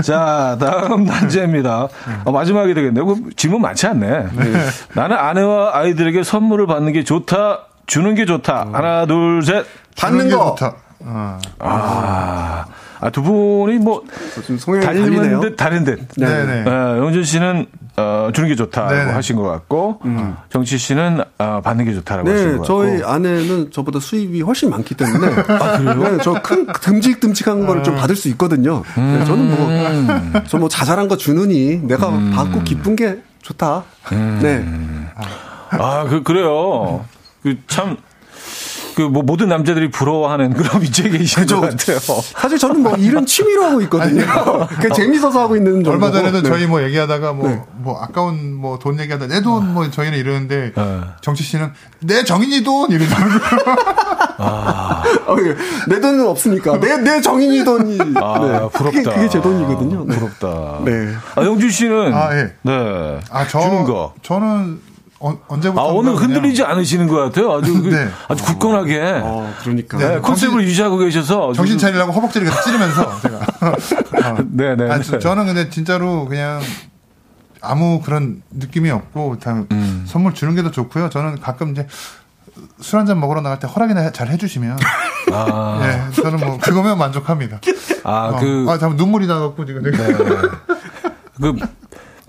자, 0.05 0.57
다음 0.61 1.05
단체입니다. 1.05 1.89
어, 2.25 2.33
마지막이 2.33 2.75
되겠네요. 2.75 3.07
그 3.07 3.31
질문 3.37 3.63
많지 3.63 3.87
않네. 3.87 4.29
네. 4.33 4.67
나는 4.95 5.17
아내와 5.17 5.77
아이들에게 5.77 6.23
선물을 6.23 6.67
받는 6.67 6.93
게 6.93 7.05
좋다, 7.05 7.67
주는 7.87 8.15
게 8.15 8.25
좋다. 8.25 8.69
하나, 8.73 9.07
둘, 9.07 9.43
셋. 9.45 9.67
받는 9.97 10.31
거. 10.31 10.55
좋다. 10.57 10.77
아. 11.07 11.39
아. 11.59 12.65
아, 13.01 13.11
두 13.11 13.23
분이 13.23 13.79
뭐, 13.79 14.05
닮은 14.83 15.41
듯 15.41 15.57
다른 15.57 15.85
듯. 15.85 16.07
네네. 16.17 16.71
어, 16.71 16.99
영준 16.99 17.25
씨는, 17.25 17.67
어, 17.97 18.31
주는 18.35 18.49
게 18.49 18.55
좋다고 18.55 18.91
네네. 18.91 19.13
하신 19.13 19.37
것 19.37 19.43
같고, 19.43 20.01
음. 20.05 20.37
정치 20.51 20.77
씨는, 20.77 21.23
어, 21.39 21.61
받는 21.63 21.87
게 21.87 21.95
좋다라고 21.95 22.29
네, 22.29 22.35
하신 22.35 22.59
것 22.59 22.63
같고. 22.63 22.67
저희 22.67 23.03
아내는 23.03 23.71
저보다 23.71 24.01
수입이 24.01 24.43
훨씬 24.43 24.69
많기 24.71 24.95
때문에. 24.95 25.29
아, 25.49 25.79
그래요? 25.79 26.17
네, 26.17 26.23
저큰 26.23 26.67
듬직듬직한 26.81 27.67
거를 27.67 27.83
좀 27.83 27.97
아. 27.97 28.01
받을 28.01 28.17
수 28.17 28.29
있거든요. 28.29 28.83
음. 28.99 29.17
네, 29.19 29.25
저는 29.25 29.57
뭐, 29.57 29.69
음. 29.69 30.33
저뭐 30.47 30.69
자잘한 30.69 31.09
거 31.09 31.17
주느니 31.17 31.79
내가 31.79 32.11
음. 32.11 32.33
받고 32.35 32.63
기쁜 32.65 32.97
게 32.97 33.19
좋다. 33.43 33.85
음. 34.13 34.39
네. 34.43 34.65
아, 35.71 36.05
그, 36.09 36.23
그래요. 36.23 37.05
그 37.43 37.57
참, 37.67 37.97
그 39.01 39.11
뭐 39.11 39.23
모든 39.23 39.49
남자들이 39.49 39.91
부러워하는 39.91 40.53
그런 40.55 40.81
위치에 40.83 41.09
계신 41.09 41.47
것 41.47 41.61
같아요. 41.61 41.99
사실 41.99 42.59
저는 42.59 42.83
뭐 42.83 42.95
일은 42.97 43.25
취미로 43.27 43.65
하고 43.65 43.81
있거든요. 43.83 44.25
그냥 44.81 44.93
재밌어서 44.95 45.41
하고 45.41 45.57
있는 45.57 45.75
정도. 45.85 45.91
얼마 45.93 46.11
전에도 46.11 46.43
네. 46.43 46.49
저희 46.49 46.67
뭐 46.67 46.83
얘기하다가 46.83 47.33
뭐뭐 47.33 47.49
네. 47.51 47.63
뭐 47.79 48.01
아까운 48.01 48.55
뭐 48.55 48.79
돈 48.79 48.99
얘기하다 49.01 49.27
내 49.27 49.41
돈 49.43 49.73
뭐 49.73 49.91
저희는 49.91 50.19
이러는데 50.19 50.73
네. 50.77 51.01
정치 51.23 51.43
씨는 51.43 51.71
내 52.01 52.25
정인이 52.25 52.63
돈 52.63 52.91
이러더라고요. 52.91 53.41
아. 54.39 55.03
어, 55.27 55.37
예. 55.39 55.57
내 55.89 56.01
돈은 56.01 56.27
없으니까 56.27 56.79
내 56.81 56.97
내 57.01 57.21
정인이 57.21 57.65
돈이. 57.65 57.99
아 58.17 58.39
네. 58.39 58.69
부럽다. 58.73 58.81
그게, 58.81 59.03
그게, 59.03 59.29
제 59.29 59.41
돈이거든요. 59.41 60.05
네. 60.07 60.17
부럽다. 60.17 60.81
네. 60.85 61.15
아 61.37 61.45
영준 61.45 61.71
씨는 61.71 62.13
아 62.15 62.37
예. 62.37 62.53
네. 62.63 63.21
아 63.31 63.47
저, 63.47 63.61
주는 63.61 63.85
거. 63.85 64.15
저는 64.23 64.81
어, 65.23 65.39
언제부터? 65.49 65.81
아, 65.81 65.85
오늘 65.93 66.15
흔들리지 66.17 66.63
않으시는 66.65 67.07
것 67.07 67.17
같아요. 67.17 67.53
아주, 67.53 67.83
그, 67.83 67.89
네. 67.95 68.09
아주 68.29 68.43
굳건하게. 68.45 69.21
어, 69.23 69.53
그러니까. 69.61 69.99
네, 69.99 70.19
컨셉을 70.21 70.63
유지하고 70.65 70.97
계셔서. 70.99 71.53
정신 71.53 71.77
차리려고 71.79 72.11
허벅지를 72.13 72.47
계속 72.49 72.63
찌르면서 72.65 73.21
제가. 73.21 73.37
어. 73.39 74.37
네 74.51 74.77
네. 74.77 74.91
아, 74.91 74.99
저는 75.01 75.47
근데 75.47 75.69
진짜로 75.69 76.25
그냥 76.27 76.61
아무 77.61 78.01
그런 78.01 78.43
느낌이 78.51 78.91
없고, 78.91 79.39
다 79.39 79.65
음. 79.71 80.05
선물 80.07 80.33
주는 80.35 80.55
게 80.55 80.63
더 80.63 80.71
좋고요. 80.71 81.11
저는 81.11 81.41
가끔 81.41 81.73
이제 81.73 81.87
술 82.81 82.99
한 82.99 83.07
잔 83.07 83.21
먹으러 83.21 83.43
나갈 83.43 83.59
때 83.59 83.67
허락이나 83.67 84.11
잘 84.13 84.29
해주시면. 84.29 84.79
아. 85.33 85.79
네, 85.83 86.23
저는 86.23 86.41
뭐 86.41 86.59
그거면 86.59 86.97
만족합니다. 86.99 87.61
아, 88.05 88.29
어. 88.35 88.39
그. 88.41 88.67
아, 88.71 88.79
잠 88.79 88.97
눈물이 88.97 89.27
나갖고 89.27 89.67
지금. 89.67 89.83
네. 89.83 89.91
그 91.41 91.55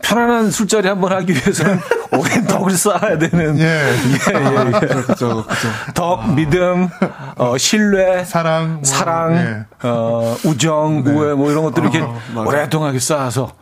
편안한 0.02 0.52
술자리 0.52 0.88
한번 0.88 1.12
하기 1.14 1.34
위해서는 1.34 1.80
오랜 2.18 2.46
덕을 2.48 2.72
쌓아야 2.72 3.18
되는. 3.18 3.58
예. 3.60 3.64
예, 3.64 4.34
예, 4.34 4.66
예. 4.68 4.72
그렇죠, 4.72 5.44
그렇죠. 5.44 5.46
덕, 5.94 6.34
믿음, 6.34 6.90
어, 7.38 7.58
신뢰, 7.58 8.24
사랑, 8.26 8.74
뭐, 8.76 8.84
사랑, 8.84 9.36
예. 9.36 9.88
어, 9.88 10.36
우정, 10.44 11.04
네. 11.04 11.12
우애, 11.12 11.34
뭐 11.34 11.52
이런 11.52 11.64
것들을 11.64 11.90
이렇게 11.90 12.02
어, 12.06 12.44
오랫동안 12.46 12.98
쌓아서 13.00 13.54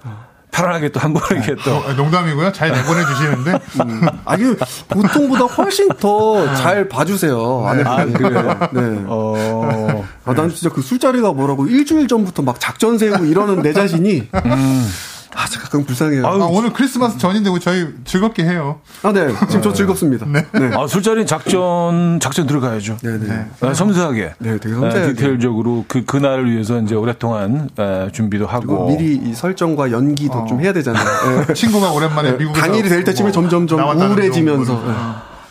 편안하게 0.52 0.90
또 0.90 1.00
한 1.00 1.14
번 1.14 1.22
이렇게 1.38 1.56
또. 1.64 1.76
어, 1.76 1.94
농담이고요. 1.94 2.52
잘 2.54 2.72
내보내 2.72 3.06
주시는데. 3.06 3.52
음. 3.86 4.02
아니, 4.26 4.44
보통보다 4.90 5.46
훨씬 5.46 5.88
더 6.00 6.44
잘 6.56 6.90
봐주세요. 6.90 7.72
네. 7.76 7.84
아, 7.86 8.04
그래요? 8.06 8.58
네. 8.72 9.04
어. 9.08 10.04
아, 10.26 10.34
난 10.34 10.50
진짜 10.50 10.74
그 10.74 10.82
술자리가 10.82 11.34
뭐라고 11.34 11.68
일주일 11.68 12.08
전부터 12.08 12.42
막 12.42 12.60
작전 12.60 12.98
세우고 12.98 13.26
이러는 13.26 13.62
내 13.62 13.74
자신이. 13.74 14.30
음. 14.34 14.90
아, 15.36 15.46
저 15.48 15.60
가끔 15.60 15.86
불쌍해요. 15.86 16.26
아, 16.26 16.32
오늘 16.50 16.74
크리스마스 16.74 17.18
전인데 17.18 17.52
저희 17.60 17.88
즐겁게 18.04 18.44
해요. 18.44 18.80
아, 19.04 19.12
네. 19.12 19.28
지금 19.48 19.62
저 19.62 19.74
즐겁습니다. 19.74 20.26
네. 20.28 20.46
네. 20.54 20.72
아, 20.76 20.88
술자리 20.88 21.26
작전, 21.26 22.20
작전 22.20 22.48
들어가야죠. 22.48 22.98
네네. 22.98 23.28
네. 23.28 23.46
아, 23.62 23.74
섬세하게. 23.74 24.34
네, 24.40 24.58
되게 24.60 24.74
섬세하게. 24.74 25.00
아, 25.00 25.08
디테일적으로 25.14 25.86
그, 25.88 26.04
그날을 26.04 26.52
위해서 26.52 26.80
이제 26.80 26.96
오랫동안 26.96 27.70
아, 27.78 28.10
준비도 28.12 28.48
하고. 28.48 28.88
미리 28.88 29.16
이 29.16 29.34
설정과 29.34 29.92
연기도 29.92 30.40
어. 30.40 30.46
좀 30.48 30.62
해야 30.62 30.74
되잖아요. 30.74 31.06
네. 31.48 31.54
친구가 31.54 31.92
오랜만에 31.92 32.32
네. 32.32 32.38
미국에서. 32.38 32.66
당일이 32.66 32.90
될 32.90 33.04
때쯤에 33.04 33.28
뭐 33.30 33.32
점점점 33.32 33.80
우울해지면서. 33.80 34.74
네. 34.74 34.94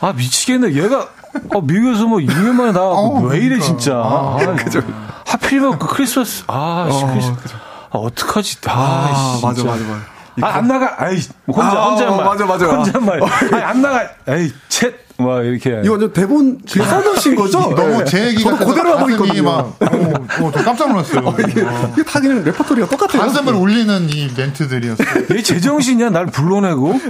아, 0.01 0.13
미치겠네. 0.13 0.75
얘가, 0.75 1.09
어, 1.55 1.61
미국에서 1.61 2.07
뭐 2.07 2.19
2년 2.19 2.53
만에 2.53 2.73
나와고 2.73 3.19
어, 3.19 3.21
왜 3.27 3.39
이래, 3.39 3.57
그러니까. 3.59 3.67
진짜. 3.67 3.95
아, 3.95 4.39
아, 4.41 4.55
그죠. 4.55 4.81
하필이면 5.27 5.79
그 5.79 5.87
크리스마스. 5.89 6.45
아, 6.49 6.89
어, 6.91 7.13
크리스마스. 7.13 7.68
아, 7.91 7.99
어떡하지? 7.99 8.59
아, 8.67 8.73
아 8.73 9.41
맞아, 9.43 9.65
맞아, 9.65 9.85
맞아. 9.85 10.19
아, 10.41 10.59
안 10.59 10.69
나가. 10.69 10.95
아이, 10.99 11.19
혼자, 11.47 11.79
아, 11.79 11.89
혼잣말. 11.91 12.25
맞아, 12.25 12.47
맞아. 12.47 12.67
혼잣말. 12.67 13.21
아니, 13.53 13.63
안 13.63 13.83
나가. 13.83 14.09
에이, 14.29 14.53
챗. 14.69 14.95
막 15.21 15.45
이렇게. 15.45 15.81
이거 15.83 15.93
완전 15.93 16.13
대본 16.13 16.61
써놓으신 16.65 17.35
거죠? 17.35 17.75
너무 17.75 18.05
제 18.05 18.29
얘기가 18.29 18.57
그대로 18.57 18.97
하고 18.97 19.11
있거든요. 19.11 19.43
막, 19.43 19.77
어, 19.81 20.45
어, 20.45 20.53
저 20.55 20.63
깜짝 20.63 20.91
놀랐어요. 20.91 21.27
어, 21.27 21.35
이게, 21.41 21.61
이게 21.93 22.05
다 22.05 22.21
그냥 22.21 22.45
레퍼토리가 22.45 22.89
똑같아요. 22.89 23.23
가슴을 23.23 23.53
울리는 23.53 24.09
이 24.11 24.31
멘트들이었어요. 24.37 25.09
얘 25.37 25.43
제정신이야? 25.43 26.11
날 26.11 26.27
불러내고? 26.27 27.01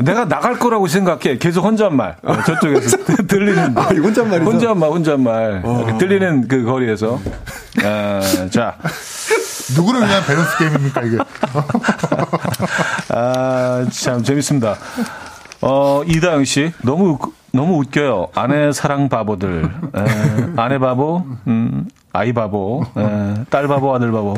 내가 0.00 0.26
나갈 0.28 0.58
거라고 0.58 0.88
생각해. 0.88 1.38
계속 1.38 1.64
혼잣말. 1.64 2.16
어, 2.22 2.42
저쪽에서 2.44 2.98
들리는. 3.26 3.78
아, 3.78 3.82
혼잣말이죠? 3.84 4.50
혼잣말, 4.50 4.90
혼잣말. 4.90 5.62
어. 5.64 5.96
들리는 5.98 6.48
그 6.48 6.64
거리에서. 6.64 7.18
아, 7.82 8.20
자. 8.50 8.76
누구를 9.76 10.06
위한 10.06 10.24
밸런스 10.26 10.58
게임입니까, 10.58 11.02
이게? 11.02 11.18
아, 13.14 13.86
참, 13.90 14.22
재밌습니다. 14.22 14.76
어, 15.60 16.02
이다영 16.06 16.44
씨, 16.44 16.72
너무, 16.82 17.18
너무 17.52 17.78
웃겨요. 17.80 18.28
아내 18.34 18.72
사랑 18.72 19.08
바보들. 19.08 19.64
에, 19.64 20.52
아내 20.56 20.78
바보, 20.78 21.24
음, 21.46 21.88
아이 22.12 22.32
바보, 22.32 22.84
에, 22.96 23.44
딸 23.50 23.66
바보, 23.68 23.94
아들 23.94 24.12
바보. 24.12 24.34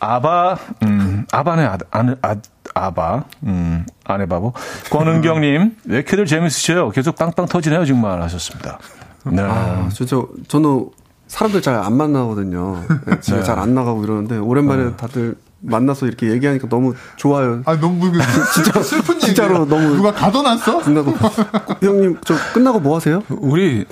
아바, 0.00 0.58
음, 0.84 1.26
아바네, 1.32 1.64
아, 1.64 1.78
아내, 1.90 2.14
아, 2.22 2.36
아바, 2.74 3.24
음, 3.44 3.84
아내 4.04 4.26
바보. 4.26 4.52
권은경님, 4.90 5.76
왜 5.86 5.96
이렇게들 5.96 6.26
재밌으셔요? 6.26 6.90
계속 6.90 7.16
빵빵 7.16 7.46
터지네요, 7.46 7.84
정말 7.84 8.22
하셨습니다. 8.22 8.78
네. 9.24 9.42
아, 9.42 9.88
진짜, 9.92 10.22
저는 10.46 10.88
사람들 11.28 11.62
잘 11.62 11.74
안 11.76 11.96
만나거든요. 11.96 12.82
네, 13.06 13.20
집에 13.20 13.36
네. 13.38 13.42
잘안 13.44 13.74
나가고 13.74 14.02
이러는데 14.02 14.38
오랜만에 14.38 14.84
네. 14.84 14.96
다들 14.96 15.36
만나서 15.60 16.06
이렇게 16.06 16.30
얘기하니까 16.30 16.68
너무 16.68 16.94
좋아요. 17.16 17.62
아 17.64 17.78
너무 17.78 18.10
진짜 18.54 18.82
슬픈 18.82 19.16
얘기 19.16 19.26
진짜로 19.26 19.66
너무 19.66 19.96
누가 19.96 20.12
가둬놨어? 20.12 20.78
끝나고 20.84 21.12
형님 21.82 22.18
저 22.24 22.34
끝나고 22.54 22.80
뭐 22.80 22.96
하세요? 22.96 23.22
우리 23.28 23.84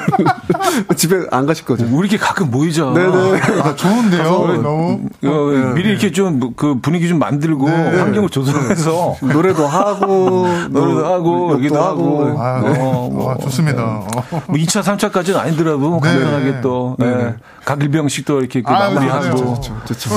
집에 0.96 1.26
안 1.30 1.46
가실 1.46 1.64
거죠? 1.64 1.86
우리 1.90 2.08
이렇게 2.08 2.16
가끔 2.24 2.50
모이죠. 2.50 2.92
네네. 2.92 3.40
아, 3.62 3.74
좋은데요. 3.74 4.22
너무 4.62 5.08
어, 5.24 5.50
네. 5.50 5.74
미리 5.74 5.90
이렇게 5.90 6.10
좀 6.10 6.52
그 6.56 6.78
분위기 6.80 7.08
좀 7.08 7.18
만들고 7.18 7.68
네. 7.68 7.98
환경을 7.98 8.28
조성해서 8.28 9.16
노래도 9.20 9.66
하고 9.66 10.46
노래도 10.70 11.06
하고 11.06 11.52
여기도 11.52 11.82
하고. 11.82 12.28
하고. 12.28 12.42
아, 12.42 12.60
네. 12.60 12.68
어, 12.78 13.08
뭐, 13.10 13.32
아, 13.32 13.38
좋습니다. 13.38 13.82
어. 13.82 14.06
뭐 14.30 14.56
2차 14.56 14.82
3차까지는 14.82 15.36
아니더라도 15.36 16.00
네. 16.02 16.08
간단하게 16.08 16.60
또 16.60 16.96
네. 16.98 17.34
각일병식 17.64 18.24
도 18.24 18.40
이렇게 18.40 18.62
그 18.62 18.70
아, 18.72 18.90
마무리하고. 18.90 19.36
좋죠. 19.36 19.80
좋죠. 19.86 20.10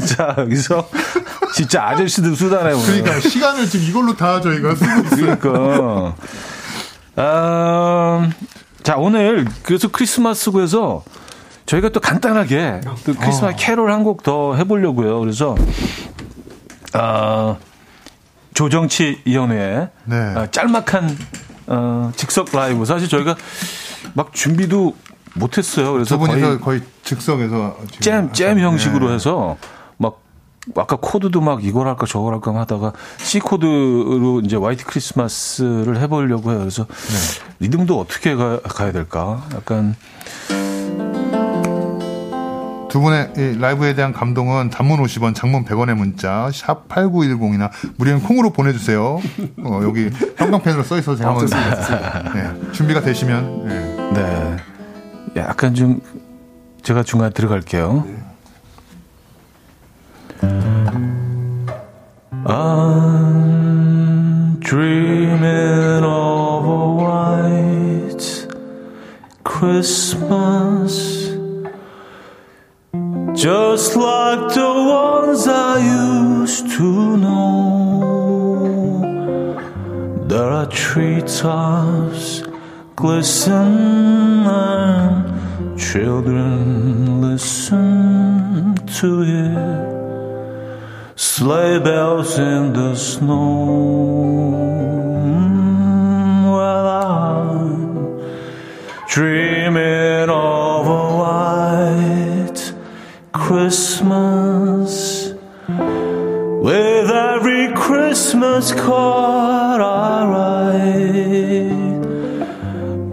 자, 0.16 0.34
여기서 0.38 0.88
진짜 1.54 1.88
아저씨들 1.88 2.34
수다네. 2.36 2.72
그러니까 2.72 3.20
시간을 3.20 3.68
지금 3.68 3.86
이걸로 3.86 4.16
다 4.16 4.40
저희가 4.40 4.74
쓰고 4.74 5.00
있어요. 5.16 5.38
그러니까. 5.38 6.14
아, 7.16 8.30
자, 8.82 8.96
오늘 8.96 9.46
그래서 9.62 9.88
크리스마스고에서 9.88 11.04
저희가 11.66 11.90
또 11.90 12.00
간단하게 12.00 12.80
또 12.84 13.14
크리스마스 13.14 13.44
어. 13.44 13.52
캐롤 13.56 13.92
한 13.92 14.02
곡 14.02 14.22
더 14.22 14.54
해보려고요. 14.56 15.20
그래서 15.20 15.54
아, 16.92 17.56
조정치 18.54 19.20
위원회 19.24 19.88
네. 20.04 20.16
아, 20.16 20.48
짤막한 20.50 21.16
어, 21.68 22.12
즉석 22.16 22.48
라이브. 22.52 22.84
사실 22.84 23.08
저희가 23.08 23.36
막 24.14 24.32
준비도 24.34 24.94
못했어요. 25.34 25.92
그래서 25.92 26.16
두 26.16 26.26
분이서 26.26 26.46
거의, 26.46 26.60
거의 26.60 26.80
즉석에서 27.04 27.76
잼, 28.00 28.32
잼 28.32 28.58
형식으로 28.58 29.08
네. 29.08 29.14
해서 29.14 29.56
아까 30.76 30.96
코드도 30.96 31.40
막 31.40 31.64
이걸 31.64 31.88
할까 31.88 32.06
저걸 32.06 32.34
할까 32.34 32.54
하다가 32.54 32.92
C 33.18 33.40
코드로 33.40 34.42
이제 34.44 34.56
화이트 34.56 34.84
크리스마스를 34.84 36.00
해보려고 36.00 36.50
해요. 36.50 36.60
그래서 36.60 36.86
네. 36.86 37.66
리듬도 37.66 37.98
어떻게 37.98 38.36
가, 38.36 38.60
가야 38.60 38.92
될까? 38.92 39.44
약간 39.54 39.96
두 42.88 43.00
분의 43.00 43.32
이 43.38 43.58
라이브에 43.58 43.94
대한 43.94 44.12
감동은 44.12 44.68
단문 44.68 45.02
50원, 45.02 45.34
장문 45.34 45.64
100원의 45.64 45.94
문자 45.94 46.50
샵 46.52 46.88
8910이나 46.88 47.70
무료인 47.96 48.20
콩으로 48.20 48.50
보내주세요. 48.50 49.18
어, 49.64 49.80
여기 49.82 50.10
형광펜으로 50.36 50.82
써 50.82 50.98
있어서 50.98 51.16
제가 51.16 51.30
한번 51.30 51.46
네, 52.34 52.72
준비가 52.72 53.00
되시면 53.00 53.66
네. 53.66 54.56
네. 55.34 55.40
약간 55.40 55.74
좀 55.74 56.00
제가 56.82 57.02
중간에 57.02 57.32
들어갈게요. 57.32 58.04
네. 58.06 58.31
I'm 62.44 63.38
dreaming 64.58 66.02
of 66.02 66.64
a 66.64 66.94
white 67.02 68.46
Christmas. 69.44 71.28
Just 73.34 73.94
like 73.94 74.52
the 74.54 74.72
ones 74.88 75.46
I 75.46 75.78
used 75.78 76.70
to 76.72 77.16
know. 77.16 77.92
There 80.26 80.50
are 80.50 80.66
treetops 80.66 82.42
glisten 82.96 84.44
and 84.46 85.78
children 85.78 87.20
listen 87.20 88.74
to 88.98 89.22
it 89.22 90.01
sleigh 91.36 91.78
bells 91.78 92.38
in 92.38 92.74
the 92.74 92.94
snow. 92.94 94.52
Mm, 95.24 96.44
well, 96.56 96.86
I'm 97.08 98.20
dreaming 99.08 100.28
of 100.28 100.86
a 101.00 101.04
white 101.22 102.60
Christmas 103.32 104.92
with 106.68 107.10
every 107.10 107.72
Christmas 107.72 108.74
card 108.74 109.80
I 109.80 110.26
write. 110.32 111.72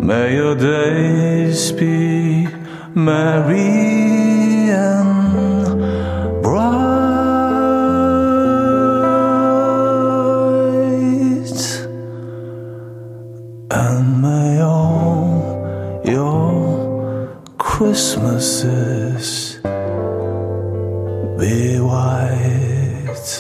May 0.04 0.36
your 0.36 0.56
days 0.56 1.72
be 1.72 2.50
merry 2.94 4.29
Christmases 18.39 19.59
be 21.37 21.81
white. 21.81 23.35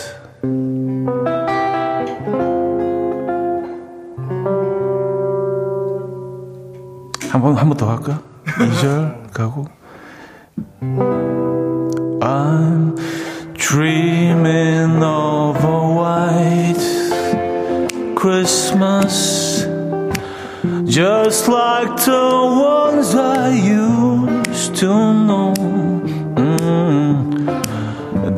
한번 7.30 7.54
한 7.56 7.68
번 7.68 7.76
더 7.76 7.88
할까? 7.88 8.20
2절 8.46 9.30
가고 9.32 9.66
I'm 12.20 12.96
dreaming 13.54 15.04
of 15.04 15.62
a 15.62 15.80
white 15.94 16.84
Christmas 18.16 19.68
just 20.84 21.46
like 21.48 21.94
the 22.04 22.26
ones 22.58 23.14
I 23.14 23.50
used 23.54 24.27
to 24.79 25.13
know. 25.13 25.53
Mm. 26.35 27.21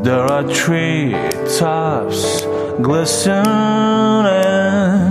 There 0.03 0.25
are 0.35 0.43
tree 0.49 1.11
tops 1.59 2.41
glistening. 2.81 3.45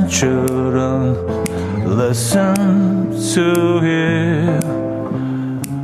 children 0.09 1.14
listen 1.87 2.57
to 3.33 3.47
hear 3.81 4.61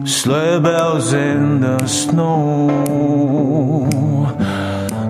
sleigh 0.05 0.59
bells 0.59 1.13
in 1.13 1.61
the 1.61 1.87
snow. 1.87 2.69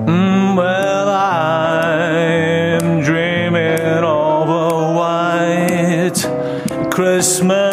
Mm, 0.06 0.54
well, 0.54 1.08
I'm 1.08 3.00
dreaming 3.00 4.04
of 4.04 4.48
a 4.50 4.92
white 4.98 6.20
Christmas 6.90 7.65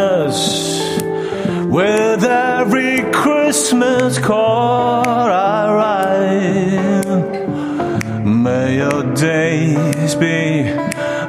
Christmas 3.54 4.18
card 4.18 5.30
I 5.30 5.70
write. 5.78 7.06
May 8.26 8.78
your 8.78 9.04
days 9.14 10.16
be 10.16 10.64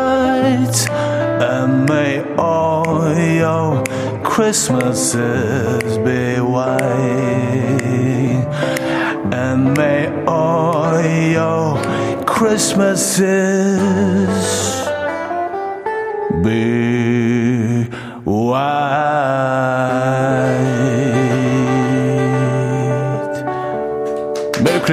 and 1.41 1.89
may 1.89 2.23
all 2.37 3.17
your 3.17 3.83
Christmases 4.23 5.97
be 6.05 6.39
white, 6.39 6.83
and 9.33 9.75
may 9.79 10.11
all 10.27 11.01
your 11.01 11.79
Christmases 12.27 13.23
be 16.45 16.82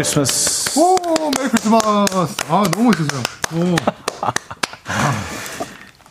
크리스마스. 0.03 0.79
오, 0.79 0.95
메리 1.37 1.49
크리스마스. 1.49 2.35
아, 2.49 2.63
너무 2.71 2.85
멋있었어요. 2.85 3.21
오. 3.55 3.75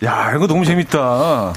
야, 0.05 0.33
이거 0.37 0.47
너무 0.47 0.65
재밌다. 0.65 1.01
와, 1.01 1.53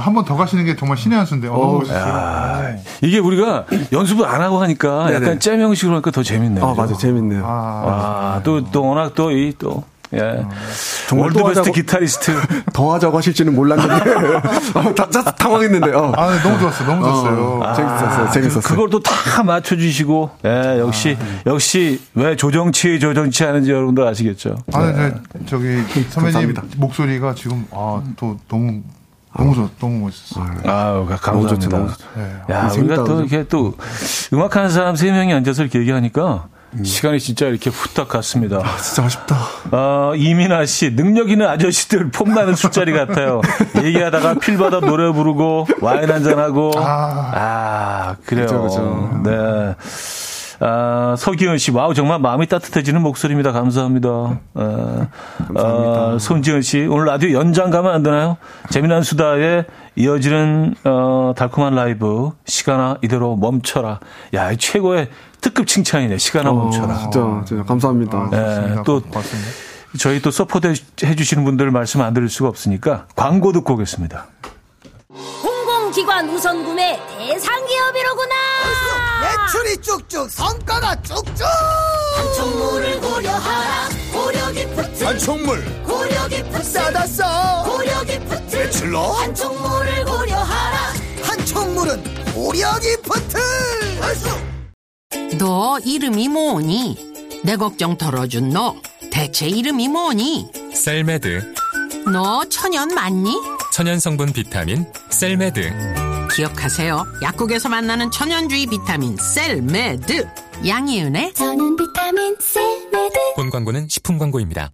한 0.00 0.12
번 0.12 0.24
더 0.24 0.36
가시는 0.36 0.64
게 0.64 0.76
정말 0.76 0.98
신의 0.98 1.16
한 1.16 1.24
수인데. 1.26 1.48
어, 1.48 1.52
너무 1.52 1.78
멋있어요. 1.78 2.76
이게 3.00 3.18
우리가 3.18 3.66
연습을 3.92 4.26
안 4.26 4.42
하고 4.42 4.60
하니까 4.60 5.06
네네. 5.06 5.14
약간 5.26 5.40
잼 5.40 5.60
형식으로 5.60 5.94
하니까 5.96 6.10
더 6.10 6.22
재밌네요. 6.22 6.64
아, 6.66 6.74
맞아. 6.74 6.94
재밌네요. 6.96 7.44
아, 7.46 8.34
아 8.36 8.40
또, 8.42 8.62
또 8.70 8.84
워낙 8.86 9.14
또 9.14 9.30
이, 9.30 9.54
또. 9.58 9.84
예. 10.14 10.44
정말 11.08 11.26
월드 11.26 11.38
베스트 11.38 11.58
하자고, 11.60 11.72
기타리스트. 11.72 12.32
더 12.72 12.94
하자고 12.94 13.16
하실지는 13.18 13.54
몰랐는데. 13.54 13.94
어, 14.78 14.94
다, 14.94 15.08
다, 15.08 15.22
당황했는데. 15.22 15.92
어. 15.94 16.12
아, 16.16 16.38
너무 16.42 16.58
좋았어. 16.58 16.84
너무 16.84 17.02
좋았어요. 17.02 17.60
어, 17.60 17.64
아, 17.64 17.74
재밌었어요. 17.74 18.30
재밌었어요. 18.32 18.62
그, 18.62 18.68
그걸 18.68 18.90
또 18.90 19.00
다 19.02 19.42
맞춰주시고. 19.42 20.30
예, 20.44 20.78
역시, 20.78 21.16
아, 21.20 21.24
네. 21.24 21.42
역시 21.46 22.00
왜 22.14 22.36
조정치, 22.36 23.00
조정치 23.00 23.44
하는지 23.44 23.70
여러분들 23.70 24.06
아시겠죠. 24.06 24.56
아, 24.72 24.86
네. 24.86 24.92
네. 24.92 25.14
저기, 25.46 25.64
선배님 26.10 26.12
감사합니다. 26.14 26.62
목소리가 26.76 27.34
지금, 27.34 27.66
아, 27.72 28.02
또 28.16 28.36
너무 28.48 28.82
너무 29.34 29.54
좋, 29.54 29.70
너무 29.80 29.98
멋있었어요. 30.04 30.44
아, 30.64 31.04
감사합니다. 31.20 31.30
너무 31.32 31.48
좋죠, 31.48 31.68
네. 32.16 32.54
야, 32.54 32.70
우리가 32.76 32.96
또 33.04 33.20
이렇게 33.20 33.44
또 33.48 33.74
음악하는 34.32 34.68
사람 34.68 34.94
세 34.94 35.10
명이 35.10 35.32
앉아서 35.32 35.62
이렇게 35.62 35.78
얘기하니까 35.80 36.48
음. 36.74 36.84
시간이 36.84 37.20
진짜 37.20 37.46
이렇게 37.46 37.70
후딱 37.70 38.08
갔습니다. 38.08 38.58
아, 38.58 38.76
진짜 38.78 39.04
아쉽다. 39.04 39.36
어, 39.70 40.14
이민아 40.16 40.64
씨, 40.66 40.94
능력 40.96 41.30
있는 41.30 41.46
아저씨들 41.46 42.10
폼나는 42.10 42.54
술자리 42.54 42.92
같아요. 42.92 43.40
얘기하다가 43.82 44.34
필 44.34 44.56
받아 44.56 44.80
노래 44.80 45.10
부르고 45.12 45.66
와인 45.80 46.10
한잔하고. 46.10 46.72
아, 46.76 47.32
아 47.34 48.16
그래요. 48.24 48.46
그쵸, 48.46 48.62
그쵸. 48.62 49.20
네. 49.24 49.74
아, 50.64 51.16
서기현 51.18 51.58
씨, 51.58 51.72
와우, 51.72 51.92
정말 51.92 52.20
마음이 52.20 52.46
따뜻해지는 52.46 53.02
목소리입니다. 53.02 53.50
감사합니다. 53.50 54.08
아, 54.54 55.08
감사합니다. 55.38 56.00
아, 56.00 56.16
손지은 56.20 56.62
씨, 56.62 56.86
오늘 56.88 57.06
라디오 57.06 57.32
연장 57.32 57.70
가면 57.70 57.92
안 57.92 58.04
되나요? 58.04 58.36
재미난 58.70 59.02
수다에 59.02 59.64
이어지는, 59.96 60.76
어, 60.84 61.32
달콤한 61.36 61.74
라이브, 61.74 62.30
시간아, 62.46 62.98
이대로 63.02 63.34
멈춰라. 63.34 63.98
야, 64.34 64.54
최고의 64.54 65.08
특급 65.42 65.66
칭찬이네. 65.66 66.16
시간아, 66.16 66.50
어, 66.50 66.54
멈춰라. 66.54 66.98
진짜, 66.98 67.44
진짜, 67.46 67.62
감사합니다. 67.64 68.16
아, 68.18 68.28
네, 68.30 68.76
또, 68.86 69.02
저희 69.98 70.22
또 70.22 70.30
support 70.30 70.72
해주시는 71.04 71.44
분들 71.44 71.70
말씀 71.70 72.00
안 72.00 72.14
드릴 72.14 72.30
수가 72.30 72.48
없으니까 72.48 73.06
광고 73.14 73.52
듣고 73.52 73.74
오겠습니다. 73.74 74.26
공공기관 75.42 76.30
우선 76.30 76.64
구매 76.64 76.98
대상 77.18 77.66
기업이로구나. 77.66 78.34
매출이 79.20 79.76
쭉쭉, 79.82 80.30
성과가 80.30 81.02
쭉쭉. 81.02 81.46
한총물을 82.16 83.00
고려하라. 83.00 83.88
고려 84.12 84.52
기프트. 84.52 85.04
한총물. 85.04 85.82
고려 85.84 86.28
기프트. 86.28 86.62
싸다 86.62 87.06
싸. 87.06 87.64
고려 87.66 88.00
기프트. 88.04 88.56
매출로. 88.56 89.00
한총물을 89.00 90.04
고려하라. 90.04 90.78
한총물은 91.24 92.04
고려기프트 92.32 93.38
너 95.38 95.78
이름이 95.84 96.28
뭐니? 96.28 97.12
내 97.44 97.56
걱정 97.56 97.96
덜어준 97.96 98.50
너 98.50 98.76
대체 99.10 99.48
이름이 99.48 99.88
뭐니? 99.88 100.48
셀메드 100.72 101.54
너 102.12 102.44
천연 102.46 102.88
맞니? 102.94 103.34
천연 103.72 103.98
성분 103.98 104.32
비타민 104.32 104.84
셀메드 105.10 105.70
기억하세요. 106.34 107.04
약국에서 107.22 107.68
만나는 107.68 108.10
천연주의 108.10 108.66
비타민 108.66 109.16
셀메드 109.16 110.26
양이은의 110.66 111.34
저는 111.34 111.76
비타민 111.76 112.34
셀메드 112.40 113.18
본 113.36 113.50
광고는 113.50 113.88
식품 113.88 114.18
광고입니다. 114.18 114.70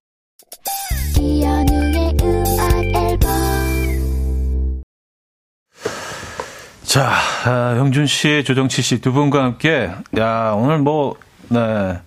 자, 6.89 7.13
아, 7.45 7.75
영준 7.77 8.07
씨, 8.07 8.43
조정치 8.47 8.81
씨 8.81 8.99
두 9.03 9.13
분과 9.13 9.45
함께, 9.45 9.91
야, 10.19 10.55
오늘 10.57 10.79
뭐, 10.79 11.17
네, 11.51 12.01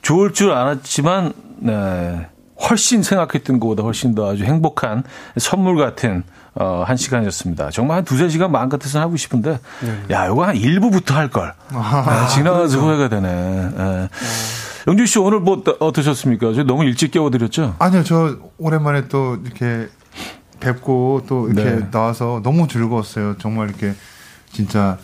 좋을 0.00 0.32
줄 0.32 0.52
알았지만, 0.52 1.34
네, 1.58 2.26
훨씬 2.58 3.02
생각했던 3.02 3.60
것보다 3.60 3.82
훨씬 3.82 4.14
더 4.14 4.30
아주 4.32 4.44
행복한 4.44 5.02
선물 5.36 5.76
같은, 5.76 6.22
어, 6.54 6.82
한 6.86 6.96
시간이었습니다. 6.96 7.72
정말 7.72 7.98
한 7.98 8.04
두세 8.06 8.30
시간 8.30 8.50
마음 8.50 8.70
같아서 8.70 9.00
하고 9.00 9.18
싶은데, 9.18 9.58
네. 9.82 10.14
야, 10.14 10.24
이거 10.28 10.46
한 10.46 10.56
1부부터 10.56 11.12
할 11.12 11.28
걸. 11.28 11.52
아, 11.68 12.22
네, 12.26 12.34
지나가서 12.34 12.80
그렇죠. 12.80 12.86
후회가 12.86 13.08
되네. 13.10 13.70
네. 13.76 14.08
영준 14.86 15.04
씨 15.04 15.18
오늘 15.18 15.40
뭐 15.40 15.62
어떠셨습니까? 15.78 16.54
저 16.54 16.62
너무 16.64 16.84
일찍 16.84 17.10
깨워드렸죠? 17.10 17.76
아니요, 17.78 18.02
저 18.02 18.38
오랜만에 18.56 19.08
또 19.08 19.36
이렇게 19.44 19.88
뵙고 20.58 21.24
또 21.28 21.48
이렇게 21.50 21.70
네. 21.70 21.90
나와서 21.90 22.40
너무 22.42 22.66
즐거웠어요. 22.66 23.36
정말 23.38 23.68
이렇게 23.68 23.92
진짜 24.52 24.98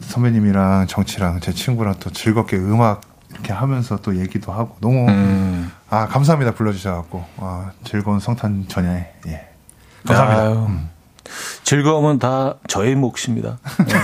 선배님이랑 0.00 0.86
정치랑 0.88 1.40
제 1.40 1.52
친구랑 1.52 1.94
또 2.00 2.10
즐겁게 2.10 2.56
음악 2.56 3.02
이렇게 3.30 3.52
하면서 3.52 3.96
또 3.98 4.16
얘기도 4.16 4.52
하고 4.52 4.76
너무 4.80 5.08
음. 5.08 5.70
아 5.90 6.06
감사합니다 6.06 6.52
불러주셔갖고 6.52 7.24
아, 7.38 7.70
즐거운 7.84 8.20
성탄 8.20 8.66
전야에 8.68 9.12
예 9.26 9.48
감사합니다. 10.04 10.66
음. 10.66 10.93
즐거움은 11.62 12.18
다 12.18 12.54
저의 12.68 12.94
몫입니다. 12.94 13.58
네. 13.86 13.94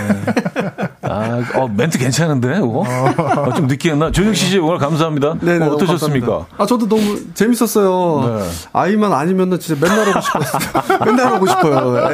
아, 1.03 1.43
어, 1.55 1.69
멘트 1.69 1.99
괜찮은데, 1.99 2.59
이거? 2.59 2.85
어, 2.87 3.55
좀 3.55 3.67
느끼했나? 3.67 4.13
조정 4.13 4.33
씨 4.35 4.59
오늘 4.59 4.79
감사합니다. 4.79 5.37
네, 5.41 5.59
네 5.59 5.65
어, 5.65 5.73
어떠셨습니까? 5.73 6.47
아, 6.57 6.67
저도 6.67 6.89
너무 6.89 7.35
재밌었어요. 7.35 8.39
네. 8.39 8.51
아이만 8.73 9.13
아니면 9.13 9.53
은 9.53 9.61
진짜 9.61 9.81
맨날 9.87 10.09
오고 10.09 10.21
싶었어요. 10.21 10.99
맨날 11.05 11.35
오고 11.35 11.47
싶어요. 11.47 12.11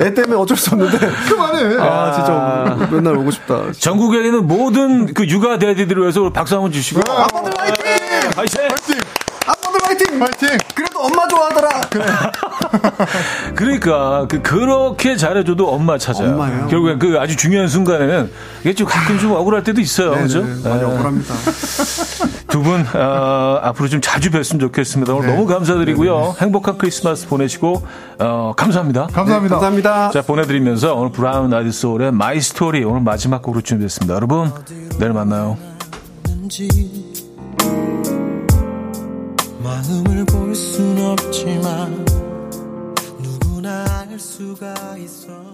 애, 0.00 0.04
애, 0.04 0.14
때문에 0.14 0.36
어쩔 0.36 0.56
수 0.56 0.74
없는데. 0.74 0.98
그만해. 1.28 1.76
아, 1.78 2.12
진짜 2.12 2.88
맨날 2.90 3.16
오고 3.16 3.30
싶다. 3.30 3.72
전국에 3.78 4.24
있는 4.24 4.46
모든 4.46 5.12
그 5.14 5.26
육아 5.26 5.58
대디들을 5.58 6.02
위해서 6.02 6.30
박수 6.30 6.54
한번 6.54 6.72
주시고. 6.72 7.00
아빠들 7.00 7.52
화이팅! 7.58 7.84
화이팅! 8.36 8.60
화이팅! 8.62 9.19
화이팅! 9.90 10.22
화이팅! 10.22 10.48
그래도 10.74 11.00
엄마 11.00 11.26
좋아하더라. 11.26 11.80
그래. 11.90 12.04
그러니까 13.56 14.26
그 14.28 14.40
그렇게 14.40 15.16
잘해줘도 15.16 15.68
엄마 15.68 15.98
찾아요. 15.98 16.30
엄마요? 16.30 16.68
결국엔 16.68 16.98
그 17.00 17.18
아주 17.18 17.36
중요한 17.36 17.66
순간에는 17.66 18.30
이게 18.60 18.74
좀 18.74 18.86
가끔 18.86 19.18
좀 19.18 19.32
억울할 19.32 19.64
때도 19.64 19.80
있어요, 19.80 20.12
그렇죠? 20.12 20.42
많이 20.42 20.84
억울합니다. 20.84 21.34
두분 22.48 22.86
어, 22.94 23.60
앞으로 23.62 23.88
좀 23.88 24.00
자주 24.00 24.30
뵀으면 24.30 24.60
좋겠습니다. 24.60 25.12
오늘 25.12 25.28
네. 25.28 25.34
너무 25.34 25.46
감사드리고요. 25.46 26.18
네네. 26.18 26.34
행복한 26.40 26.78
크리스마스 26.78 27.26
보내시고 27.28 27.82
어, 28.20 28.52
감사합니다. 28.56 29.08
감사합니다. 29.12 29.56
네, 29.56 29.60
감사합니다. 29.60 30.10
자 30.10 30.22
보내드리면서 30.22 30.94
오늘 30.94 31.10
Brown 31.10 31.52
Eyed 31.52 31.72
Soul의 31.72 32.12
My 32.12 32.40
Story 32.40 32.84
오늘 32.84 33.00
마지막 33.00 33.42
곡으로 33.42 33.62
준비했습니다. 33.62 34.14
여러분 34.14 34.52
내일 34.98 35.12
만나요. 35.12 35.56
마음을 39.70 40.24
볼 40.24 40.52
순 40.52 40.98
없지만 40.98 42.04
누구나 43.20 43.84
알 44.00 44.18
수가 44.18 44.96
있어 44.98 45.49